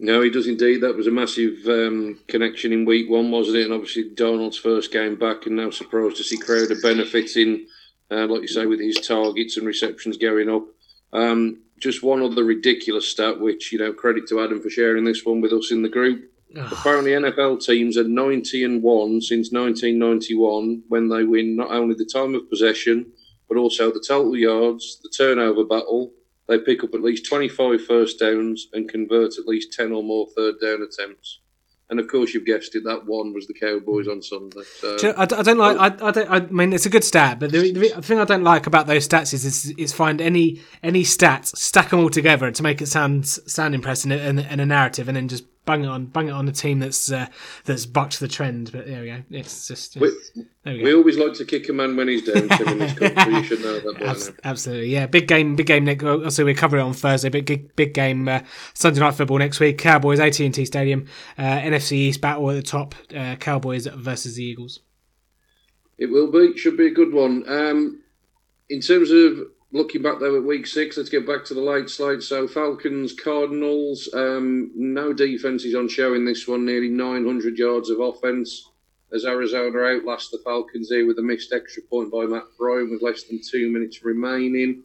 No, 0.03 0.23
he 0.23 0.31
does 0.31 0.47
indeed. 0.47 0.81
That 0.81 0.97
was 0.97 1.07
a 1.07 1.11
massive 1.11 1.59
um, 1.67 2.19
connection 2.27 2.73
in 2.73 2.87
week 2.87 3.11
one, 3.11 3.31
wasn't 3.31 3.59
it? 3.59 3.65
And 3.65 3.75
obviously, 3.75 4.09
Darnold's 4.09 4.57
first 4.57 4.91
game 4.91 5.15
back, 5.17 5.45
and 5.45 5.57
now 5.57 5.69
surprised 5.69 6.17
to 6.17 6.25
see 6.25 6.39
Crowder 6.39 6.81
benefiting, 6.83 7.67
uh, 8.11 8.27
like 8.27 8.41
you 8.41 8.49
say, 8.49 8.65
with 8.65 8.81
his 8.81 8.97
targets 8.97 9.59
and 9.59 9.67
receptions 9.67 10.17
going 10.17 10.49
up. 10.49 10.65
Um, 11.13 11.61
just 11.79 12.03
one 12.03 12.23
other 12.23 12.45
ridiculous 12.45 13.09
stat, 13.09 13.41
which, 13.41 13.73
you 13.73 13.79
know, 13.79 13.93
credit 13.93 14.27
to 14.29 14.41
Adam 14.41 14.63
for 14.63 14.71
sharing 14.71 15.05
this 15.05 15.25
one 15.25 15.43
with 15.43 15.53
us 15.53 15.71
in 15.71 15.83
the 15.83 15.89
group. 15.91 16.31
Apparently, 16.57 17.11
NFL 17.11 17.65
teams 17.65 17.99
are 17.99 18.09
90 18.09 18.65
and 18.65 18.83
1 18.83 19.21
since 19.21 19.53
1991 19.53 20.83
when 20.89 21.09
they 21.09 21.25
win 21.25 21.57
not 21.57 21.71
only 21.71 21.95
the 21.95 22.07
time 22.07 22.35
of 22.35 22.49
possession, 22.49 23.13
but 23.49 23.59
also 23.59 23.91
the 23.91 24.05
total 24.07 24.35
yards, 24.35 24.99
the 25.03 25.11
turnover 25.11 25.65
battle. 25.65 26.13
They 26.51 26.59
pick 26.59 26.83
up 26.83 26.95
at 26.95 27.01
least 27.01 27.27
25 27.27 27.85
first 27.85 28.19
downs 28.19 28.67
and 28.73 28.89
convert 28.89 29.39
at 29.39 29.47
least 29.47 29.73
10 29.73 29.93
or 29.93 30.03
more 30.03 30.27
third 30.37 30.57
down 30.61 30.83
attempts. 30.83 31.39
And 31.89 32.01
of 32.01 32.09
course, 32.09 32.35
you've 32.35 32.45
guessed 32.45 32.75
it, 32.75 32.83
that 32.85 33.07
one 33.07 33.33
was 33.33 33.47
the 33.47 33.55
Cowboys 33.55 34.09
on 34.09 34.21
Sunday. 34.21 34.63
So, 34.81 34.99
Do 34.99 35.07
you 35.07 35.13
know, 35.13 35.19
I, 35.19 35.23
I 35.23 35.43
don't 35.43 35.59
like. 35.59 35.77
I, 35.79 36.09
I 36.09 36.11
don't. 36.11 36.31
I 36.31 36.41
mean, 36.41 36.73
it's 36.73 36.87
a 36.87 36.91
good 36.91 37.05
stat, 37.05 37.39
but 37.39 37.53
the, 37.53 37.73
the 37.73 38.03
thing 38.03 38.19
I 38.19 38.25
don't 38.25 38.43
like 38.43 38.67
about 38.67 38.89
those 38.89 39.09
stats 39.09 39.33
is 39.33 39.45
is, 39.45 39.71
is 39.77 39.93
find 39.93 40.21
any 40.21 40.61
any 40.83 41.03
stats, 41.03 41.57
stack 41.57 41.91
them 41.91 42.01
all 42.01 42.11
together 42.11 42.51
to 42.51 42.63
make 42.63 42.81
it 42.81 42.87
sound 42.87 43.27
sound 43.27 43.75
impressive 43.75 44.13
and, 44.13 44.39
and 44.39 44.61
a 44.61 44.67
narrative, 44.67 45.09
and 45.09 45.17
then 45.17 45.27
just 45.27 45.45
bang 45.71 45.85
it 45.85 45.89
on 45.89 46.07
bang 46.07 46.29
it 46.29 46.33
on 46.33 46.49
a 46.49 46.53
team 46.53 46.81
that's 46.81 47.13
uh, 47.13 47.27
that's 47.65 47.87
bucked 47.87 48.19
the 48.19 48.27
trend. 48.27 48.73
But 48.73 48.87
there 48.87 49.03
we 49.03 49.07
go. 49.07 49.23
It's 49.31 49.69
just 49.69 49.97
we, 49.97 50.11
there 50.65 50.75
we 50.75 50.83
we 50.83 50.95
always 50.95 51.17
like 51.17 51.35
to 51.35 51.45
kick 51.45 51.69
a 51.69 51.73
man 51.73 51.97
when 51.97 52.09
he's 52.09 52.27
down, 52.27 52.39
in 52.39 52.79
this 52.79 52.99
country. 52.99 53.35
You 53.35 53.43
should 53.45 53.61
know 53.61 53.79
that 53.79 53.97
by 54.01 54.07
Abs- 54.07 54.29
now. 54.29 54.35
Absolutely, 54.45 54.89
yeah. 54.89 55.07
Big 55.07 55.29
game, 55.29 55.55
big 55.55 55.67
game. 55.67 55.85
Nick. 55.85 56.01
So 56.31 56.45
we 56.45 56.55
cover 56.55 56.79
it 56.79 56.83
on 56.83 56.93
Thursday. 56.93 57.29
But 57.29 57.47
big, 57.47 57.75
big 57.77 57.95
game 57.95 58.29
uh, 58.29 58.41
Sunday 58.75 59.01
night 59.01 59.15
football 59.15 59.39
next 59.39 59.61
week. 59.61 59.79
Cowboys, 59.79 60.19
AT 60.19 60.41
and 60.41 60.55
T 60.55 60.65
Stadium, 60.65 61.07
uh, 61.39 61.43
NFC 61.43 61.93
East 61.93 62.21
battle 62.21 62.51
at 62.51 62.55
the 62.55 62.63
top. 62.63 62.95
Uh, 63.15 63.37
Cowboys 63.37 63.87
versus 63.87 64.37
the 64.37 64.45
Eagles. 64.45 64.81
It 65.99 66.07
will 66.07 66.31
be. 66.33 66.57
Should 66.59 66.77
be 66.77 66.89
a 66.89 66.95
good 66.95 67.13
one. 67.13 67.45
Um, 67.49 68.03
in 68.69 68.81
terms 68.81 69.11
of 69.11 69.47
looking 69.73 70.03
back 70.03 70.19
though 70.19 70.37
at 70.37 70.45
week 70.45 70.67
six, 70.67 70.97
let's 70.97 71.09
get 71.09 71.27
back 71.27 71.45
to 71.47 71.55
the 71.55 71.61
late 71.61 71.89
slide. 71.89 72.23
So 72.23 72.49
Falcons, 72.49 73.13
Cardinals, 73.13 74.09
um, 74.15 74.71
no 74.75 75.13
defenses 75.13 75.75
on 75.75 75.89
show 75.89 76.15
in 76.15 76.25
this 76.25 76.47
one. 76.49 76.65
Nearly 76.65 76.89
900 76.89 77.59
yards 77.59 77.91
of 77.91 78.01
offense 78.01 78.71
as 79.13 79.25
Arizona 79.25 79.97
outlast 79.97 80.31
the 80.31 80.39
Falcons 80.39 80.89
here 80.89 81.07
with 81.07 81.19
a 81.19 81.23
missed 81.23 81.53
extra 81.53 81.83
point 81.83 82.13
by 82.13 82.25
Matt 82.27 82.45
Ryan 82.59 82.91
with 82.91 83.03
less 83.03 83.25
than 83.25 83.41
two 83.43 83.71
minutes 83.71 84.05
remaining. 84.05 84.83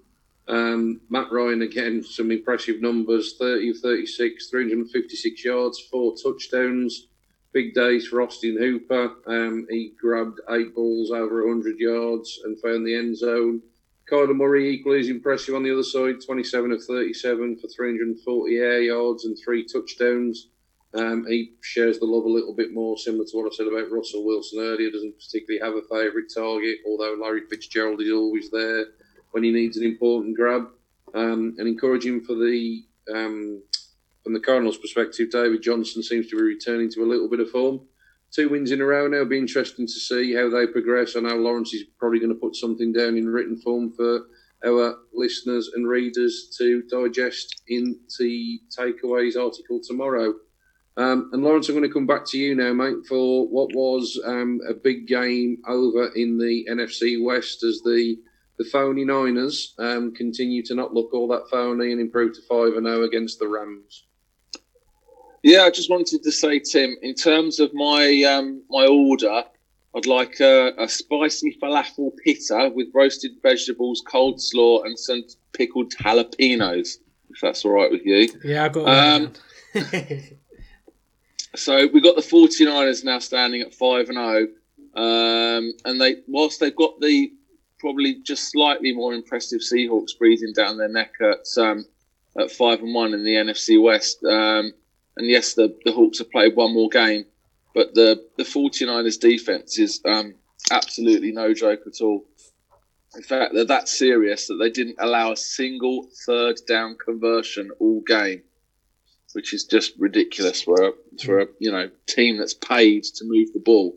Um, 0.47 1.01
Matt 1.09 1.31
Ryan 1.31 1.63
again, 1.63 2.03
some 2.03 2.31
impressive 2.31 2.81
numbers: 2.81 3.35
30 3.37 3.71
of 3.71 3.77
36, 3.79 4.49
356 4.49 5.45
yards, 5.45 5.79
four 5.79 6.15
touchdowns. 6.15 7.07
Big 7.51 7.73
days 7.73 8.07
for 8.07 8.21
Austin 8.21 8.57
Hooper. 8.57 9.13
Um, 9.27 9.65
he 9.69 9.93
grabbed 9.99 10.41
eight 10.49 10.75
balls 10.75 11.09
over 11.09 11.47
100 11.47 11.79
yards 11.79 12.41
and 12.43 12.59
found 12.59 12.85
the 12.85 12.93
end 12.93 13.17
zone. 13.17 13.61
Kyler 14.09 14.35
Murray 14.35 14.69
equally 14.69 14.99
as 14.99 15.09
impressive 15.09 15.55
on 15.55 15.63
the 15.63 15.73
other 15.73 15.83
side, 15.83 16.23
27 16.23 16.71
of 16.71 16.83
37 16.83 17.57
for 17.57 17.67
340 17.67 18.57
air 18.57 18.81
yards 18.81 19.25
and 19.25 19.37
three 19.37 19.65
touchdowns. 19.65 20.49
Um, 20.93 21.25
he 21.27 21.53
shares 21.61 21.99
the 21.99 22.05
love 22.05 22.25
a 22.25 22.29
little 22.29 22.53
bit 22.53 22.73
more, 22.73 22.97
similar 22.97 23.25
to 23.25 23.37
what 23.37 23.51
I 23.51 23.55
said 23.55 23.67
about 23.67 23.91
Russell 23.91 24.23
Wilson 24.25 24.59
earlier. 24.59 24.91
Doesn't 24.91 25.19
particularly 25.19 25.59
have 25.65 25.75
a 25.75 25.87
favourite 25.87 26.27
target, 26.33 26.77
although 26.85 27.17
Larry 27.19 27.41
Fitzgerald 27.49 28.01
is 28.01 28.11
always 28.11 28.49
there 28.51 28.85
when 29.31 29.43
he 29.43 29.51
needs 29.51 29.77
an 29.77 29.83
important 29.83 30.37
grab. 30.37 30.67
Um, 31.13 31.55
and 31.57 31.67
encouraging 31.67 32.21
for 32.21 32.35
the 32.35 32.83
um, 33.13 33.61
from 34.23 34.33
the 34.33 34.39
Cardinals' 34.39 34.77
perspective, 34.77 35.31
David 35.31 35.61
Johnson 35.61 36.01
seems 36.01 36.29
to 36.29 36.37
be 36.37 36.43
returning 36.43 36.89
to 36.91 37.03
a 37.03 37.09
little 37.09 37.29
bit 37.29 37.39
of 37.39 37.49
form 37.49 37.81
two 38.35 38.49
wins 38.49 38.71
in 38.71 38.81
a 38.81 38.85
row 38.85 39.07
now. 39.07 39.17
It'll 39.17 39.29
be 39.29 39.37
interesting 39.37 39.87
to 39.87 39.93
see 39.93 40.33
how 40.33 40.49
they 40.49 40.67
progress. 40.67 41.15
I 41.15 41.21
know 41.21 41.35
Lawrence 41.35 41.73
is 41.73 41.83
probably 41.97 42.19
going 42.19 42.33
to 42.33 42.39
put 42.39 42.55
something 42.55 42.91
down 42.91 43.17
in 43.17 43.29
written 43.29 43.57
form 43.57 43.93
for 43.93 44.25
our 44.65 44.95
listeners 45.13 45.71
and 45.73 45.87
readers 45.87 46.53
to 46.57 46.83
digest 46.89 47.61
in 47.67 47.99
the 48.19 48.59
takeaways 48.77 49.37
article 49.37 49.79
tomorrow. 49.83 50.33
Um, 50.97 51.29
and 51.33 51.43
Lawrence, 51.43 51.67
I'm 51.67 51.75
going 51.75 51.87
to 51.87 51.93
come 51.93 52.07
back 52.07 52.25
to 52.27 52.37
you 52.37 52.55
now, 52.55 52.73
mate, 52.73 53.05
for 53.07 53.47
what 53.47 53.73
was 53.75 54.19
um, 54.25 54.59
a 54.67 54.73
big 54.73 55.07
game 55.07 55.57
over 55.67 56.09
in 56.15 56.37
the 56.37 56.65
NFC 56.69 57.23
West 57.23 57.63
as 57.63 57.81
the 57.83 58.17
the 58.57 58.63
phony 58.63 59.03
Niners 59.03 59.73
um, 59.79 60.13
continue 60.13 60.63
to 60.63 60.75
not 60.75 60.93
look 60.93 61.13
all 61.13 61.27
that 61.27 61.49
phony 61.51 61.91
and 61.91 61.99
improve 61.99 62.33
to 62.35 62.41
5 62.49 62.77
and 62.77 62.85
0 62.85 63.03
against 63.03 63.37
the 63.37 63.49
Rams. 63.49 64.04
Yeah, 65.45 65.61
I 65.61 65.69
just 65.69 65.91
wanted 65.91 66.23
to 66.23 66.31
say, 66.31 66.57
Tim, 66.57 66.97
in 67.03 67.13
terms 67.13 67.59
of 67.59 67.71
my 67.71 68.23
um, 68.23 68.63
my 68.67 68.87
order, 68.87 69.43
I'd 69.95 70.07
like 70.07 70.39
a, 70.39 70.73
a, 70.79 70.89
spicy 70.89 71.55
falafel 71.61 72.13
pita 72.23 72.71
with 72.73 72.87
roasted 72.95 73.33
vegetables, 73.43 74.01
cold 74.07 74.41
slaw, 74.41 74.81
and 74.81 74.97
some 74.97 75.23
pickled 75.53 75.93
jalapenos. 75.93 76.97
If 77.29 77.41
that's 77.43 77.63
all 77.63 77.73
right 77.73 77.91
with 77.91 78.03
you. 78.03 78.27
Yeah, 78.43 78.65
I 78.65 78.69
got. 78.69 78.87
Um, 78.87 79.33
so 81.55 81.89
we've 81.93 82.01
got 82.01 82.15
the 82.15 82.23
49ers 82.23 83.03
now 83.03 83.19
standing 83.19 83.61
at 83.61 83.71
five 83.71 84.09
and 84.09 84.17
zero, 84.17 84.47
oh, 84.95 85.57
um, 85.57 85.73
and 85.85 86.01
they 86.01 86.23
whilst 86.27 86.59
they've 86.59 86.75
got 86.75 86.99
the 87.01 87.31
probably 87.79 88.15
just 88.23 88.49
slightly 88.49 88.93
more 88.95 89.13
impressive 89.13 89.61
Seahawks 89.61 90.17
breathing 90.17 90.53
down 90.53 90.79
their 90.79 90.89
neck 90.89 91.13
at 91.21 91.45
um, 91.61 91.85
at 92.39 92.49
five 92.49 92.79
and 92.79 92.95
one 92.95 93.13
in 93.13 93.23
the 93.23 93.35
NFC 93.35 93.79
West. 93.79 94.23
Um, 94.23 94.73
and 95.17 95.27
yes, 95.27 95.53
the, 95.53 95.75
the 95.85 95.91
Hawks 95.91 96.19
have 96.19 96.31
played 96.31 96.55
one 96.55 96.73
more 96.73 96.89
game, 96.89 97.25
but 97.73 97.93
the, 97.93 98.23
the 98.37 98.43
49ers 98.43 99.19
defense 99.19 99.79
is 99.79 100.01
um, 100.05 100.35
absolutely 100.71 101.31
no 101.31 101.53
joke 101.53 101.81
at 101.87 102.01
all. 102.01 102.25
In 103.15 103.23
fact, 103.23 103.53
they're 103.53 103.65
that 103.65 103.87
serious 103.87 104.47
that 104.47 104.55
they 104.55 104.69
didn't 104.69 104.97
allow 104.99 105.31
a 105.31 105.37
single 105.37 106.07
third 106.25 106.59
down 106.67 106.97
conversion 106.97 107.71
all 107.79 108.01
game, 108.01 108.43
which 109.33 109.53
is 109.53 109.63
just 109.63 109.93
ridiculous 109.97 110.61
for 110.61 110.83
a, 110.83 110.91
for 111.23 111.39
a 111.39 111.47
you 111.59 111.71
know 111.71 111.89
team 112.07 112.37
that's 112.37 112.53
paid 112.53 113.03
to 113.03 113.23
move 113.23 113.53
the 113.53 113.59
ball. 113.59 113.95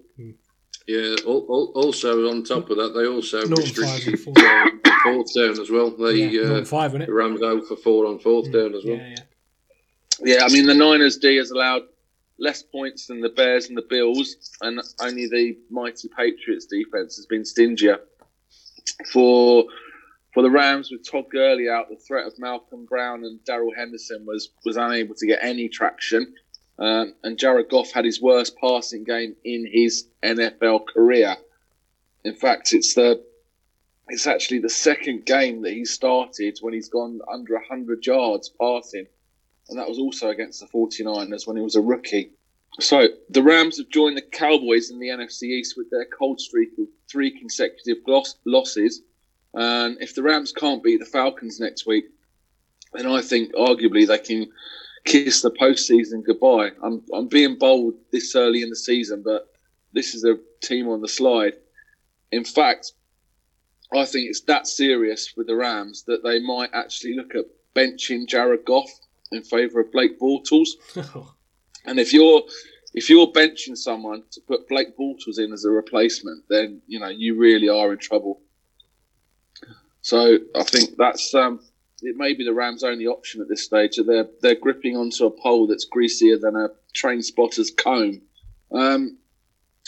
Yeah. 0.88 1.16
Also, 1.26 2.30
on 2.30 2.44
top 2.44 2.70
of 2.70 2.78
that, 2.78 2.94
they 2.94 3.06
also 3.06 3.44
Not 3.44 3.58
restricted 3.58 4.14
uh, 4.14 4.70
fourth 5.02 5.34
down 5.34 5.60
as 5.60 5.70
well. 5.70 5.90
They 5.90 6.28
yeah, 6.28 6.42
uh, 6.42 6.58
not 6.58 6.66
five, 6.66 6.92
the? 6.92 7.12
Rams 7.12 7.42
out 7.42 7.66
for 7.66 7.76
four 7.76 8.06
on 8.06 8.18
fourth 8.20 8.50
down 8.50 8.74
as 8.74 8.84
well. 8.84 8.96
Yeah, 8.96 9.08
yeah. 9.08 9.16
Yeah, 10.20 10.44
I 10.44 10.48
mean 10.48 10.66
the 10.66 10.74
Niners 10.74 11.16
D 11.16 11.36
has 11.36 11.50
allowed 11.50 11.82
less 12.38 12.62
points 12.62 13.06
than 13.06 13.20
the 13.20 13.28
Bears 13.28 13.68
and 13.68 13.76
the 13.76 13.86
Bills, 13.88 14.36
and 14.60 14.80
only 15.00 15.26
the 15.26 15.56
mighty 15.70 16.08
Patriots 16.16 16.66
defense 16.66 17.16
has 17.16 17.26
been 17.26 17.44
stingier. 17.44 17.98
For 19.12 19.64
for 20.34 20.42
the 20.42 20.50
Rams 20.50 20.90
with 20.90 21.08
Todd 21.08 21.26
Gurley 21.30 21.68
out, 21.68 21.88
the 21.88 21.96
threat 21.96 22.26
of 22.26 22.38
Malcolm 22.38 22.84
Brown 22.86 23.24
and 23.24 23.42
Darrell 23.44 23.72
Henderson 23.76 24.24
was 24.26 24.50
was 24.64 24.76
unable 24.76 25.14
to 25.16 25.26
get 25.26 25.40
any 25.42 25.68
traction. 25.68 26.34
Um, 26.78 27.14
and 27.24 27.36
Jared 27.36 27.68
Goff 27.68 27.90
had 27.90 28.04
his 28.04 28.22
worst 28.22 28.56
passing 28.56 29.02
game 29.02 29.34
in 29.44 29.68
his 29.70 30.06
NFL 30.22 30.86
career. 30.86 31.36
In 32.24 32.34
fact, 32.34 32.72
it's 32.72 32.94
the 32.94 33.22
it's 34.08 34.26
actually 34.26 34.60
the 34.60 34.70
second 34.70 35.26
game 35.26 35.62
that 35.62 35.72
he 35.72 35.84
started 35.84 36.58
when 36.60 36.72
he's 36.72 36.88
gone 36.88 37.20
under 37.30 37.54
100 37.54 38.06
yards 38.06 38.48
passing 38.60 39.06
and 39.68 39.78
that 39.78 39.88
was 39.88 39.98
also 39.98 40.30
against 40.30 40.60
the 40.60 40.66
49ers 40.66 41.46
when 41.46 41.56
he 41.56 41.62
was 41.62 41.76
a 41.76 41.80
rookie. 41.80 42.30
So 42.80 43.08
the 43.28 43.42
Rams 43.42 43.78
have 43.78 43.88
joined 43.88 44.16
the 44.16 44.22
Cowboys 44.22 44.90
in 44.90 44.98
the 44.98 45.08
NFC 45.08 45.44
East 45.44 45.74
with 45.76 45.90
their 45.90 46.06
cold 46.06 46.40
streak 46.40 46.70
of 46.78 46.86
three 47.10 47.36
consecutive 47.36 47.98
losses. 48.44 49.02
And 49.54 50.00
if 50.00 50.14
the 50.14 50.22
Rams 50.22 50.52
can't 50.52 50.82
beat 50.82 51.00
the 51.00 51.06
Falcons 51.06 51.58
next 51.58 51.86
week, 51.86 52.04
then 52.92 53.06
I 53.06 53.20
think 53.20 53.52
arguably 53.54 54.06
they 54.06 54.18
can 54.18 54.50
kiss 55.04 55.42
the 55.42 55.50
postseason 55.50 56.24
goodbye. 56.24 56.70
I'm, 56.82 57.02
I'm 57.12 57.28
being 57.28 57.58
bold 57.58 57.94
this 58.12 58.34
early 58.36 58.62
in 58.62 58.70
the 58.70 58.76
season, 58.76 59.22
but 59.24 59.52
this 59.92 60.14
is 60.14 60.24
a 60.24 60.38
team 60.60 60.88
on 60.88 61.00
the 61.00 61.08
slide. 61.08 61.54
In 62.30 62.44
fact, 62.44 62.92
I 63.94 64.04
think 64.04 64.28
it's 64.28 64.42
that 64.42 64.66
serious 64.66 65.32
with 65.36 65.46
the 65.46 65.56
Rams 65.56 66.04
that 66.04 66.22
they 66.22 66.40
might 66.40 66.70
actually 66.74 67.14
look 67.14 67.34
at 67.34 67.46
benching 67.74 68.28
Jared 68.28 68.64
Goff 68.64 68.90
in 69.32 69.42
favour 69.42 69.80
of 69.80 69.92
Blake 69.92 70.18
Bortles. 70.18 70.70
and 71.84 71.98
if 71.98 72.12
you're 72.12 72.42
if 72.94 73.10
you're 73.10 73.26
benching 73.28 73.76
someone 73.76 74.22
to 74.32 74.40
put 74.40 74.68
Blake 74.68 74.96
Bortles 74.96 75.38
in 75.38 75.52
as 75.52 75.64
a 75.64 75.70
replacement, 75.70 76.44
then 76.48 76.80
you 76.86 76.98
know 76.98 77.08
you 77.08 77.36
really 77.36 77.68
are 77.68 77.92
in 77.92 77.98
trouble. 77.98 78.40
So 80.00 80.38
I 80.54 80.62
think 80.62 80.96
that's 80.96 81.34
um, 81.34 81.60
it. 82.02 82.16
May 82.16 82.34
be 82.34 82.44
the 82.44 82.54
Rams' 82.54 82.84
only 82.84 83.06
option 83.06 83.40
at 83.40 83.48
this 83.48 83.64
stage. 83.64 83.98
They're 84.04 84.28
they're 84.40 84.54
gripping 84.54 84.96
onto 84.96 85.26
a 85.26 85.30
pole 85.30 85.66
that's 85.66 85.84
greasier 85.84 86.38
than 86.38 86.56
a 86.56 86.68
train 86.94 87.22
spotter's 87.22 87.70
comb. 87.70 88.22
Um, 88.72 89.18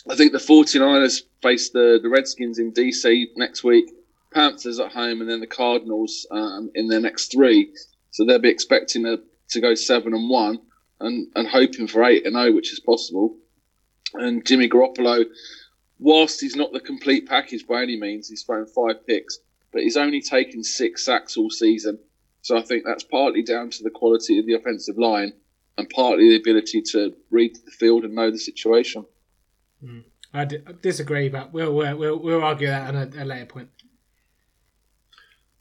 I 0.08 0.16
think 0.16 0.32
the 0.32 0.38
49ers 0.38 1.22
face 1.42 1.70
the, 1.70 2.00
the 2.02 2.08
Redskins 2.08 2.58
in 2.58 2.72
DC 2.72 3.26
next 3.36 3.62
week, 3.62 3.84
Panthers 4.32 4.80
at 4.80 4.92
home, 4.92 5.20
and 5.20 5.28
then 5.28 5.40
the 5.40 5.46
Cardinals 5.46 6.26
um, 6.30 6.70
in 6.74 6.88
their 6.88 7.00
next 7.00 7.32
three. 7.32 7.72
So 8.10 8.24
they'll 8.24 8.38
be 8.38 8.48
expecting 8.48 9.06
a 9.06 9.18
to 9.50 9.60
go 9.60 9.74
seven 9.74 10.14
and 10.14 10.28
one, 10.28 10.60
and 11.00 11.28
and 11.34 11.48
hoping 11.48 11.86
for 11.86 12.04
eight 12.04 12.24
and 12.26 12.34
zero, 12.34 12.46
oh, 12.46 12.52
which 12.52 12.72
is 12.72 12.80
possible. 12.80 13.36
And 14.14 14.44
Jimmy 14.44 14.68
Garoppolo, 14.68 15.24
whilst 15.98 16.40
he's 16.40 16.56
not 16.56 16.72
the 16.72 16.80
complete 16.80 17.28
package 17.28 17.66
by 17.66 17.82
any 17.82 17.98
means, 17.98 18.28
he's 18.28 18.42
thrown 18.42 18.66
five 18.66 19.06
picks, 19.06 19.38
but 19.72 19.82
he's 19.82 19.96
only 19.96 20.20
taken 20.20 20.64
six 20.64 21.04
sacks 21.04 21.36
all 21.36 21.50
season. 21.50 21.98
So 22.42 22.56
I 22.56 22.62
think 22.62 22.84
that's 22.84 23.04
partly 23.04 23.42
down 23.42 23.70
to 23.70 23.82
the 23.82 23.90
quality 23.90 24.38
of 24.38 24.46
the 24.46 24.54
offensive 24.54 24.98
line, 24.98 25.32
and 25.76 25.88
partly 25.90 26.30
the 26.30 26.36
ability 26.36 26.82
to 26.92 27.14
read 27.30 27.56
the 27.64 27.70
field 27.70 28.04
and 28.04 28.14
know 28.14 28.30
the 28.30 28.38
situation. 28.38 29.04
Mm. 29.82 30.04
Disagree, 30.80 31.28
but 31.28 31.52
we'll, 31.52 31.74
we'll 31.74 32.18
we'll 32.18 32.44
argue 32.44 32.68
that 32.68 32.94
at 32.94 33.14
a, 33.14 33.22
a 33.22 33.24
later 33.24 33.46
point. 33.46 33.68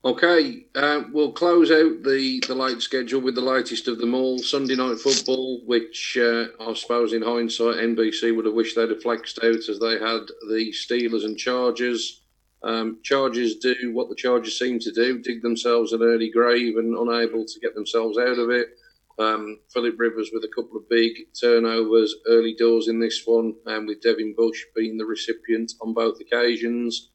Okay, 0.05 0.65
uh, 0.75 1.01
we'll 1.11 1.33
close 1.33 1.71
out 1.71 2.03
the, 2.03 2.41
the 2.47 2.55
late 2.55 2.81
schedule 2.81 3.19
with 3.19 3.35
the 3.35 3.41
latest 3.41 3.89
of 3.89 3.97
them 3.97 4.13
all. 4.13 4.39
Sunday 4.39 4.77
night 4.77 4.97
football, 4.97 5.59
which 5.65 6.17
uh, 6.17 6.45
I 6.61 6.73
suppose 6.73 7.11
in 7.11 7.21
hindsight 7.21 7.75
NBC 7.75 8.33
would 8.33 8.45
have 8.45 8.53
wished 8.53 8.77
they'd 8.77 8.91
have 8.91 9.01
flexed 9.01 9.39
out 9.43 9.67
as 9.67 9.77
they 9.77 9.99
had 9.99 10.21
the 10.47 10.71
Steelers 10.71 11.25
and 11.25 11.37
Chargers. 11.37 12.21
Um, 12.63 12.99
Chargers 13.03 13.57
do 13.57 13.75
what 13.91 14.07
the 14.07 14.15
Chargers 14.15 14.57
seem 14.57 14.79
to 14.79 14.91
do, 14.93 15.21
dig 15.21 15.41
themselves 15.41 15.91
an 15.91 16.01
early 16.01 16.31
grave 16.31 16.77
and 16.77 16.95
unable 16.95 17.43
to 17.45 17.59
get 17.59 17.75
themselves 17.75 18.17
out 18.17 18.39
of 18.39 18.49
it. 18.51 18.69
Um, 19.19 19.59
Philip 19.73 19.95
Rivers 19.99 20.29
with 20.31 20.45
a 20.45 20.55
couple 20.55 20.77
of 20.77 20.87
big 20.87 21.11
turnovers 21.37 22.15
early 22.25 22.55
doors 22.57 22.87
in 22.87 23.01
this 23.01 23.23
one, 23.25 23.53
and 23.65 23.85
with 23.85 24.01
Devin 24.01 24.33
Bush 24.37 24.63
being 24.77 24.97
the 24.97 25.05
recipient 25.05 25.73
on 25.81 25.93
both 25.93 26.21
occasions. 26.21 27.09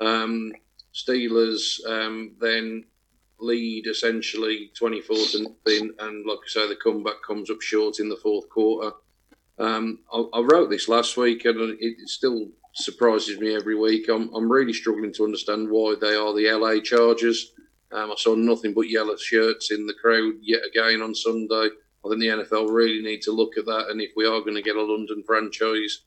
Um, 0.00 0.52
Steelers 0.94 1.84
um, 1.86 2.32
then 2.40 2.84
lead 3.38 3.86
essentially 3.86 4.70
24 4.74 5.16
to 5.16 5.42
nothing, 5.42 5.92
and 5.98 6.26
like 6.26 6.38
I 6.44 6.48
say, 6.48 6.68
the 6.68 6.76
comeback 6.76 7.22
comes 7.26 7.50
up 7.50 7.62
short 7.62 7.98
in 7.98 8.08
the 8.08 8.16
fourth 8.16 8.48
quarter. 8.48 8.92
Um, 9.58 10.00
I, 10.12 10.24
I, 10.34 10.40
wrote 10.40 10.70
this 10.70 10.88
last 10.88 11.16
week, 11.16 11.44
and 11.44 11.76
it 11.80 12.08
still 12.08 12.48
surprises 12.74 13.38
me 13.38 13.54
every 13.54 13.76
week. 13.76 14.08
I'm, 14.08 14.32
I'm 14.34 14.50
really 14.50 14.72
struggling 14.72 15.12
to 15.14 15.24
understand 15.24 15.68
why 15.68 15.96
they 16.00 16.14
are 16.14 16.34
the 16.34 16.50
LA 16.50 16.80
Chargers. 16.80 17.52
Um, 17.92 18.10
I 18.10 18.14
saw 18.16 18.34
nothing 18.34 18.72
but 18.72 18.88
yellow 18.88 19.16
shirts 19.16 19.70
in 19.70 19.86
the 19.86 19.94
crowd 19.94 20.34
yet 20.40 20.60
again 20.66 21.02
on 21.02 21.14
Sunday. 21.14 21.68
I 22.04 22.08
think 22.08 22.20
the 22.20 22.28
NFL 22.28 22.72
really 22.72 23.02
need 23.02 23.20
to 23.22 23.32
look 23.32 23.58
at 23.58 23.66
that. 23.66 23.88
And 23.90 24.00
if 24.00 24.12
we 24.16 24.24
are 24.24 24.40
going 24.40 24.54
to 24.54 24.62
get 24.62 24.76
a 24.76 24.82
London 24.82 25.22
franchise, 25.26 26.02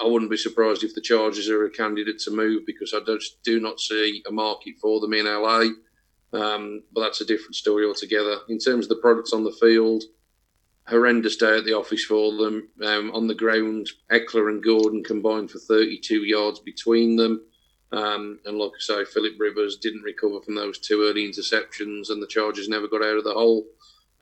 I 0.00 0.06
wouldn't 0.06 0.30
be 0.30 0.36
surprised 0.36 0.82
if 0.82 0.94
the 0.94 1.00
Chargers 1.00 1.48
are 1.48 1.64
a 1.64 1.70
candidate 1.70 2.18
to 2.20 2.30
move 2.30 2.66
because 2.66 2.92
I 2.92 3.00
just 3.06 3.42
do 3.42 3.60
not 3.60 3.80
see 3.80 4.22
a 4.28 4.32
market 4.32 4.74
for 4.80 5.00
them 5.00 5.14
in 5.14 5.26
LA. 5.26 5.68
Um, 6.32 6.82
but 6.92 7.02
that's 7.02 7.20
a 7.20 7.26
different 7.26 7.54
story 7.54 7.86
altogether. 7.86 8.38
In 8.48 8.58
terms 8.58 8.86
of 8.86 8.88
the 8.88 8.96
products 8.96 9.32
on 9.32 9.44
the 9.44 9.52
field, 9.52 10.02
horrendous 10.86 11.36
day 11.36 11.58
at 11.58 11.64
the 11.64 11.74
office 11.74 12.04
for 12.04 12.32
them. 12.32 12.68
Um, 12.82 13.10
on 13.12 13.26
the 13.26 13.34
ground, 13.34 13.88
Ekeler 14.10 14.48
and 14.50 14.62
Gordon 14.62 15.02
combined 15.02 15.50
for 15.50 15.58
32 15.58 16.24
yards 16.24 16.60
between 16.60 17.16
them. 17.16 17.42
Um, 17.92 18.40
and 18.44 18.58
like 18.58 18.72
I 18.72 18.80
say, 18.80 19.04
Philip 19.04 19.34
Rivers 19.38 19.76
didn't 19.76 20.02
recover 20.02 20.40
from 20.40 20.56
those 20.56 20.78
two 20.78 21.04
early 21.04 21.28
interceptions, 21.28 22.10
and 22.10 22.20
the 22.20 22.26
Chargers 22.26 22.68
never 22.68 22.88
got 22.88 23.02
out 23.02 23.16
of 23.16 23.24
the 23.24 23.32
hole. 23.32 23.64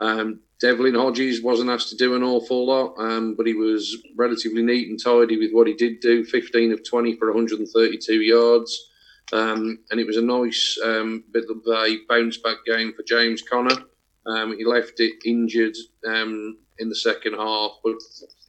Um, 0.03 0.41
Devlin 0.61 0.95
Hodges 0.95 1.43
wasn't 1.43 1.71
asked 1.71 1.91
to 1.91 1.97
do 1.97 2.15
an 2.17 2.23
awful 2.23 2.67
lot, 2.67 2.95
um, 2.99 3.35
but 3.37 3.47
he 3.47 3.55
was 3.55 3.97
relatively 4.17 4.63
neat 4.63 4.89
and 4.89 5.03
tidy 5.03 5.39
with 5.39 5.53
what 5.53 5.69
he 5.69 5.75
did 5.75 6.01
do 6.01 6.25
15 6.25 6.73
of 6.73 6.89
20 6.89 7.17
for 7.17 7.29
132 7.29 8.21
yards. 8.21 8.91
Um, 9.33 9.79
and 9.91 10.01
it 10.01 10.07
was 10.07 10.17
a 10.17 10.23
nice 10.23 10.79
um, 10.85 11.25
bit 11.33 11.45
of 11.49 11.63
a 11.73 11.97
bounce 12.09 12.37
back 12.37 12.59
game 12.67 12.93
for 12.95 13.05
James 13.05 13.43
Conner. 13.43 13.77
Um, 14.27 14.57
he 14.57 14.65
left 14.65 14.99
it 14.99 15.15
injured 15.25 15.77
um, 16.07 16.59
in 16.79 16.89
the 16.89 16.95
second 16.97 17.35
half, 17.35 17.73
but 17.85 17.95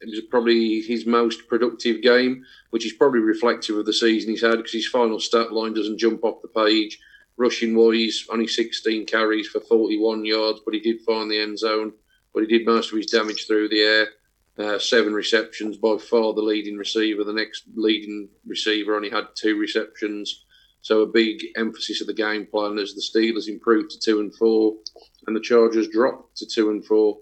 it 0.00 0.10
was 0.10 0.20
probably 0.30 0.82
his 0.82 1.06
most 1.06 1.48
productive 1.48 2.02
game, 2.02 2.44
which 2.70 2.84
is 2.84 2.92
probably 2.92 3.20
reflective 3.20 3.76
of 3.76 3.86
the 3.86 3.92
season 3.92 4.30
he's 4.30 4.42
had 4.42 4.56
because 4.56 4.72
his 4.72 4.88
final 4.88 5.20
stat 5.20 5.52
line 5.52 5.74
doesn't 5.74 5.98
jump 5.98 6.24
off 6.24 6.42
the 6.42 6.48
page. 6.48 6.98
Rushing 7.36 7.74
wise, 7.74 8.26
only 8.30 8.46
16 8.46 9.06
carries 9.06 9.48
for 9.48 9.60
41 9.60 10.24
yards, 10.24 10.60
but 10.64 10.74
he 10.74 10.80
did 10.80 11.00
find 11.02 11.30
the 11.30 11.40
end 11.40 11.58
zone. 11.58 11.92
But 12.32 12.44
he 12.44 12.46
did 12.46 12.66
most 12.66 12.92
of 12.92 12.96
his 12.96 13.06
damage 13.06 13.46
through 13.46 13.68
the 13.68 13.82
air. 13.82 14.08
Uh, 14.56 14.78
seven 14.78 15.12
receptions, 15.12 15.76
by 15.76 15.96
far 15.98 16.32
the 16.32 16.40
leading 16.40 16.76
receiver. 16.76 17.24
The 17.24 17.32
next 17.32 17.64
leading 17.74 18.28
receiver 18.46 18.94
only 18.94 19.10
had 19.10 19.24
two 19.34 19.58
receptions. 19.58 20.44
So 20.80 21.00
a 21.00 21.06
big 21.06 21.42
emphasis 21.56 22.00
of 22.00 22.06
the 22.06 22.14
game 22.14 22.46
plan 22.46 22.78
as 22.78 22.94
the 22.94 23.00
Steelers 23.00 23.48
improved 23.48 23.90
to 23.90 23.98
two 23.98 24.20
and 24.20 24.32
four, 24.34 24.76
and 25.26 25.34
the 25.34 25.40
Chargers 25.40 25.88
dropped 25.88 26.36
to 26.36 26.46
two 26.46 26.70
and 26.70 26.84
four. 26.84 27.18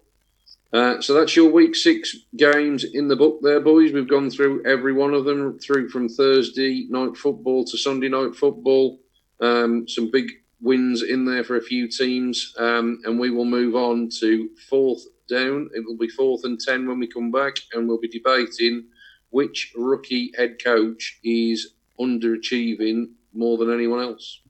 Uh, 0.73 1.01
so 1.01 1.15
that's 1.15 1.37
your 1.37 1.51
week 1.51 1.77
six 1.77 2.17
games 2.37 2.85
in 2.85 3.07
the 3.07 3.17
book 3.17 3.41
there, 3.43 3.61
boys. 3.61 3.93
We've 3.93 4.09
gone 4.09 4.31
through 4.31 4.65
every 4.67 4.93
one 4.93 5.15
of 5.15 5.25
them, 5.25 5.59
through 5.59 5.91
from 5.91 6.09
Thursday 6.09 6.87
night 6.91 7.17
football 7.17 7.65
to 7.67 7.79
Sunday 7.79 8.09
night 8.09 8.35
football. 8.35 8.99
Um, 9.43 9.87
some 9.89 10.11
big 10.11 10.31
wins 10.61 11.03
in 11.03 11.25
there 11.25 11.43
for 11.43 11.57
a 11.57 11.63
few 11.63 11.89
teams, 11.89 12.55
um, 12.59 13.03
and 13.05 13.19
we 13.19 13.31
will 13.31 13.45
move 13.45 13.75
on 13.75 14.09
to 14.21 14.49
fourth 14.71 15.05
down. 15.29 15.69
It 15.75 15.85
will 15.85 15.99
be 15.99 16.09
fourth 16.09 16.45
and 16.45 16.61
ten 16.61 16.87
when 16.87 17.01
we 17.01 17.09
come 17.09 17.33
back, 17.33 17.57
and 17.73 17.89
we'll 17.89 17.99
be 18.01 18.09
debating 18.09 18.85
which 19.31 19.73
rookie 19.77 20.33
head 20.37 20.63
coach 20.63 21.19
is 21.25 21.75
underachieving 21.99 23.11
more 23.35 23.59
than 23.59 23.73
anyone 23.73 24.01
else. 24.01 24.41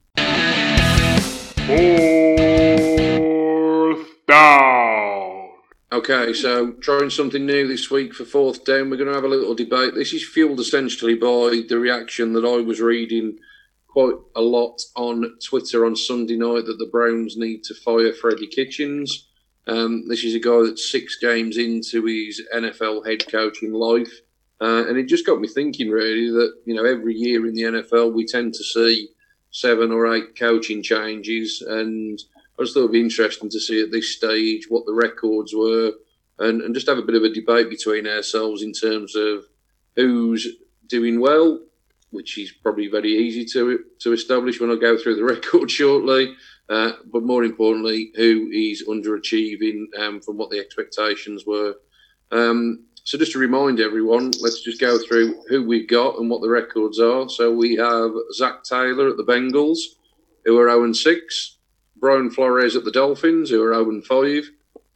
Fourth 1.65 1.87
down. 4.27 5.49
Okay, 5.91 6.33
so 6.33 6.71
trying 6.73 7.09
something 7.09 7.45
new 7.45 7.67
this 7.67 7.89
week 7.89 8.13
for 8.13 8.25
fourth 8.25 8.65
down. 8.65 8.89
We're 8.89 8.97
going 8.97 9.09
to 9.09 9.15
have 9.15 9.23
a 9.23 9.27
little 9.27 9.55
debate. 9.55 9.95
This 9.95 10.13
is 10.13 10.27
fueled 10.27 10.59
essentially 10.59 11.15
by 11.15 11.63
the 11.67 11.77
reaction 11.79 12.33
that 12.33 12.45
I 12.45 12.61
was 12.61 12.81
reading 12.81 13.39
quite 13.93 14.15
a 14.35 14.41
lot 14.41 14.81
on 14.95 15.37
Twitter 15.39 15.85
on 15.85 15.95
Sunday 15.95 16.35
night 16.35 16.65
that 16.65 16.77
the 16.79 16.89
Browns 16.91 17.37
need 17.37 17.63
to 17.65 17.75
fire 17.75 18.11
Freddie 18.11 18.47
Kitchens. 18.47 19.27
Um, 19.67 20.07
this 20.09 20.23
is 20.23 20.33
a 20.33 20.39
guy 20.39 20.63
that's 20.65 20.91
six 20.91 21.17
games 21.17 21.57
into 21.57 22.03
his 22.05 22.41
NFL 22.53 23.05
head 23.07 23.25
coaching 23.31 23.71
life. 23.71 24.11
Uh, 24.59 24.87
and 24.87 24.97
it 24.97 25.07
just 25.07 25.27
got 25.27 25.39
me 25.39 25.47
thinking, 25.47 25.91
really, 25.91 26.31
that 26.31 26.55
you 26.65 26.73
know 26.73 26.85
every 26.85 27.13
year 27.13 27.45
in 27.45 27.53
the 27.53 27.61
NFL 27.61 28.13
we 28.13 28.25
tend 28.25 28.55
to 28.55 28.63
see 28.63 29.09
seven 29.51 29.91
or 29.91 30.11
eight 30.11 30.37
coaching 30.39 30.81
changes, 30.81 31.61
and 31.61 32.19
I 32.57 32.63
just 32.63 32.73
thought 32.73 32.81
it'd 32.81 32.93
be 32.93 32.99
interesting 32.99 33.49
to 33.51 33.59
see 33.59 33.83
at 33.83 33.91
this 33.91 34.15
stage 34.15 34.65
what 34.69 34.87
the 34.87 34.93
records 34.93 35.53
were, 35.53 35.91
and, 36.39 36.61
and 36.61 36.73
just 36.73 36.87
have 36.87 36.97
a 36.97 37.03
bit 37.03 37.15
of 37.15 37.23
a 37.23 37.33
debate 37.33 37.69
between 37.69 38.07
ourselves 38.07 38.63
in 38.63 38.73
terms 38.73 39.15
of 39.15 39.45
who's 39.95 40.47
doing 40.87 41.19
well, 41.19 41.59
which 42.13 42.37
is 42.37 42.51
probably 42.51 42.87
very 42.87 43.11
easy 43.11 43.43
to 43.45 43.83
to 43.99 44.13
establish 44.13 44.59
when 44.59 44.71
I 44.71 44.75
go 44.75 44.97
through 44.97 45.15
the 45.15 45.23
record 45.35 45.69
shortly. 45.69 46.35
Uh, 46.69 46.93
but 47.11 47.23
more 47.23 47.43
importantly, 47.43 48.11
who 48.15 48.49
is 48.53 48.85
underachieving 48.87 49.83
um, 49.99 50.21
from 50.21 50.37
what 50.37 50.49
the 50.49 50.59
expectations 50.59 51.45
were. 51.45 51.75
Um, 52.31 52.85
so 53.03 53.17
just 53.17 53.33
to 53.33 53.39
remind 53.39 53.81
everyone, 53.81 54.31
let's 54.39 54.61
just 54.61 54.79
go 54.79 54.97
through 54.97 55.43
who 55.49 55.67
we've 55.67 55.89
got 55.89 56.17
and 56.19 56.29
what 56.29 56.41
the 56.41 56.49
records 56.49 56.99
are. 56.99 57.27
So 57.27 57.53
we 57.53 57.75
have 57.75 58.11
Zac 58.33 58.63
Taylor 58.63 59.09
at 59.09 59.17
the 59.17 59.25
Bengals, 59.25 59.79
who 60.45 60.57
are 60.57 60.69
0 60.69 60.93
6. 60.93 61.57
Brian 61.97 62.29
Flores 62.29 62.75
at 62.75 62.85
the 62.85 62.91
Dolphins, 62.91 63.49
who 63.49 63.61
are 63.61 63.73
0 63.73 64.01
5. 64.01 64.49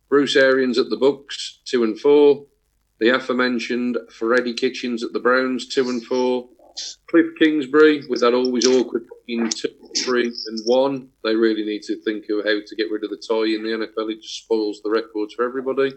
Bruce 0.10 0.38
Arians 0.38 0.78
at 0.78 0.90
the 0.90 0.98
Bucs, 0.98 1.58
2 1.66 1.84
and 1.84 2.00
4. 2.00 2.46
The 3.00 3.10
aforementioned 3.10 3.98
Freddie 4.10 4.54
Kitchens 4.54 5.04
at 5.04 5.12
the 5.12 5.20
Browns, 5.20 5.68
2 5.68 5.90
and 5.90 6.04
4. 6.04 6.48
Cliff 7.10 7.26
Kingsbury 7.40 8.04
with 8.10 8.22
that 8.22 8.34
always 8.34 8.68
awkward 8.68 9.06
in 9.28 9.50
two, 9.50 9.70
three, 9.98 10.28
and 10.28 10.60
one. 10.66 11.10
They 11.24 11.36
really 11.36 11.64
need 11.64 11.84
to 11.84 12.02
think 12.04 12.26
of 12.30 12.46
how 12.46 12.60
to 12.66 12.76
get 12.76 12.92
rid 12.92 13.04
of 13.04 13.10
the 13.10 13.18
tie 13.18 13.54
in 13.56 13.64
the 13.64 13.88
NFL. 13.88 14.12
It 14.12 14.22
just 14.22 14.44
spoils 14.44 14.82
the 14.84 14.90
records 14.90 15.34
for 15.34 15.46
everybody. 15.46 15.94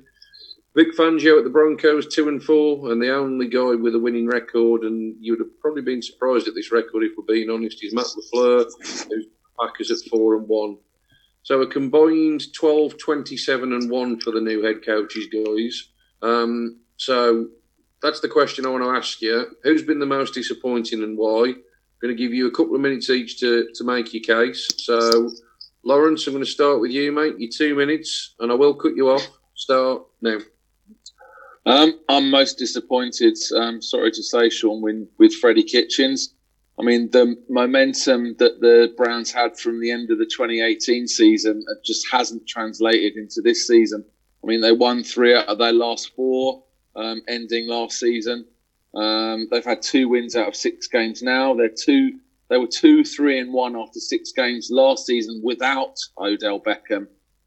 Vic 0.77 0.89
Fangio 0.97 1.39
at 1.39 1.45
the 1.45 1.51
Broncos, 1.51 2.15
two 2.15 2.29
and 2.29 2.43
four, 2.43 2.93
and 2.93 3.03
the 3.03 3.13
only 3.13 3.49
guy 3.49 3.75
with 3.75 3.97
a 3.97 3.99
winning 3.99 4.29
record, 4.29 4.83
and 4.83 5.17
you 5.19 5.33
would 5.33 5.41
have 5.41 5.61
probably 5.61 5.83
been 5.83 6.01
surprised 6.01 6.47
at 6.47 6.55
this 6.55 6.71
record 6.71 7.03
if 7.03 7.13
we're 7.17 7.25
being 7.35 7.51
honest, 7.51 7.83
is 7.83 7.93
Matt 7.93 8.07
LaFleur, 8.07 8.67
who's 9.09 9.27
Packers 9.59 9.91
at 9.91 10.09
four 10.09 10.37
and 10.37 10.47
one. 10.47 10.77
So 11.43 11.61
a 11.63 11.67
combined 11.67 12.53
12, 12.55 12.99
27 12.99 13.73
and 13.73 13.91
one 13.91 14.21
for 14.21 14.31
the 14.31 14.41
new 14.41 14.63
head 14.63 14.85
coaches, 14.85 15.27
guys. 15.33 15.91
Um, 16.23 16.81
so 16.97 17.49
that's 18.03 18.21
the 18.21 18.29
question 18.29 18.67
I 18.67 18.71
want 18.71 18.85
to 18.85 18.91
ask 18.91 19.21
you. 19.21 19.47
Who's 19.63 19.83
been 19.83 19.99
the 19.99 20.07
most 20.07 20.35
disappointing 20.35 21.03
and 21.03 21.17
why? 21.17 21.49
I'm 21.49 21.63
going 22.01 22.17
to 22.17 22.23
give 22.23 22.33
you 22.33 22.47
a 22.47 22.51
couple 22.51 22.75
of 22.75 22.81
minutes 22.81 23.11
each 23.11 23.39
to, 23.41 23.69
to 23.75 23.85
make 23.85 24.15
your 24.15 24.23
case. 24.23 24.69
So, 24.79 25.31
Lawrence, 25.85 26.27
I'm 26.27 26.33
going 26.33 26.45
to 26.45 26.51
start 26.51 26.81
with 26.81 26.91
you, 26.91 27.13
mate. 27.13 27.39
Your 27.39 27.51
two 27.51 27.75
minutes, 27.75 28.35
and 28.41 28.51
I 28.51 28.55
will 28.55 28.75
cut 28.75 28.97
you 28.97 29.11
off. 29.11 29.27
Start 29.55 30.03
now. 30.23 30.39
Um, 31.67 32.01
I'm 32.09 32.31
most 32.31 32.57
disappointed. 32.59 33.37
Um, 33.55 33.83
sorry 33.83 34.11
to 34.13 34.23
say, 34.23 34.49
Sean, 34.49 34.81
with, 34.81 35.07
with 35.19 35.35
Freddie 35.35 35.63
Kitchens. 35.63 36.35
I 36.79 36.83
mean, 36.83 37.11
the 37.11 37.37
momentum 37.51 38.37
that 38.39 38.61
the 38.61 38.95
Browns 38.97 39.31
had 39.31 39.59
from 39.59 39.81
the 39.81 39.91
end 39.91 40.11
of 40.11 40.19
the 40.19 40.25
2018 40.25 41.07
season 41.07 41.63
just 41.85 42.07
hasn't 42.11 42.49
translated 42.49 43.19
into 43.19 43.43
this 43.43 43.67
season. 43.67 44.03
I 44.43 44.47
mean, 44.47 44.63
they 44.63 44.73
won 44.73 45.05
three 45.05 45.37
out 45.37 45.47
of 45.49 45.59
their 45.59 45.75
last 45.75 46.15
four, 46.17 46.65
um, 47.01 47.23
ending 47.29 47.67
last 47.69 47.99
season. 47.99 48.47
Um, 48.95 49.49
they've 49.51 49.65
had 49.65 49.83
two 49.83 50.09
wins 50.09 50.37
out 50.37 50.49
of 50.49 50.57
six 50.57 50.87
games 50.87 51.23
now. 51.23 51.55
They're 51.55 51.69
two. 51.69 52.19
They 52.49 52.59
were 52.59 52.67
two, 52.67 53.05
three, 53.05 53.39
and 53.39 53.53
one 53.53 53.77
after 53.77 54.01
six 54.01 54.33
games 54.33 54.71
last 54.73 55.07
season 55.07 55.41
without 55.43 55.97
Odell 56.19 56.61
Beckham. 56.61 57.07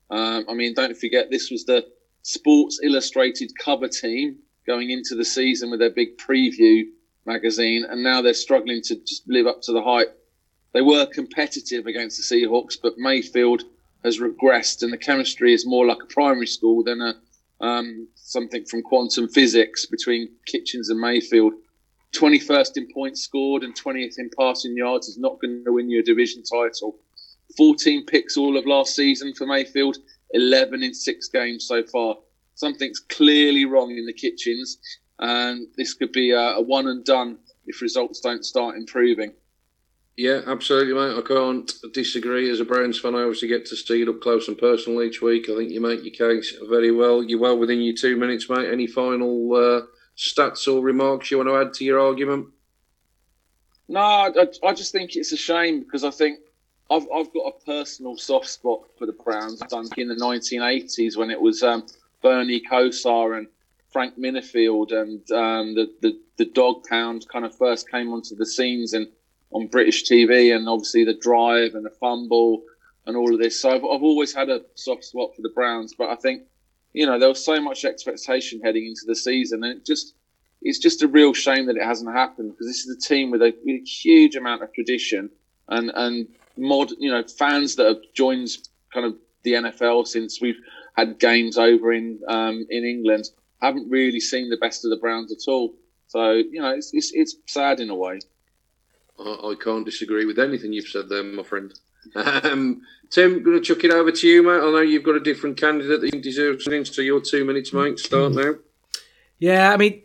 Um, 0.10 0.46
I 0.50 0.54
mean, 0.54 0.74
don't 0.74 0.96
forget 0.98 1.30
this 1.30 1.52
was 1.52 1.66
the 1.66 1.86
Sports 2.22 2.80
Illustrated 2.82 3.52
cover 3.60 3.90
team 3.90 4.38
going 4.66 4.92
into 4.92 5.16
the 5.16 5.26
season 5.26 5.70
with 5.70 5.82
their 5.82 5.90
big 5.90 6.18
preview 6.18 6.84
magazine, 7.26 7.86
and 7.90 8.02
now 8.02 8.22
they're 8.22 8.34
struggling 8.34 8.82
to 8.84 8.96
just 8.96 9.24
live 9.28 9.46
up 9.46 9.62
to 9.64 9.74
the 9.74 9.82
hype. 9.82 10.18
They 10.74 10.82
were 10.82 11.06
competitive 11.06 11.86
against 11.86 12.18
the 12.18 12.36
Seahawks, 12.36 12.78
but 12.82 12.98
Mayfield 12.98 13.64
has 14.06 14.20
regressed, 14.20 14.84
and 14.84 14.94
the 14.94 14.98
chemistry 14.98 15.54
is 15.54 15.66
more 15.66 15.86
like 15.86 16.02
a 16.02 16.14
primary 16.14 16.48
school 16.48 16.84
than 16.84 17.02
a 17.02 17.16
um, 17.64 18.08
something 18.34 18.66
from 18.66 18.82
quantum 18.82 19.30
physics 19.30 19.86
between 19.86 20.30
Kitchens 20.48 20.90
and 20.90 21.00
Mayfield. 21.00 21.54
21st 22.14 22.78
in 22.78 22.88
points 22.94 23.22
scored 23.22 23.64
and 23.64 23.74
20th 23.76 24.20
in 24.20 24.30
passing 24.38 24.76
yards 24.76 25.08
is 25.08 25.18
not 25.18 25.40
going 25.40 25.64
to 25.64 25.72
win 25.72 25.90
you 25.90 26.00
a 26.00 26.04
division 26.04 26.44
title. 26.44 26.96
14 27.56 28.06
picks 28.06 28.36
all 28.36 28.58
of 28.58 28.66
last 28.66 28.96
season 28.96 29.34
for 29.34 29.46
Mayfield 29.46 29.98
11 30.32 30.84
in 30.84 30.94
six 30.94 31.28
games 31.30 31.66
so 31.66 31.84
far. 31.84 32.16
Something's 32.56 33.00
clearly 33.00 33.66
wrong 33.66 33.92
in 33.92 34.06
the 34.06 34.14
kitchens, 34.14 34.78
and 35.20 35.68
this 35.78 35.94
could 35.94 36.12
be 36.12 36.32
a, 36.32 36.40
a 36.40 36.62
one 36.62 36.88
and 36.88 37.04
done 37.06 37.38
if 37.66 37.82
results 37.82 38.20
don't 38.20 38.46
start 38.46 38.76
improving. 38.76 39.34
Yeah, 40.16 40.42
absolutely, 40.46 40.94
mate. 40.94 41.18
I 41.18 41.28
can't 41.28 41.72
disagree. 41.92 42.50
As 42.52 42.60
a 42.60 42.66
Browns 42.66 43.00
fan, 43.00 43.16
I 43.16 43.22
obviously 43.22 43.48
get 43.48 43.66
to 43.68 43.76
see 43.76 44.04
it 44.04 44.08
up 44.08 44.22
close 44.22 44.48
and 44.48 44.58
personal 44.58 45.02
each 45.02 45.24
week. 45.24 45.50
I 45.50 45.56
think 45.56 45.72
you 45.72 45.82
make 45.82 46.04
your 46.04 46.14
case 46.14 46.56
very 46.70 46.92
well. 46.92 47.24
You're 47.24 47.40
well 47.40 47.58
within 47.58 47.82
your 47.82 47.96
two 47.96 48.16
minutes, 48.16 48.48
mate. 48.48 48.72
Any 48.72 48.86
final 48.86 49.56
uh, 49.56 49.82
stats 50.16 50.72
or 50.72 50.82
remarks 50.82 51.32
you 51.32 51.38
want 51.38 51.50
to 51.50 51.58
add 51.58 51.74
to 51.76 51.84
your 51.84 52.00
argument? 52.00 52.48
No, 53.88 54.00
I, 54.00 54.48
I 54.64 54.74
just 54.74 54.92
think 54.92 55.16
it's 55.16 55.32
a 55.32 55.38
shame 55.38 55.80
because 55.80 56.04
I 56.04 56.12
think 56.12 56.40
I've, 56.92 57.08
I've 57.14 57.34
got 57.34 57.48
a 57.48 57.66
personal 57.66 58.16
soft 58.16 58.48
spot 58.48 58.82
for 58.98 59.08
the 59.08 59.14
Browns. 59.14 59.62
Think 59.68 59.98
in 59.98 60.08
the 60.08 60.16
1980s 60.16 61.18
when 61.18 61.32
it 61.32 61.42
was 61.42 61.64
um, 61.64 61.88
Bernie 62.22 62.62
Kosar 62.62 63.38
and 63.38 63.48
Frank 63.92 64.18
Minnifield 64.18 64.92
and 64.92 65.20
um, 65.32 65.74
the, 65.74 65.92
the, 66.02 66.20
the 66.38 66.46
Dog 66.46 66.84
Pound 66.88 67.28
kind 67.30 67.46
of 67.46 67.56
first 67.56 67.90
came 67.90 68.14
onto 68.14 68.36
the 68.36 68.46
scenes 68.46 68.94
and 68.94 69.08
on 69.54 69.68
British 69.68 70.04
TV, 70.04 70.56
and 70.56 70.68
obviously 70.68 71.04
the 71.04 71.14
drive 71.14 71.76
and 71.76 71.86
the 71.86 71.92
fumble 71.92 72.64
and 73.06 73.18
all 73.18 73.34
of 73.34 73.40
this. 73.40 73.62
So 73.62 73.70
I've, 73.70 73.84
I've 73.84 74.04
always 74.04 74.34
had 74.34 74.50
a 74.50 74.62
soft 74.76 75.04
spot 75.04 75.36
for 75.36 75.42
the 75.42 75.50
Browns, 75.50 75.94
but 75.98 76.10
I 76.10 76.16
think 76.16 76.44
you 76.94 77.06
know 77.06 77.20
there 77.20 77.30
was 77.30 77.44
so 77.44 77.60
much 77.62 77.86
expectation 77.86 78.62
heading 78.64 78.86
into 78.86 79.04
the 79.06 79.16
season, 79.16 79.64
and 79.64 79.78
it 79.78 79.86
just 79.86 80.16
it's 80.62 80.80
just 80.80 81.04
a 81.04 81.08
real 81.08 81.34
shame 81.34 81.66
that 81.68 81.76
it 81.76 81.84
hasn't 81.84 82.14
happened 82.14 82.52
because 82.52 82.68
this 82.68 82.86
is 82.86 82.96
a 82.96 83.00
team 83.00 83.32
with 83.32 83.42
a, 83.42 83.54
with 83.66 83.82
a 83.82 83.86
huge 83.86 84.36
amount 84.36 84.64
of 84.64 84.74
tradition 84.74 85.30
and 85.70 85.92
and 85.96 86.28
mod 86.58 86.92
you 87.00 87.12
know 87.12 87.24
fans 87.24 87.76
that 87.76 87.88
have 87.88 88.02
joined 88.14 88.50
kind 88.94 89.06
of 89.06 89.16
the 89.44 89.54
NFL 89.54 90.08
since 90.08 90.40
we've 90.40 90.60
had 90.96 91.20
games 91.20 91.58
over 91.58 91.92
in 91.92 92.20
um, 92.28 92.66
in 92.70 92.86
England 92.86 93.26
haven't 93.64 93.90
really 93.90 94.20
seen 94.20 94.50
the 94.50 94.58
best 94.58 94.84
of 94.86 94.92
the 94.92 94.98
Browns 94.98 95.32
at 95.32 95.50
all. 95.52 95.74
So 96.08 96.32
you 96.32 96.62
know, 96.62 96.70
it's 96.70 96.92
it's, 96.94 97.12
it's 97.14 97.36
sad 97.48 97.80
in 97.80 97.90
a 97.90 97.96
way. 97.96 98.20
I, 99.24 99.52
I, 99.52 99.56
can't 99.56 99.86
disagree 99.86 100.26
with 100.26 100.40
anything 100.40 100.74
you've 100.74 100.88
said 100.88 101.10
there, 101.10 101.24
my 101.24 101.44
friend. 101.44 101.74
Um, 102.16 102.82
Tim, 103.10 103.44
going 103.44 103.58
to 103.58 103.64
chuck 103.64 103.84
it 103.84 103.92
over 103.92 104.12
to 104.12 104.28
you, 104.28 104.44
mate. 104.44 104.60
I 104.60 104.72
know 104.72 104.82
you've 104.82 105.04
got 105.04 105.16
a 105.16 105.20
different 105.20 105.58
candidate 105.58 106.02
that 106.02 106.14
you 106.14 106.22
deserve 106.22 106.60
an 106.66 106.84
so 106.84 107.02
your 107.02 107.22
two 107.22 107.46
minutes, 107.46 107.72
mate. 107.72 108.00
Start 108.00 108.34
now. 108.34 108.56
Yeah, 109.40 109.72
I 109.72 109.78
mean, 109.78 110.02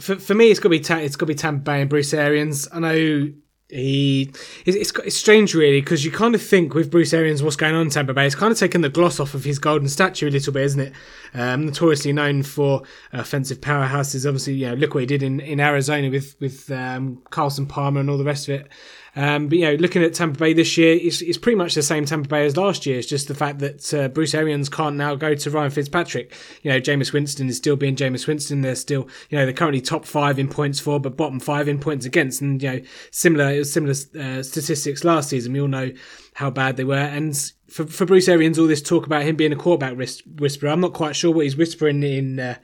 for 0.00 0.16
for 0.16 0.34
me, 0.34 0.50
it's 0.50 0.60
going 0.60 0.80
to 0.80 0.90
be 0.90 1.04
it's 1.04 1.16
got 1.16 1.26
to 1.26 1.32
be 1.32 1.34
Tampa 1.34 1.62
Bay 1.62 1.80
and 1.80 1.90
Bruce 1.90 2.14
Arians. 2.14 2.68
I 2.72 2.80
know 2.80 3.32
he 3.70 4.32
it's, 4.64 4.92
it's 4.98 5.16
strange 5.16 5.54
really 5.54 5.80
because 5.80 6.02
you 6.02 6.10
kind 6.10 6.34
of 6.34 6.42
think 6.42 6.72
with 6.72 6.90
Bruce 6.90 7.12
Arians 7.12 7.42
what's 7.42 7.56
going 7.56 7.74
on 7.74 7.82
in 7.82 7.90
Tampa 7.90 8.14
Bay 8.14 8.24
it's 8.24 8.34
kind 8.34 8.50
of 8.50 8.58
taken 8.58 8.80
the 8.80 8.88
gloss 8.88 9.20
off 9.20 9.34
of 9.34 9.44
his 9.44 9.58
golden 9.58 9.88
statue 9.88 10.28
a 10.28 10.30
little 10.30 10.54
bit 10.54 10.62
isn't 10.62 10.80
it? 10.80 10.92
Um, 11.34 11.66
notoriously 11.66 12.14
known 12.14 12.42
for 12.42 12.82
offensive 13.12 13.60
powerhouses. 13.60 14.26
Obviously 14.26 14.54
you 14.54 14.68
know 14.68 14.74
look 14.74 14.94
what 14.94 15.00
he 15.00 15.06
did 15.06 15.22
in, 15.22 15.40
in 15.40 15.60
Arizona 15.60 16.08
with 16.08 16.34
with 16.40 16.70
um, 16.70 17.22
Carson 17.30 17.66
Palmer 17.66 18.00
and 18.00 18.08
all 18.08 18.16
the 18.16 18.24
rest 18.24 18.48
of 18.48 18.60
it 18.60 18.68
um, 19.18 19.48
but 19.48 19.58
you 19.58 19.64
know, 19.64 19.74
looking 19.74 20.04
at 20.04 20.14
Tampa 20.14 20.38
Bay 20.38 20.52
this 20.52 20.78
year, 20.78 20.94
it's, 20.94 21.20
it's 21.22 21.36
pretty 21.36 21.56
much 21.56 21.74
the 21.74 21.82
same 21.82 22.04
Tampa 22.04 22.28
Bay 22.28 22.46
as 22.46 22.56
last 22.56 22.86
year. 22.86 23.00
It's 23.00 23.08
just 23.08 23.26
the 23.26 23.34
fact 23.34 23.58
that 23.58 23.92
uh, 23.92 24.06
Bruce 24.06 24.32
Arians 24.32 24.68
can't 24.68 24.94
now 24.94 25.16
go 25.16 25.34
to 25.34 25.50
Ryan 25.50 25.72
Fitzpatrick. 25.72 26.32
You 26.62 26.70
know, 26.70 26.80
Jameis 26.80 27.12
Winston 27.12 27.48
is 27.48 27.56
still 27.56 27.74
being 27.74 27.96
Jameis 27.96 28.28
Winston. 28.28 28.60
They're 28.60 28.76
still, 28.76 29.08
you 29.28 29.36
know, 29.36 29.44
they're 29.44 29.52
currently 29.52 29.80
top 29.80 30.04
five 30.04 30.38
in 30.38 30.46
points 30.46 30.78
for, 30.78 31.00
but 31.00 31.16
bottom 31.16 31.40
five 31.40 31.66
in 31.66 31.80
points 31.80 32.06
against. 32.06 32.40
And 32.40 32.62
you 32.62 32.70
know, 32.70 32.80
similar 33.10 33.50
it 33.50 33.58
was 33.58 33.72
similar 33.72 33.94
uh, 34.20 34.44
statistics 34.44 35.02
last 35.02 35.30
season. 35.30 35.52
We 35.52 35.62
all 35.62 35.66
know 35.66 35.90
how 36.38 36.50
bad 36.50 36.76
they 36.76 36.84
were. 36.84 36.94
And 36.94 37.34
for, 37.66 37.84
for 37.84 38.06
Bruce 38.06 38.28
Arians, 38.28 38.60
all 38.60 38.68
this 38.68 38.80
talk 38.80 39.06
about 39.06 39.24
him 39.24 39.34
being 39.34 39.52
a 39.52 39.56
quarterback 39.56 39.98
whisperer, 40.38 40.70
I'm 40.70 40.80
not 40.80 40.92
quite 40.92 41.16
sure 41.16 41.32
what 41.32 41.42
he's 41.42 41.56
whispering 41.56 42.00
in 42.04 42.38
uh, 42.38 42.54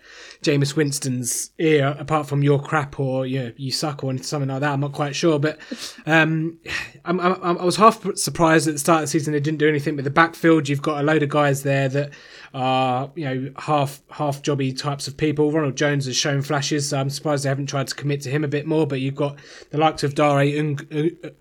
Jameis 0.43 0.77
Winston's 0.77 1.51
ear, 1.59 1.97
apart 1.99 2.29
from 2.29 2.45
"your 2.45 2.63
crap" 2.63 3.01
or 3.01 3.27
"you 3.27 3.41
know, 3.41 3.53
you 3.57 3.73
suck" 3.73 4.05
or 4.05 4.17
something 4.19 4.49
like 4.49 4.61
that. 4.61 4.73
I'm 4.73 4.79
not 4.79 4.93
quite 4.93 5.17
sure, 5.17 5.41
but 5.41 5.59
um, 6.07 6.57
I'm, 7.05 7.19
I'm, 7.19 7.59
i 7.59 7.65
was 7.65 7.75
half 7.75 8.07
surprised 8.17 8.69
at 8.69 8.75
the 8.75 8.79
start 8.79 8.99
of 8.99 9.09
the 9.09 9.09
season 9.09 9.33
they 9.33 9.41
didn't 9.41 9.59
do 9.59 9.69
anything 9.69 9.97
with 9.97 10.05
the 10.05 10.11
backfield. 10.13 10.69
You've 10.69 10.81
got 10.81 11.01
a 11.01 11.03
load 11.03 11.25
of 11.25 11.29
guys 11.31 11.65
there 11.65 11.89
that 11.89 12.13
are 12.55 13.11
you 13.17 13.25
know 13.25 13.53
half 13.59 14.01
half 14.09 14.41
jobby 14.41 14.77
types 14.79 15.09
of 15.09 15.17
people. 15.17 15.51
Ronald 15.51 15.77
Jones 15.77 16.07
has 16.07 16.17
shown 16.17 16.41
flashes, 16.41 16.89
so 16.89 16.99
I'm 16.99 17.11
surprised 17.11 17.45
they 17.45 17.49
haven't 17.49 17.67
tried 17.67 17.89
to 17.89 17.95
commit 17.95 18.21
to 18.23 18.31
him 18.31 18.45
a 18.45 18.49
bit 18.49 18.65
more. 18.65 18.87
But 18.87 19.01
you've 19.01 19.17
got 19.17 19.39
the 19.71 19.79
likes 19.79 20.05
of 20.05 20.15
Dare 20.15 20.47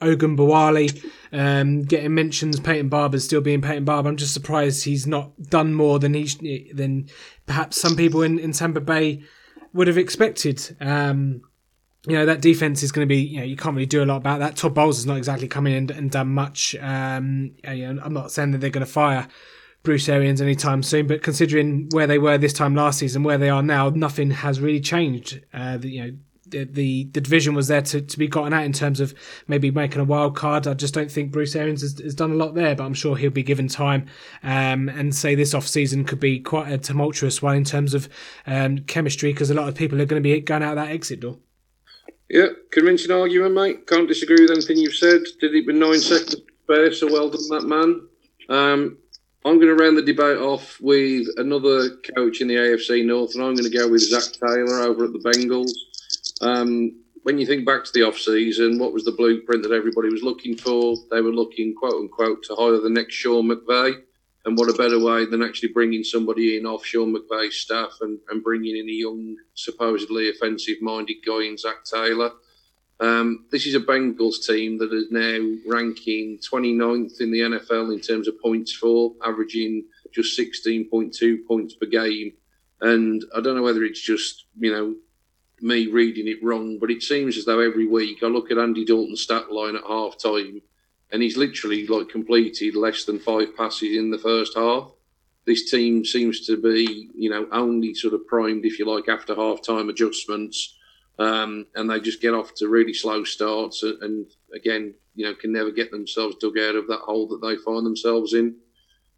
Ogunbowale 0.01 1.11
um, 1.31 1.83
getting 1.83 2.15
mentions. 2.15 2.59
Peyton 2.59 2.89
Barber's 2.89 3.23
still 3.23 3.41
being 3.41 3.61
Peyton 3.61 3.85
Barber. 3.85 4.09
I'm 4.09 4.17
just 4.17 4.33
surprised 4.33 4.83
he's 4.83 5.05
not 5.05 5.31
done 5.43 5.75
more 5.75 5.99
than 5.99 6.15
he 6.15 6.71
than 6.73 7.07
perhaps 7.45 7.79
some 7.79 7.95
people 7.95 8.23
in, 8.23 8.39
in 8.39 8.51
Tampa 8.51 8.81
Bay 8.81 9.21
would 9.71 9.87
have 9.87 9.99
expected. 9.99 10.75
Um, 10.81 11.43
you 12.07 12.13
know 12.17 12.25
that 12.25 12.41
defense 12.41 12.81
is 12.81 12.91
going 12.91 13.07
to 13.07 13.09
be. 13.09 13.21
You 13.21 13.39
know, 13.39 13.45
you 13.45 13.55
can't 13.55 13.75
really 13.75 13.85
do 13.85 14.03
a 14.03 14.05
lot 14.05 14.17
about 14.17 14.39
that. 14.39 14.55
Todd 14.55 14.73
Bowles 14.73 14.97
has 14.97 15.05
not 15.05 15.17
exactly 15.17 15.47
come 15.47 15.67
in 15.67 15.73
and, 15.73 15.91
and 15.91 16.11
done 16.11 16.29
much. 16.29 16.75
Um, 16.81 17.53
you 17.63 17.93
know, 17.93 18.01
I'm 18.03 18.13
not 18.13 18.31
saying 18.31 18.51
that 18.51 18.57
they're 18.57 18.71
going 18.71 18.85
to 18.85 18.91
fire 18.91 19.27
Bruce 19.83 20.07
Arians 20.07 20.41
anytime 20.41 20.81
soon, 20.81 21.07
but 21.07 21.21
considering 21.21 21.89
where 21.91 22.07
they 22.07 22.17
were 22.17 22.37
this 22.37 22.53
time 22.53 22.73
last 22.73 22.99
season, 22.99 23.23
where 23.23 23.37
they 23.37 23.49
are 23.49 23.61
now, 23.61 23.89
nothing 23.89 24.31
has 24.31 24.61
really 24.61 24.79
changed. 24.79 25.41
Uh, 25.53 25.77
the, 25.77 25.89
you 25.89 26.03
know, 26.03 26.17
the, 26.47 26.63
the, 26.63 27.03
the 27.11 27.21
division 27.21 27.53
was 27.53 27.67
there 27.67 27.81
to, 27.81 28.01
to 28.01 28.19
be 28.19 28.27
gotten 28.27 28.53
at 28.53 28.63
in 28.63 28.71
terms 28.71 28.99
of 28.99 29.13
maybe 29.47 29.71
making 29.71 29.99
a 29.99 30.05
wild 30.05 30.37
card. 30.37 30.67
I 30.67 30.73
just 30.73 30.93
don't 30.93 31.11
think 31.11 31.31
Bruce 31.31 31.55
Arians 31.55 31.81
has, 31.81 31.99
has 31.99 32.15
done 32.15 32.31
a 32.31 32.35
lot 32.35 32.55
there, 32.55 32.75
but 32.75 32.85
I'm 32.85 32.93
sure 32.93 33.17
he'll 33.17 33.29
be 33.31 33.43
given 33.43 33.67
time. 33.67 34.05
Um, 34.41 34.87
and 34.87 35.13
say 35.13 35.35
this 35.35 35.53
off 35.53 35.67
season 35.67 36.05
could 36.05 36.19
be 36.19 36.39
quite 36.39 36.71
a 36.71 36.77
tumultuous 36.77 37.41
one 37.41 37.57
in 37.57 37.63
terms 37.65 37.93
of 37.93 38.07
um, 38.47 38.79
chemistry 38.79 39.33
because 39.33 39.49
a 39.49 39.53
lot 39.53 39.67
of 39.67 39.75
people 39.75 40.01
are 40.01 40.05
going 40.05 40.21
to 40.21 40.27
be 40.27 40.39
going 40.39 40.63
out 40.63 40.75
that 40.75 40.91
exit 40.91 41.19
door. 41.19 41.39
Yeah, 42.29 42.47
convincing 42.71 43.11
argument, 43.11 43.53
mate. 43.53 43.87
Can't 43.87 44.07
disagree 44.07 44.41
with 44.41 44.51
anything 44.51 44.77
you've 44.77 44.95
said. 44.95 45.21
Did 45.41 45.53
it 45.55 45.65
with 45.65 45.75
nine 45.75 45.99
seconds 45.99 46.37
spare, 46.63 46.93
so 46.93 47.11
well 47.11 47.29
done, 47.29 47.49
that 47.49 47.65
man. 47.65 48.07
Um, 48.49 48.97
I'm 49.45 49.59
going 49.59 49.75
to 49.75 49.83
round 49.83 49.97
the 49.97 50.01
debate 50.01 50.37
off 50.37 50.79
with 50.79 51.27
another 51.35 51.97
coach 52.15 52.39
in 52.39 52.47
the 52.47 52.55
AFC 52.55 53.05
North, 53.05 53.35
and 53.35 53.43
I'm 53.43 53.55
going 53.55 53.69
to 53.69 53.77
go 53.77 53.89
with 53.89 54.01
Zac 54.01 54.31
Taylor 54.39 54.79
over 54.79 55.03
at 55.03 55.11
the 55.11 55.19
Bengals. 55.19 55.71
Um, 56.41 57.01
when 57.23 57.37
you 57.37 57.45
think 57.45 57.65
back 57.65 57.83
to 57.83 57.91
the 57.93 58.03
off 58.03 58.17
season, 58.17 58.79
what 58.79 58.93
was 58.93 59.03
the 59.03 59.11
blueprint 59.11 59.63
that 59.63 59.73
everybody 59.73 60.09
was 60.09 60.23
looking 60.23 60.55
for? 60.55 60.95
They 61.11 61.19
were 61.19 61.33
looking, 61.33 61.75
quote 61.75 61.95
unquote, 61.95 62.43
to 62.43 62.55
hire 62.55 62.79
the 62.79 62.89
next 62.89 63.15
Sean 63.15 63.49
McVay. 63.49 64.01
And 64.45 64.57
what 64.57 64.69
a 64.69 64.73
better 64.73 64.99
way 64.99 65.25
than 65.25 65.43
actually 65.43 65.73
bringing 65.73 66.03
somebody 66.03 66.57
in 66.57 66.65
off 66.65 66.85
Sean 66.85 67.13
McVay's 67.13 67.55
staff 67.55 67.97
and, 67.99 68.19
and 68.29 68.43
bringing 68.43 68.77
in 68.77 68.87
a 68.87 68.93
young, 68.93 69.35
supposedly 69.55 70.29
offensive 70.29 70.81
minded 70.81 71.17
guy 71.25 71.43
in 71.43 71.57
Zac 71.57 71.83
Taylor. 71.83 72.31
Um, 73.03 73.47
this 73.51 73.65
is 73.65 73.75
a 73.75 73.81
Bengals 73.81 74.47
team 74.47 74.77
that 74.77 74.93
is 74.93 75.11
now 75.11 75.57
ranking 75.67 76.39
29th 76.39 77.19
in 77.19 77.31
the 77.31 77.41
NFL 77.41 77.93
in 77.93 77.99
terms 77.99 78.29
of 78.29 78.39
points 78.39 78.71
for, 78.71 79.11
averaging 79.25 79.83
just 80.13 80.39
16.2 80.39 81.45
points 81.45 81.73
per 81.73 81.85
game. 81.85 82.31
And 82.79 83.21
I 83.35 83.41
don't 83.41 83.57
know 83.57 83.61
whether 83.61 83.83
it's 83.83 83.99
just, 83.99 84.45
you 84.57 84.71
know, 84.71 84.95
me 85.59 85.87
reading 85.87 86.29
it 86.29 86.41
wrong, 86.41 86.79
but 86.79 86.91
it 86.91 87.03
seems 87.03 87.37
as 87.37 87.43
though 87.43 87.59
every 87.59 87.87
week 87.87 88.19
I 88.23 88.27
look 88.27 88.51
at 88.51 88.57
Andy 88.57 88.85
Dalton's 88.85 89.21
stat 89.21 89.51
line 89.51 89.75
at 89.75 89.83
half 89.85 90.17
time 90.17 90.61
and 91.11 91.21
he's 91.21 91.35
literally 91.35 91.85
like 91.85 92.07
completed 92.07 92.73
less 92.73 93.03
than 93.03 93.19
five 93.19 93.53
passes 93.57 93.97
in 93.97 94.11
the 94.11 94.17
first 94.17 94.55
half. 94.55 94.91
This 95.45 95.69
team 95.69 96.05
seems 96.05 96.47
to 96.47 96.55
be, 96.55 97.09
you 97.13 97.29
know, 97.29 97.49
only 97.51 97.95
sort 97.95 98.13
of 98.13 98.25
primed, 98.27 98.65
if 98.65 98.79
you 98.79 98.85
like, 98.85 99.09
after 99.09 99.35
half 99.35 99.61
time 99.61 99.89
adjustments. 99.89 100.77
Um, 101.19 101.67
and 101.75 101.89
they 101.89 101.99
just 101.99 102.21
get 102.21 102.33
off 102.33 102.55
to 102.55 102.67
really 102.67 102.93
slow 102.93 103.23
starts 103.23 103.83
and, 103.83 104.01
and, 104.01 104.25
again, 104.55 104.95
you 105.13 105.25
know, 105.25 105.35
can 105.35 105.51
never 105.53 105.69
get 105.69 105.91
themselves 105.91 106.35
dug 106.37 106.57
out 106.57 106.75
of 106.75 106.87
that 106.87 107.01
hole 107.01 107.27
that 107.27 107.41
they 107.47 107.55
find 107.57 107.85
themselves 107.85 108.33
in. 108.33 108.55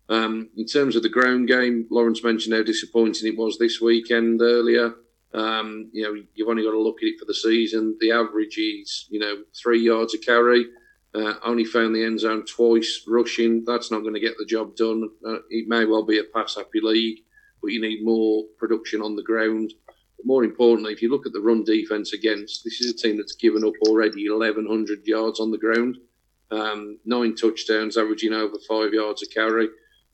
Um, 0.10 0.50
in 0.58 0.66
terms 0.66 0.96
of 0.96 1.04
the 1.04 1.10
ground 1.10 1.48
game, 1.48 1.88
Lawrence 1.90 2.24
mentioned 2.24 2.54
how 2.54 2.64
disappointing 2.64 3.32
it 3.32 3.38
was 3.38 3.58
this 3.58 3.80
weekend 3.80 4.42
earlier. 4.42 4.94
Um, 5.34 5.90
you 5.92 6.04
know, 6.04 6.22
you've 6.34 6.48
only 6.48 6.64
got 6.64 6.72
to 6.72 6.82
look 6.82 7.02
at 7.02 7.08
it 7.08 7.20
for 7.20 7.26
the 7.26 7.34
season. 7.34 7.98
The 8.00 8.12
average 8.12 8.58
is, 8.58 9.08
you 9.10 9.20
know, 9.20 9.44
three 9.54 9.82
yards 9.82 10.14
a 10.14 10.18
carry. 10.18 10.66
Uh, 11.14 11.36
only 11.44 11.64
found 11.64 11.96
the 11.96 12.04
end 12.04 12.20
zone 12.20 12.46
twice 12.46 13.04
rushing. 13.08 13.64
That's 13.66 13.90
not 13.90 14.02
going 14.02 14.14
to 14.14 14.20
get 14.20 14.38
the 14.38 14.46
job 14.46 14.76
done. 14.76 15.10
Uh, 15.26 15.38
it 15.50 15.68
may 15.68 15.86
well 15.86 16.04
be 16.04 16.20
a 16.20 16.24
pass 16.26 16.56
happy 16.56 16.82
league, 16.82 17.20
but 17.62 17.72
you 17.72 17.82
need 17.82 18.04
more 18.04 18.44
production 18.58 19.02
on 19.02 19.16
the 19.16 19.24
ground. 19.24 19.74
But 20.18 20.26
more 20.26 20.44
importantly, 20.44 20.94
if 20.94 21.02
you 21.02 21.10
look 21.10 21.26
at 21.26 21.34
the 21.34 21.42
run 21.42 21.64
defense 21.64 22.14
against, 22.14 22.64
this 22.64 22.82
is 22.82 22.92
a 22.92 22.96
team 22.96 23.18
that's 23.18 23.36
given 23.36 23.64
up 23.64 23.74
already 23.88 24.30
1,100 24.30 25.06
yards 25.06 25.40
on 25.40 25.52
the 25.52 25.58
ground, 25.58 25.98
um, 26.52 26.98
nine 27.06 27.36
touchdowns, 27.36 27.98
averaging 27.98 28.34
over 28.34 28.58
five 28.68 28.94
yards 28.94 29.24
a 29.24 29.28
carry. 29.28 29.68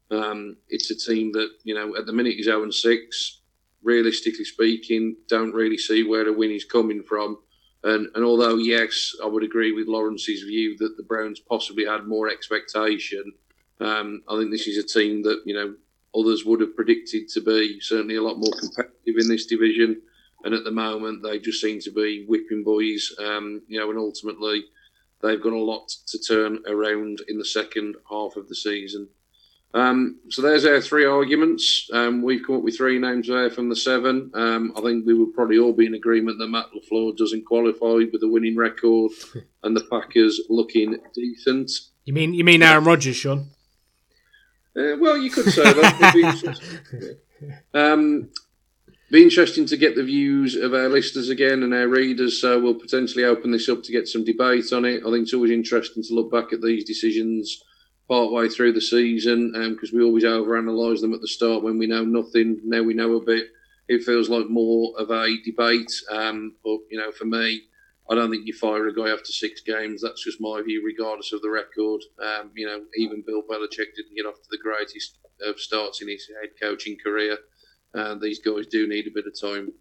Um, 0.10 0.58
it's 0.70 0.92
a 0.92 0.96
team 0.96 1.32
that, 1.34 1.50
you 1.64 1.74
know, 1.74 1.96
at 1.96 2.06
the 2.06 2.14
minute 2.14 2.36
is 2.38 2.46
0 2.46 2.70
6 2.70 3.42
realistically 3.84 4.46
speaking, 4.46 5.16
don't 5.28 5.54
really 5.54 5.78
see 5.78 6.04
where 6.04 6.26
the 6.26 6.34
win 6.34 6.52
is 6.52 6.66
coming 6.66 7.04
from. 7.04 7.38
And, 7.84 8.10
and 8.14 8.24
although, 8.24 8.58
yes, 8.58 9.14
I 9.24 9.28
would 9.28 9.44
agree 9.44 9.72
with 9.72 9.88
Lawrence's 9.88 10.44
view 10.44 10.78
that 10.78 10.98
the 10.98 11.04
Browns 11.04 11.40
possibly 11.40 11.86
had 11.86 12.06
more 12.06 12.30
expectation, 12.30 13.24
um, 13.80 14.22
I 14.30 14.38
think 14.38 14.52
this 14.52 14.68
is 14.68 14.78
a 14.78 14.88
team 14.88 15.24
that, 15.24 15.42
you 15.46 15.56
know, 15.56 15.76
others 16.18 16.46
would 16.46 16.62
have 16.62 16.76
predicted 16.76 17.28
to 17.30 17.42
be 17.42 17.80
certainly 17.80 18.16
a 18.16 18.24
lot 18.24 18.38
more 18.38 18.54
competitive 18.60 19.16
in 19.18 19.28
this 19.28 19.46
division. 19.46 20.02
And 20.44 20.54
at 20.54 20.64
the 20.64 20.72
moment, 20.72 21.24
they 21.24 21.40
just 21.40 21.62
seem 21.62 21.80
to 21.82 21.92
be 21.92 22.26
whipping 22.28 22.64
boys, 22.64 23.14
um, 23.20 23.62
you 23.68 23.80
know, 23.80 23.90
and 23.90 24.00
ultimately 24.00 24.66
they've 25.22 25.42
got 25.42 25.54
a 25.54 25.58
lot 25.58 25.88
to 26.08 26.20
turn 26.20 26.60
around 26.68 27.20
in 27.28 27.38
the 27.38 27.46
second 27.46 27.96
half 28.10 28.36
of 28.36 28.48
the 28.48 28.56
season. 28.56 29.08
Um, 29.74 30.20
so 30.30 30.42
there's 30.42 30.66
our 30.66 30.82
three 30.82 31.06
arguments. 31.06 31.90
Um, 31.94 32.22
we've 32.22 32.46
come 32.46 32.58
up 32.58 32.64
with 32.64 32.76
three 32.76 33.00
names 33.00 33.28
there 33.28 33.50
from 33.50 33.70
the 33.70 33.76
seven. 33.76 34.30
Um, 34.34 34.74
I 34.76 34.82
think 34.82 35.06
we 35.06 35.14
would 35.14 35.34
probably 35.34 35.60
all 35.60 35.72
be 35.72 35.86
in 35.86 35.94
agreement 35.94 36.40
that 36.40 36.50
Matt 36.50 36.66
LaFleur 36.76 37.16
doesn't 37.16 37.46
qualify 37.46 38.06
with 38.12 38.22
a 38.24 38.28
winning 38.28 38.58
record 38.58 39.12
and 39.64 39.76
the 39.76 39.86
Packers 39.90 40.42
looking 40.50 40.98
decent. 41.14 41.72
You 42.04 42.14
mean 42.14 42.34
you 42.34 42.44
mean 42.44 42.64
Aaron 42.64 42.84
Rodgers, 42.84 43.16
Sean? 43.16 43.52
Uh, 44.78 44.96
well, 45.00 45.18
you 45.18 45.30
could 45.30 45.46
say 45.46 45.64
that. 45.64 45.98
It'd 46.02 46.14
be 46.14 46.28
interesting. 46.28 47.16
Um, 47.74 48.30
be 49.12 49.24
interesting 49.24 49.66
to 49.66 49.78
get 49.78 49.96
the 49.96 50.04
views 50.04 50.56
of 50.56 50.74
our 50.74 50.88
listeners 50.88 51.30
again 51.30 51.64
and 51.64 51.74
our 51.74 51.88
readers. 51.88 52.40
So 52.40 52.60
we'll 52.62 52.76
potentially 52.76 53.26
open 53.26 53.52
this 53.52 53.68
up 53.68 53.84
to 53.84 53.92
get 53.92 54.08
some 54.08 54.24
debate 54.24 54.72
on 54.72 54.86
it. 54.86 55.02
I 55.06 55.12
think 55.12 55.24
it's 55.24 55.34
always 55.34 55.52
interesting 55.52 56.04
to 56.04 56.14
look 56.14 56.32
back 56.32 56.54
at 56.54 56.62
these 56.62 56.86
decisions 56.86 57.64
part 58.08 58.32
way 58.32 58.48
through 58.48 58.74
the 58.74 58.82
season 58.82 59.52
because 59.72 59.92
um, 59.92 60.00
we 60.00 60.06
always 60.06 60.24
overanalyze 60.24 61.02
them 61.02 61.14
at 61.14 61.22
the 61.22 61.28
start 61.28 61.64
when 61.64 61.78
we 61.78 61.88
know 61.88 62.06
nothing. 62.06 62.62
Now 62.64 62.84
we 62.84 62.94
know 62.94 63.16
a 63.16 63.26
bit. 63.26 63.48
It 63.90 64.04
feels 64.04 64.30
like 64.30 64.50
more 64.50 64.94
of 64.98 65.12
a 65.12 65.36
debate. 65.44 65.92
Um, 66.10 66.56
but 66.64 66.80
you 66.90 66.98
know, 66.98 67.12
for 67.12 67.26
me, 67.26 67.64
I 68.12 68.16
don't 68.16 68.30
think 68.30 68.46
you 68.46 68.52
fire 68.52 68.88
a 68.88 68.94
guy 68.94 69.10
after 69.10 69.32
six 69.32 69.62
games. 69.62 70.02
That's 70.02 70.24
just 70.24 70.42
my 70.42 70.62
view, 70.62 70.84
regardless 70.86 71.32
of 71.32 71.42
the 71.42 71.50
record. 71.50 72.02
Um, 72.22 72.52
you 72.54 72.68
know, 72.68 72.82
even 72.98 73.24
Bill 73.26 73.42
Belichick 73.42 73.96
didn't 73.96 74.18
get 74.18 74.26
off 74.26 74.36
to 74.36 74.50
the 74.52 74.58
greatest 74.58 75.18
of 75.42 75.58
starts 75.58 76.02
in 76.02 76.10
his 76.10 76.28
head 76.28 76.50
coaching 76.62 76.98
career. 77.02 77.38
And 77.94 78.22
these 78.22 78.40
guys 78.40 78.68
do 78.68 78.86
need 78.86 79.08
a 79.08 79.12
bit 79.12 79.28
of 79.28 79.40
time. 79.40 79.72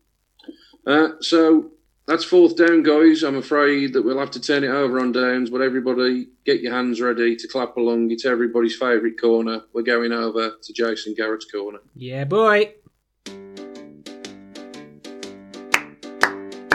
Uh, 0.86 1.20
so 1.20 1.72
that's 2.06 2.24
fourth 2.24 2.56
down, 2.56 2.84
guys. 2.84 3.24
I'm 3.24 3.36
afraid 3.36 3.94
that 3.94 4.02
we'll 4.02 4.20
have 4.20 4.30
to 4.32 4.40
turn 4.40 4.62
it 4.62 4.68
over 4.68 5.00
on 5.00 5.10
downs, 5.10 5.50
but 5.50 5.60
everybody 5.60 6.28
get 6.44 6.60
your 6.60 6.72
hands 6.72 7.00
ready 7.00 7.34
to 7.34 7.48
clap 7.48 7.76
along. 7.76 8.12
It's 8.12 8.24
everybody's 8.24 8.76
favourite 8.76 9.20
corner. 9.20 9.62
We're 9.72 9.82
going 9.82 10.12
over 10.12 10.52
to 10.62 10.72
Jason 10.72 11.14
Garrett's 11.14 11.50
corner. 11.50 11.80
Yeah, 11.96 12.24
boy. 12.24 12.74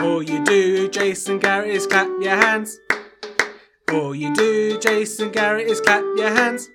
All 0.06 0.22
you 0.22 0.44
do, 0.44 0.88
Jason 0.88 1.40
Garrett, 1.40 1.70
is 1.70 1.84
clap 1.84 2.08
your 2.20 2.36
hands. 2.36 2.78
All 3.92 4.14
you 4.14 4.32
do, 4.34 4.78
Jason 4.78 5.32
Garrett, 5.32 5.66
is 5.66 5.80
clap 5.80 6.04
your 6.16 6.30
hands. 6.30 6.70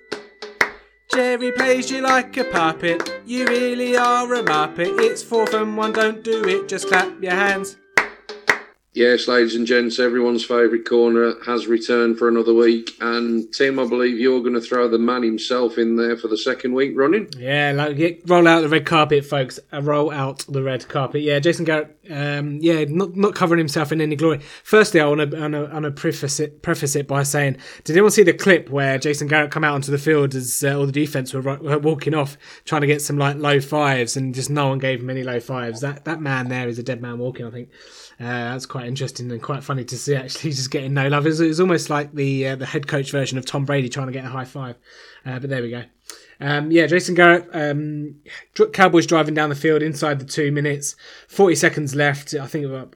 Jerry 1.10 1.50
plays 1.52 1.90
you 1.90 2.02
like 2.02 2.36
a 2.36 2.44
puppet. 2.44 3.22
You 3.24 3.46
really 3.46 3.96
are 3.96 4.34
a 4.34 4.42
muppet. 4.42 5.00
It's 5.00 5.22
fourth 5.22 5.54
and 5.54 5.78
one, 5.78 5.92
don't 5.92 6.22
do 6.22 6.44
it, 6.44 6.68
just 6.68 6.88
clap 6.88 7.22
your 7.22 7.32
hands. 7.32 7.78
Yes, 8.94 9.26
ladies 9.26 9.54
and 9.54 9.66
gents, 9.66 9.98
everyone's 9.98 10.44
favourite 10.44 10.86
corner 10.86 11.32
has 11.46 11.66
returned 11.66 12.18
for 12.18 12.28
another 12.28 12.52
week. 12.52 12.90
And 13.00 13.50
Tim, 13.50 13.78
I 13.78 13.86
believe 13.86 14.18
you're 14.18 14.42
going 14.42 14.52
to 14.52 14.60
throw 14.60 14.86
the 14.86 14.98
man 14.98 15.22
himself 15.22 15.78
in 15.78 15.96
there 15.96 16.14
for 16.14 16.28
the 16.28 16.36
second 16.36 16.74
week 16.74 16.92
running. 16.94 17.30
Yeah, 17.38 17.72
like 17.74 18.20
roll 18.26 18.46
out 18.46 18.60
the 18.60 18.68
red 18.68 18.84
carpet, 18.84 19.24
folks. 19.24 19.58
Uh, 19.72 19.80
roll 19.80 20.10
out 20.10 20.40
the 20.40 20.62
red 20.62 20.86
carpet. 20.90 21.22
Yeah, 21.22 21.38
Jason 21.38 21.64
Garrett. 21.64 21.96
Um, 22.10 22.58
yeah, 22.60 22.84
not 22.86 23.16
not 23.16 23.34
covering 23.34 23.58
himself 23.58 23.92
in 23.92 24.02
any 24.02 24.14
glory. 24.14 24.40
Firstly, 24.62 25.00
I 25.00 25.06
want 25.06 25.30
to 25.30 25.38
I 25.38 25.48
want 25.48 25.84
to 25.84 25.90
preface 25.90 26.38
it 26.38 26.60
preface 26.60 26.94
it 26.94 27.08
by 27.08 27.22
saying, 27.22 27.56
did 27.84 27.96
anyone 27.96 28.10
see 28.10 28.24
the 28.24 28.34
clip 28.34 28.68
where 28.68 28.98
Jason 28.98 29.26
Garrett 29.26 29.50
come 29.50 29.64
out 29.64 29.74
onto 29.74 29.90
the 29.90 29.96
field 29.96 30.34
as 30.34 30.62
uh, 30.62 30.76
all 30.76 30.84
the 30.84 30.92
defense 30.92 31.32
were, 31.32 31.40
were 31.40 31.78
walking 31.78 32.12
off, 32.12 32.36
trying 32.66 32.82
to 32.82 32.86
get 32.86 33.00
some 33.00 33.16
like 33.16 33.36
low 33.36 33.58
fives, 33.58 34.18
and 34.18 34.34
just 34.34 34.50
no 34.50 34.68
one 34.68 34.78
gave 34.78 35.00
him 35.00 35.08
any 35.08 35.22
low 35.22 35.40
fives. 35.40 35.80
That 35.80 36.04
that 36.04 36.20
man 36.20 36.48
there 36.48 36.68
is 36.68 36.78
a 36.78 36.82
dead 36.82 37.00
man 37.00 37.16
walking. 37.16 37.46
I 37.46 37.50
think. 37.50 37.70
Uh, 38.22 38.52
that's 38.52 38.66
quite 38.66 38.86
interesting 38.86 39.32
and 39.32 39.42
quite 39.42 39.64
funny 39.64 39.84
to 39.84 39.98
see. 39.98 40.14
Actually, 40.14 40.50
just 40.52 40.70
getting 40.70 40.94
no 40.94 41.08
love. 41.08 41.26
It's, 41.26 41.40
it's 41.40 41.58
almost 41.58 41.90
like 41.90 42.12
the 42.12 42.48
uh, 42.48 42.56
the 42.56 42.66
head 42.66 42.86
coach 42.86 43.10
version 43.10 43.36
of 43.36 43.44
Tom 43.44 43.64
Brady 43.64 43.88
trying 43.88 44.06
to 44.06 44.12
get 44.12 44.24
a 44.24 44.28
high 44.28 44.44
five. 44.44 44.76
Uh, 45.26 45.40
but 45.40 45.50
there 45.50 45.60
we 45.60 45.70
go. 45.70 45.82
Um, 46.40 46.70
yeah, 46.70 46.86
Jason 46.86 47.16
Garrett. 47.16 47.48
Um, 47.52 48.20
Cowboys 48.72 49.06
driving 49.06 49.34
down 49.34 49.48
the 49.48 49.56
field 49.56 49.82
inside 49.82 50.20
the 50.20 50.24
two 50.24 50.52
minutes, 50.52 50.94
forty 51.26 51.56
seconds 51.56 51.96
left. 51.96 52.32
I 52.34 52.46
think 52.46 52.64
about 52.64 52.94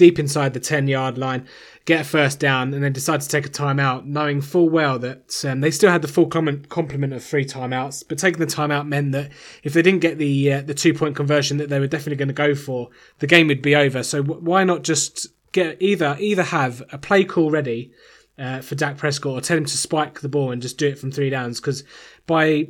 deep 0.00 0.18
inside 0.18 0.54
the 0.54 0.60
10 0.60 0.88
yard 0.88 1.18
line, 1.18 1.46
get 1.84 2.00
a 2.00 2.04
first 2.04 2.40
down, 2.40 2.72
and 2.72 2.82
then 2.82 2.90
decide 2.90 3.20
to 3.20 3.28
take 3.28 3.44
a 3.44 3.50
timeout, 3.50 4.06
knowing 4.06 4.40
full 4.40 4.66
well 4.66 4.98
that 4.98 5.44
um, 5.44 5.60
they 5.60 5.70
still 5.70 5.90
had 5.90 6.00
the 6.00 6.08
full 6.08 6.26
complement 6.26 7.12
of 7.12 7.22
three 7.22 7.44
timeouts. 7.44 8.02
But 8.08 8.16
taking 8.16 8.40
the 8.40 8.46
timeout 8.46 8.88
meant 8.88 9.12
that 9.12 9.30
if 9.62 9.74
they 9.74 9.82
didn't 9.82 10.00
get 10.00 10.16
the 10.16 10.54
uh, 10.54 10.62
the 10.62 10.72
two 10.72 10.94
point 10.94 11.16
conversion 11.16 11.58
that 11.58 11.68
they 11.68 11.78
were 11.78 11.86
definitely 11.86 12.16
going 12.16 12.28
to 12.28 12.34
go 12.34 12.54
for, 12.54 12.88
the 13.18 13.26
game 13.26 13.46
would 13.48 13.60
be 13.60 13.76
over. 13.76 14.02
So 14.02 14.22
w- 14.22 14.40
why 14.42 14.64
not 14.64 14.84
just 14.84 15.26
get 15.52 15.76
either 15.82 16.16
either 16.18 16.44
have 16.44 16.82
a 16.92 16.96
play 16.96 17.22
call 17.22 17.50
ready 17.50 17.92
uh, 18.38 18.62
for 18.62 18.76
Dak 18.76 18.96
Prescott 18.96 19.32
or 19.34 19.42
tell 19.42 19.58
him 19.58 19.66
to 19.66 19.76
spike 19.76 20.20
the 20.20 20.30
ball 20.30 20.50
and 20.50 20.62
just 20.62 20.78
do 20.78 20.88
it 20.88 20.98
from 20.98 21.12
three 21.12 21.28
downs? 21.28 21.60
Because 21.60 21.84
by 22.26 22.68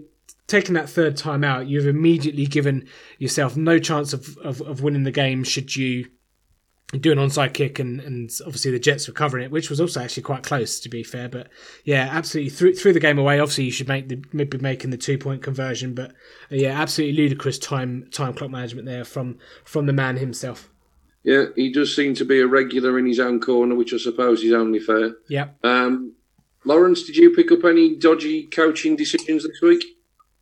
taking 0.49 0.75
that 0.75 0.91
third 0.91 1.17
time 1.17 1.45
out, 1.45 1.69
you've 1.69 1.87
immediately 1.87 2.47
given 2.47 2.89
yourself 3.19 3.57
no 3.57 3.79
chance 3.79 4.13
of, 4.13 4.37
of, 4.39 4.61
of 4.63 4.83
winning 4.83 5.05
the 5.05 5.13
game 5.13 5.45
should 5.45 5.77
you 5.77 6.07
do 6.99 7.13
an 7.13 7.19
onside 7.19 7.53
kick 7.53 7.79
and, 7.79 8.01
and 8.01 8.31
obviously 8.45 8.73
the 8.73 8.79
Jets 8.79 9.07
were 9.07 9.15
covering 9.15 9.45
it, 9.45 9.51
which 9.51 9.71
was 9.71 9.81
also 9.81 10.01
actually 10.01 10.25
quite 10.25 10.43
close 10.43 10.81
to 10.81 10.89
be 10.89 11.03
fair. 11.03 11.29
But 11.29 11.49
yeah, 11.85 12.09
absolutely 12.11 12.51
threw, 12.51 12.75
threw 12.75 12.93
the 12.93 13.01
game 13.01 13.19
away. 13.19 13.39
Obviously, 13.39 13.65
you 13.65 13.71
should 13.71 13.89
make 13.89 14.09
the 14.09 14.23
maybe 14.33 14.59
making 14.59 14.91
the 14.91 14.97
two 14.97 15.19
point 15.19 15.43
conversion, 15.43 15.95
but 15.95 16.11
uh, 16.51 16.57
yeah, 16.57 16.81
absolutely 16.81 17.17
ludicrous 17.17 17.59
time 17.59 18.09
time 18.11 18.35
clock 18.35 18.51
management 18.51 18.87
there 18.87 19.05
from 19.05 19.39
from 19.65 19.87
the 19.87 19.93
man 19.93 20.17
himself. 20.17 20.69
Yeah, 21.23 21.47
he 21.55 21.71
does 21.71 21.95
seem 21.95 22.15
to 22.15 22.25
be 22.25 22.41
a 22.41 22.47
regular 22.47 22.99
in 22.99 23.07
his 23.07 23.21
own 23.21 23.41
corner, 23.41 23.75
which 23.75 23.93
I 23.93 23.99
suppose 23.99 24.43
is 24.43 24.53
only 24.53 24.79
fair. 24.79 25.13
Yeah. 25.29 25.49
Um, 25.63 26.15
Lawrence, 26.65 27.05
did 27.05 27.17
you 27.17 27.35
pick 27.35 27.53
up 27.53 27.65
any 27.65 27.95
dodgy 27.95 28.45
coaching 28.45 28.97
decisions 28.97 29.47
this 29.47 29.61
week? 29.61 29.85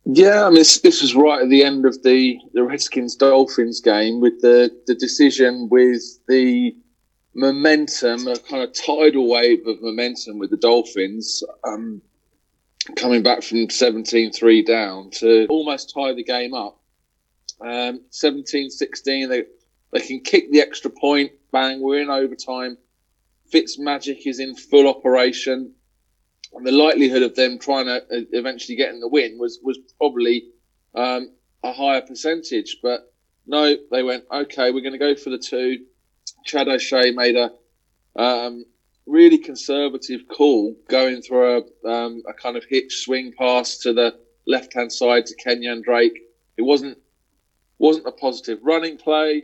Yeah, 0.05 0.45
I 0.45 0.49
mean, 0.49 0.55
this, 0.55 0.79
this 0.79 1.01
was 1.01 1.13
right 1.13 1.41
at 1.41 1.49
the 1.49 1.63
end 1.63 1.85
of 1.85 2.01
the, 2.03 2.39
the 2.53 2.63
Redskins 2.63 3.15
Dolphins 3.15 3.79
game 3.81 4.21
with 4.21 4.41
the, 4.41 4.71
the 4.87 4.95
decision 4.95 5.69
with 5.69 6.01
the 6.27 6.75
momentum, 7.35 8.27
a 8.27 8.37
kind 8.37 8.63
of 8.63 8.73
tidal 8.73 9.29
wave 9.29 9.65
of 9.67 9.81
momentum 9.81 10.39
with 10.39 10.49
the 10.49 10.57
Dolphins 10.57 11.43
um, 11.63 12.01
coming 12.95 13.21
back 13.23 13.43
from 13.43 13.69
17 13.69 14.31
3 14.31 14.63
down 14.63 15.09
to 15.11 15.45
almost 15.47 15.93
tie 15.93 16.13
the 16.13 16.23
game 16.23 16.53
up. 16.53 16.79
Um, 17.61 18.01
17 18.09 18.69
16, 18.69 19.29
they, 19.29 19.43
they 19.91 19.99
can 19.99 20.21
kick 20.21 20.49
the 20.51 20.61
extra 20.61 20.89
point, 20.89 21.31
bang, 21.51 21.81
we're 21.81 22.01
in 22.01 22.09
overtime. 22.09 22.77
Fitz 23.51 23.77
magic 23.77 24.25
is 24.25 24.39
in 24.39 24.55
full 24.55 24.87
operation 24.87 25.73
and 26.53 26.65
the 26.65 26.71
likelihood 26.71 27.23
of 27.23 27.35
them 27.35 27.59
trying 27.59 27.85
to 27.85 27.97
uh, 27.97 28.25
eventually 28.31 28.75
getting 28.75 28.99
the 28.99 29.07
win 29.07 29.37
was 29.37 29.59
was 29.63 29.77
probably 29.97 30.45
um, 30.95 31.31
a 31.63 31.71
higher 31.71 32.01
percentage. 32.01 32.77
But 32.81 33.11
no, 33.45 33.75
they 33.91 34.03
went 34.03 34.25
okay. 34.31 34.71
We're 34.71 34.81
going 34.81 34.93
to 34.93 34.99
go 34.99 35.15
for 35.15 35.29
the 35.29 35.37
two. 35.37 35.85
Chad 36.45 36.67
O'Shea 36.67 37.11
made 37.11 37.35
a 37.35 37.51
um, 38.19 38.65
really 39.05 39.37
conservative 39.37 40.21
call, 40.27 40.75
going 40.87 41.21
through 41.21 41.57
a, 41.57 41.89
um, 41.89 42.21
a 42.27 42.33
kind 42.33 42.55
of 42.55 42.63
hitch 42.69 43.03
swing 43.03 43.33
pass 43.37 43.77
to 43.79 43.93
the 43.93 44.17
left 44.47 44.73
hand 44.73 44.91
side 44.91 45.25
to 45.27 45.35
Kenyan 45.35 45.83
Drake. 45.83 46.17
It 46.57 46.63
wasn't 46.63 46.97
wasn't 47.77 48.07
a 48.07 48.11
positive 48.11 48.59
running 48.61 48.97
play. 48.97 49.43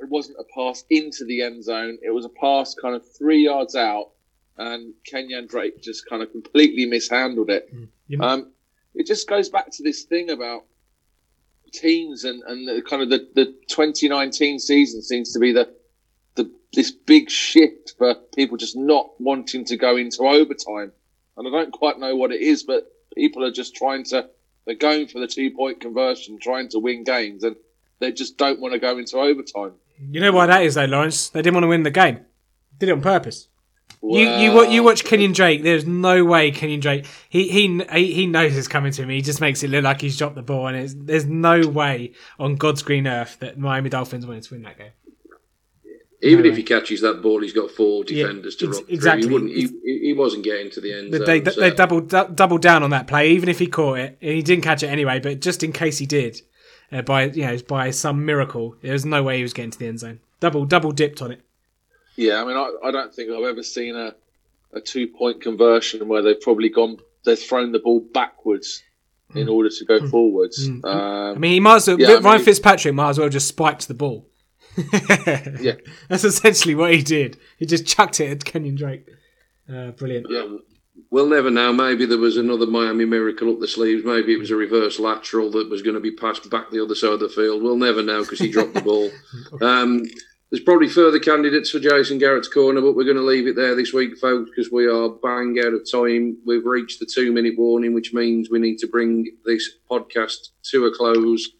It 0.00 0.08
wasn't 0.08 0.38
a 0.38 0.44
pass 0.54 0.84
into 0.90 1.24
the 1.24 1.42
end 1.42 1.64
zone. 1.64 1.98
It 2.02 2.10
was 2.10 2.24
a 2.24 2.28
pass 2.28 2.74
kind 2.74 2.94
of 2.94 3.02
three 3.16 3.44
yards 3.44 3.74
out 3.74 4.10
and 4.58 4.92
Kenyan 5.10 5.48
Drake 5.48 5.80
just 5.80 6.08
kind 6.08 6.22
of 6.22 6.30
completely 6.32 6.84
mishandled 6.84 7.50
it. 7.50 7.72
Mm. 8.10 8.22
Um, 8.22 8.52
it 8.94 9.06
just 9.06 9.28
goes 9.28 9.48
back 9.48 9.70
to 9.70 9.82
this 9.82 10.02
thing 10.02 10.30
about 10.30 10.64
teams 11.72 12.24
and, 12.24 12.42
and 12.42 12.66
the, 12.66 12.82
kind 12.82 13.02
of 13.02 13.10
the, 13.10 13.28
the 13.34 13.46
2019 13.68 14.58
season 14.58 15.02
seems 15.02 15.32
to 15.32 15.38
be 15.38 15.52
the, 15.52 15.72
the 16.34 16.50
this 16.72 16.90
big 16.90 17.30
shift 17.30 17.94
for 17.98 18.14
people 18.34 18.56
just 18.56 18.76
not 18.76 19.10
wanting 19.20 19.64
to 19.66 19.76
go 19.76 19.96
into 19.96 20.22
overtime. 20.22 20.92
And 21.36 21.46
I 21.46 21.50
don't 21.50 21.72
quite 21.72 21.98
know 21.98 22.16
what 22.16 22.32
it 22.32 22.40
is, 22.40 22.64
but 22.64 22.90
people 23.14 23.44
are 23.44 23.52
just 23.52 23.76
trying 23.76 24.04
to, 24.06 24.28
they're 24.66 24.74
going 24.74 25.06
for 25.06 25.20
the 25.20 25.28
two 25.28 25.52
point 25.52 25.80
conversion, 25.80 26.38
trying 26.40 26.68
to 26.70 26.80
win 26.80 27.04
games, 27.04 27.44
and 27.44 27.54
they 28.00 28.10
just 28.10 28.36
don't 28.36 28.60
want 28.60 28.72
to 28.72 28.80
go 28.80 28.98
into 28.98 29.18
overtime. 29.18 29.74
You 30.00 30.20
know 30.20 30.32
why 30.32 30.46
that 30.46 30.62
is, 30.62 30.74
though, 30.74 30.84
Lawrence? 30.84 31.28
They 31.28 31.42
didn't 31.42 31.54
want 31.54 31.64
to 31.64 31.68
win 31.68 31.82
the 31.84 31.90
game. 31.90 32.20
Did 32.78 32.88
it 32.88 32.92
on 32.92 33.00
purpose. 33.00 33.48
You 34.02 34.28
you 34.28 34.66
you 34.68 34.82
watch 34.82 35.04
Kenyan 35.04 35.34
Drake. 35.34 35.62
There's 35.62 35.86
no 35.86 36.24
way 36.24 36.52
Kenyan 36.52 36.80
Drake. 36.80 37.06
He 37.28 37.48
he 37.48 37.84
he 37.90 38.26
knows 38.26 38.56
it's 38.56 38.68
coming 38.68 38.92
to 38.92 39.02
him. 39.02 39.08
He 39.08 39.22
just 39.22 39.40
makes 39.40 39.62
it 39.62 39.70
look 39.70 39.84
like 39.84 40.00
he's 40.00 40.16
dropped 40.16 40.36
the 40.36 40.42
ball, 40.42 40.68
and 40.68 41.06
there's 41.06 41.26
no 41.26 41.66
way 41.66 42.12
on 42.38 42.54
God's 42.54 42.82
green 42.82 43.06
earth 43.06 43.38
that 43.40 43.58
Miami 43.58 43.90
Dolphins 43.90 44.26
wanted 44.26 44.44
to 44.44 44.54
win 44.54 44.62
that 44.62 44.78
game. 44.78 44.92
Even 46.20 46.44
no 46.44 46.48
if 46.48 46.52
way. 46.52 46.56
he 46.58 46.62
catches 46.64 47.00
that 47.00 47.22
ball, 47.22 47.42
he's 47.42 47.52
got 47.52 47.70
four 47.70 48.02
defenders 48.02 48.56
yeah, 48.60 48.68
to 48.68 48.72
run 48.74 48.84
exactly. 48.88 49.22
Through. 49.22 49.46
He 49.46 49.64
wouldn't. 49.64 49.84
He, 49.84 49.98
he 49.98 50.12
wasn't 50.14 50.44
getting 50.44 50.70
to 50.70 50.80
the 50.80 50.92
end. 50.92 51.14
Zone, 51.14 51.24
they 51.24 51.44
so. 51.44 51.60
they 51.60 51.70
doubled 51.70 52.08
doubled 52.08 52.62
down 52.62 52.82
on 52.82 52.90
that 52.90 53.08
play, 53.08 53.30
even 53.30 53.48
if 53.48 53.58
he 53.58 53.66
caught 53.66 53.98
it, 53.98 54.18
and 54.20 54.30
he 54.30 54.42
didn't 54.42 54.64
catch 54.64 54.82
it 54.82 54.88
anyway. 54.88 55.20
But 55.20 55.40
just 55.40 55.62
in 55.62 55.72
case 55.72 55.98
he 55.98 56.06
did, 56.06 56.40
uh, 56.92 57.02
by 57.02 57.24
you 57.24 57.46
know 57.46 57.58
by 57.68 57.90
some 57.90 58.24
miracle, 58.24 58.76
there 58.82 58.92
was 58.92 59.04
no 59.04 59.22
way 59.22 59.38
he 59.38 59.42
was 59.42 59.52
getting 59.52 59.70
to 59.72 59.78
the 59.78 59.86
end 59.86 60.00
zone. 60.00 60.20
Double 60.40 60.64
double 60.64 60.92
dipped 60.92 61.20
on 61.20 61.32
it. 61.32 61.42
Yeah, 62.18 62.42
I 62.42 62.44
mean, 62.44 62.56
I, 62.56 62.72
I 62.88 62.90
don't 62.90 63.14
think 63.14 63.30
I've 63.30 63.44
ever 63.44 63.62
seen 63.62 63.94
a, 63.96 64.14
a 64.72 64.80
two 64.80 65.06
point 65.08 65.40
conversion 65.40 66.06
where 66.08 66.20
they've 66.20 66.40
probably 66.40 66.68
gone, 66.68 66.98
they've 67.24 67.38
thrown 67.38 67.72
the 67.72 67.78
ball 67.78 68.00
backwards 68.12 68.82
in 69.34 69.48
order 69.48 69.68
to 69.68 69.84
go 69.84 70.06
forwards. 70.08 70.68
Mm. 70.68 70.84
Um, 70.84 71.36
I 71.36 71.38
mean, 71.38 71.52
he 71.52 71.60
might 71.60 71.76
as 71.76 71.88
well, 71.88 72.00
Yeah, 72.00 72.08
I 72.08 72.18
Ryan 72.20 72.36
mean- 72.38 72.44
Fitzpatrick 72.44 72.94
might 72.94 73.10
as 73.10 73.18
well 73.18 73.28
just 73.28 73.46
spiked 73.48 73.86
the 73.88 73.94
ball. 73.94 74.26
Yeah. 75.60 75.74
That's 76.08 76.24
essentially 76.24 76.74
what 76.74 76.92
he 76.94 77.02
did. 77.02 77.36
He 77.58 77.66
just 77.66 77.86
chucked 77.86 78.20
it 78.20 78.30
at 78.30 78.38
Kenyan 78.40 78.76
Drake. 78.76 79.06
Uh, 79.72 79.90
brilliant. 79.92 80.26
yeah, 80.30 80.46
We'll 81.10 81.26
never 81.28 81.50
know. 81.50 81.72
Maybe 81.72 82.06
there 82.06 82.18
was 82.18 82.36
another 82.36 82.66
Miami 82.66 83.04
miracle 83.04 83.50
up 83.52 83.60
the 83.60 83.68
sleeves. 83.68 84.04
Maybe 84.04 84.32
it 84.34 84.38
was 84.38 84.50
a 84.50 84.56
reverse 84.56 84.98
lateral 84.98 85.50
that 85.52 85.68
was 85.70 85.82
going 85.82 85.94
to 85.94 86.00
be 86.00 86.10
passed 86.12 86.48
back 86.50 86.70
the 86.70 86.82
other 86.82 86.94
side 86.94 87.12
of 87.12 87.20
the 87.20 87.28
field. 87.28 87.62
We'll 87.62 87.76
never 87.76 88.02
know 88.02 88.22
because 88.22 88.38
he 88.40 88.50
dropped 88.50 88.74
the 88.74 88.80
ball. 88.82 89.10
Um, 89.62 90.02
there's 90.50 90.64
probably 90.64 90.88
further 90.88 91.18
candidates 91.18 91.70
for 91.70 91.78
Jason 91.78 92.18
Garrett's 92.18 92.48
corner, 92.48 92.80
but 92.80 92.96
we're 92.96 93.04
going 93.04 93.16
to 93.16 93.22
leave 93.22 93.46
it 93.46 93.56
there 93.56 93.74
this 93.74 93.92
week, 93.92 94.16
folks, 94.18 94.50
because 94.50 94.72
we 94.72 94.86
are 94.86 95.10
bang 95.10 95.58
out 95.60 95.74
of 95.74 95.90
time. 95.90 96.38
We've 96.46 96.64
reached 96.64 97.00
the 97.00 97.06
two 97.06 97.32
minute 97.32 97.54
warning, 97.58 97.92
which 97.92 98.14
means 98.14 98.48
we 98.50 98.58
need 98.58 98.78
to 98.78 98.86
bring 98.86 99.26
this 99.44 99.68
podcast 99.90 100.50
to 100.70 100.86
a 100.86 100.94
close. 100.94 101.50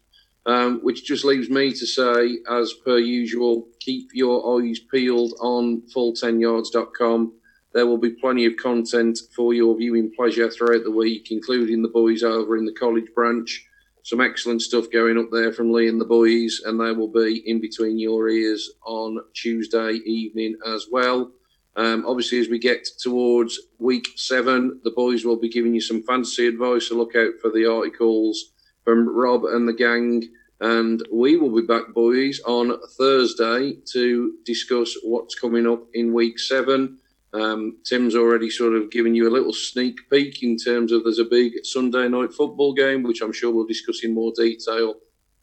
Um, 0.45 0.79
which 0.81 1.05
just 1.05 1.25
leaves 1.25 1.49
me 1.49 1.71
to 1.73 1.85
say, 1.85 2.39
as 2.49 2.73
per 2.83 2.97
usual, 2.97 3.67
keep 3.79 4.09
your 4.13 4.59
eyes 4.59 4.79
peeled 4.79 5.33
on 5.39 5.83
full10yards.com. 5.95 7.33
There 7.73 7.85
will 7.85 7.99
be 7.99 8.11
plenty 8.11 8.45
of 8.45 8.55
content 8.55 9.19
for 9.35 9.53
your 9.53 9.77
viewing 9.77 10.11
pleasure 10.15 10.49
throughout 10.49 10.85
the 10.85 10.91
week, 10.91 11.29
including 11.29 11.83
the 11.83 11.89
boys 11.89 12.23
over 12.23 12.57
in 12.57 12.65
the 12.65 12.73
college 12.73 13.13
branch. 13.13 13.68
Some 14.09 14.21
excellent 14.21 14.63
stuff 14.63 14.89
going 14.89 15.19
up 15.19 15.27
there 15.31 15.53
from 15.53 15.71
Lee 15.71 15.87
and 15.87 16.01
the 16.01 16.05
boys, 16.05 16.61
and 16.65 16.81
they 16.81 16.93
will 16.93 17.09
be 17.09 17.47
in 17.47 17.61
between 17.61 17.99
your 17.99 18.27
ears 18.27 18.71
on 18.83 19.19
Tuesday 19.35 19.91
evening 20.03 20.57
as 20.65 20.87
well. 20.91 21.29
Um, 21.75 22.03
obviously, 22.07 22.39
as 22.39 22.49
we 22.49 22.57
get 22.57 22.87
towards 22.97 23.59
week 23.77 24.07
seven, 24.15 24.81
the 24.83 24.89
boys 24.89 25.25
will 25.25 25.35
be 25.35 25.47
giving 25.47 25.75
you 25.75 25.79
some 25.79 26.01
fantasy 26.01 26.47
advice. 26.47 26.87
So 26.87 26.95
look 26.95 27.15
out 27.15 27.33
for 27.39 27.51
the 27.51 27.71
articles 27.71 28.53
from 28.83 29.07
Rob 29.07 29.45
and 29.45 29.67
the 29.67 29.73
gang. 29.73 30.27
And 30.59 31.07
we 31.13 31.37
will 31.37 31.55
be 31.55 31.67
back, 31.67 31.93
boys, 31.93 32.41
on 32.47 32.79
Thursday 32.97 33.77
to 33.91 34.33
discuss 34.43 34.91
what's 35.03 35.35
coming 35.35 35.67
up 35.67 35.83
in 35.93 36.15
week 36.15 36.39
seven. 36.39 36.97
Um, 37.33 37.77
Tim's 37.85 38.15
already 38.15 38.49
sort 38.49 38.73
of 38.73 38.89
given 38.89 39.13
you 39.13 39.29
a 39.29 39.31
little 39.33 39.53
sneak 39.53 40.09
peek 40.09 40.41
in 40.41 40.57
terms 40.57 40.91
of 40.91 41.03
there's 41.03 41.19
a 41.19 41.25
big 41.25 41.63
Sunday 41.63 42.07
night 42.07 42.33
football 42.33 42.73
game, 42.73 43.03
which 43.03 43.21
I'm 43.21 43.33
sure 43.33 43.53
we'll 43.53 43.67
discuss 43.67 44.03
in 44.03 44.13
more 44.13 44.33
detail 44.35 44.95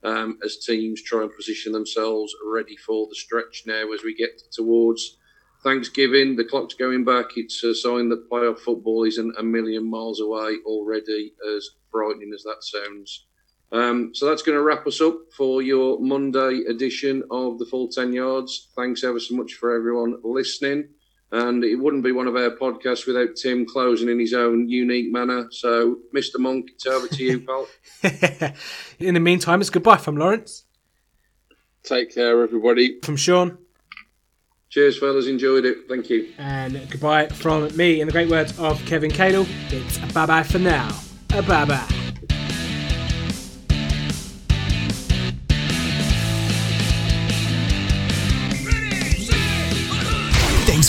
um, 0.03 0.39
as 0.45 0.59
teams 0.59 1.03
try 1.03 1.23
and 1.23 1.35
position 1.35 1.73
themselves 1.73 2.35
ready 2.45 2.77
for 2.77 3.07
the 3.09 3.15
stretch 3.15 3.65
now 3.67 3.93
as 3.93 4.03
we 4.05 4.15
get 4.15 4.43
towards 4.53 5.19
Thanksgiving. 5.63 6.37
The 6.37 6.45
clock's 6.45 6.75
going 6.75 7.05
back. 7.05 7.37
It's 7.37 7.63
a 7.65 7.75
sign 7.75 8.09
that 8.11 8.31
playoff 8.31 8.61
football 8.61 9.05
isn't 9.05 9.39
a 9.39 9.43
million 9.43 9.89
miles 9.89 10.21
away 10.21 10.57
already, 10.65 11.35
as 11.57 11.71
frightening 11.91 12.33
as 12.35 12.43
that 12.43 12.63
sounds. 12.63 13.27
Um, 13.73 14.15
so 14.15 14.27
that's 14.27 14.43
going 14.43 14.57
to 14.57 14.63
wrap 14.63 14.87
us 14.87 15.01
up 15.01 15.19
for 15.37 15.61
your 15.61 15.99
Monday 16.01 16.63
edition 16.69 17.25
of 17.31 17.59
the 17.59 17.67
Full 17.67 17.89
10 17.89 18.13
Yards. 18.13 18.69
Thanks 18.77 19.03
ever 19.03 19.19
so 19.19 19.35
much 19.35 19.55
for 19.55 19.75
everyone 19.75 20.19
listening. 20.23 20.89
And 21.33 21.65
it 21.65 21.75
wouldn't 21.75 22.05
be 22.05 22.13
one 22.13 22.29
of 22.29 22.37
our 22.37 22.51
podcasts 22.51 23.07
without 23.07 23.35
Tim 23.37 23.67
closing 23.67 24.09
in 24.09 24.19
his 24.21 24.33
own 24.33 24.69
unique 24.69 25.11
manner. 25.13 25.49
So, 25.51 25.99
Mr. 26.15 26.39
Monk, 26.39 26.71
it's 26.75 26.87
over 26.87 27.09
to 27.09 27.23
you, 27.23 27.41
pal. 27.47 27.67
In 29.01 29.15
the 29.15 29.21
meantime, 29.21 29.61
it's 29.61 29.71
goodbye 29.71 29.97
from 29.97 30.17
Lawrence, 30.17 30.65
take 31.83 32.15
care, 32.15 32.43
everybody. 32.43 33.01
from 33.01 33.17
Sean, 33.17 33.59
Cheers, 34.69 34.99
fellas. 34.99 35.27
Enjoyed 35.27 35.65
it. 35.65 35.89
Thank 35.89 36.11
you. 36.11 36.33
and 36.39 36.75
goodbye 36.91 37.29
from 37.29 37.75
me. 37.77 38.01
In 38.01 38.07
the 38.07 38.13
great 38.13 38.29
words 38.29 38.57
of 38.59 38.85
Kevin 38.85 39.11
Cadle, 39.11 39.47
it's 39.73 39.97
a 39.99 40.13
bye 40.13 40.27
bye 40.27 40.43
for 40.43 40.59
now. 40.59 40.91
A 41.33 41.43
bye 41.43 41.65
bye. 41.65 42.06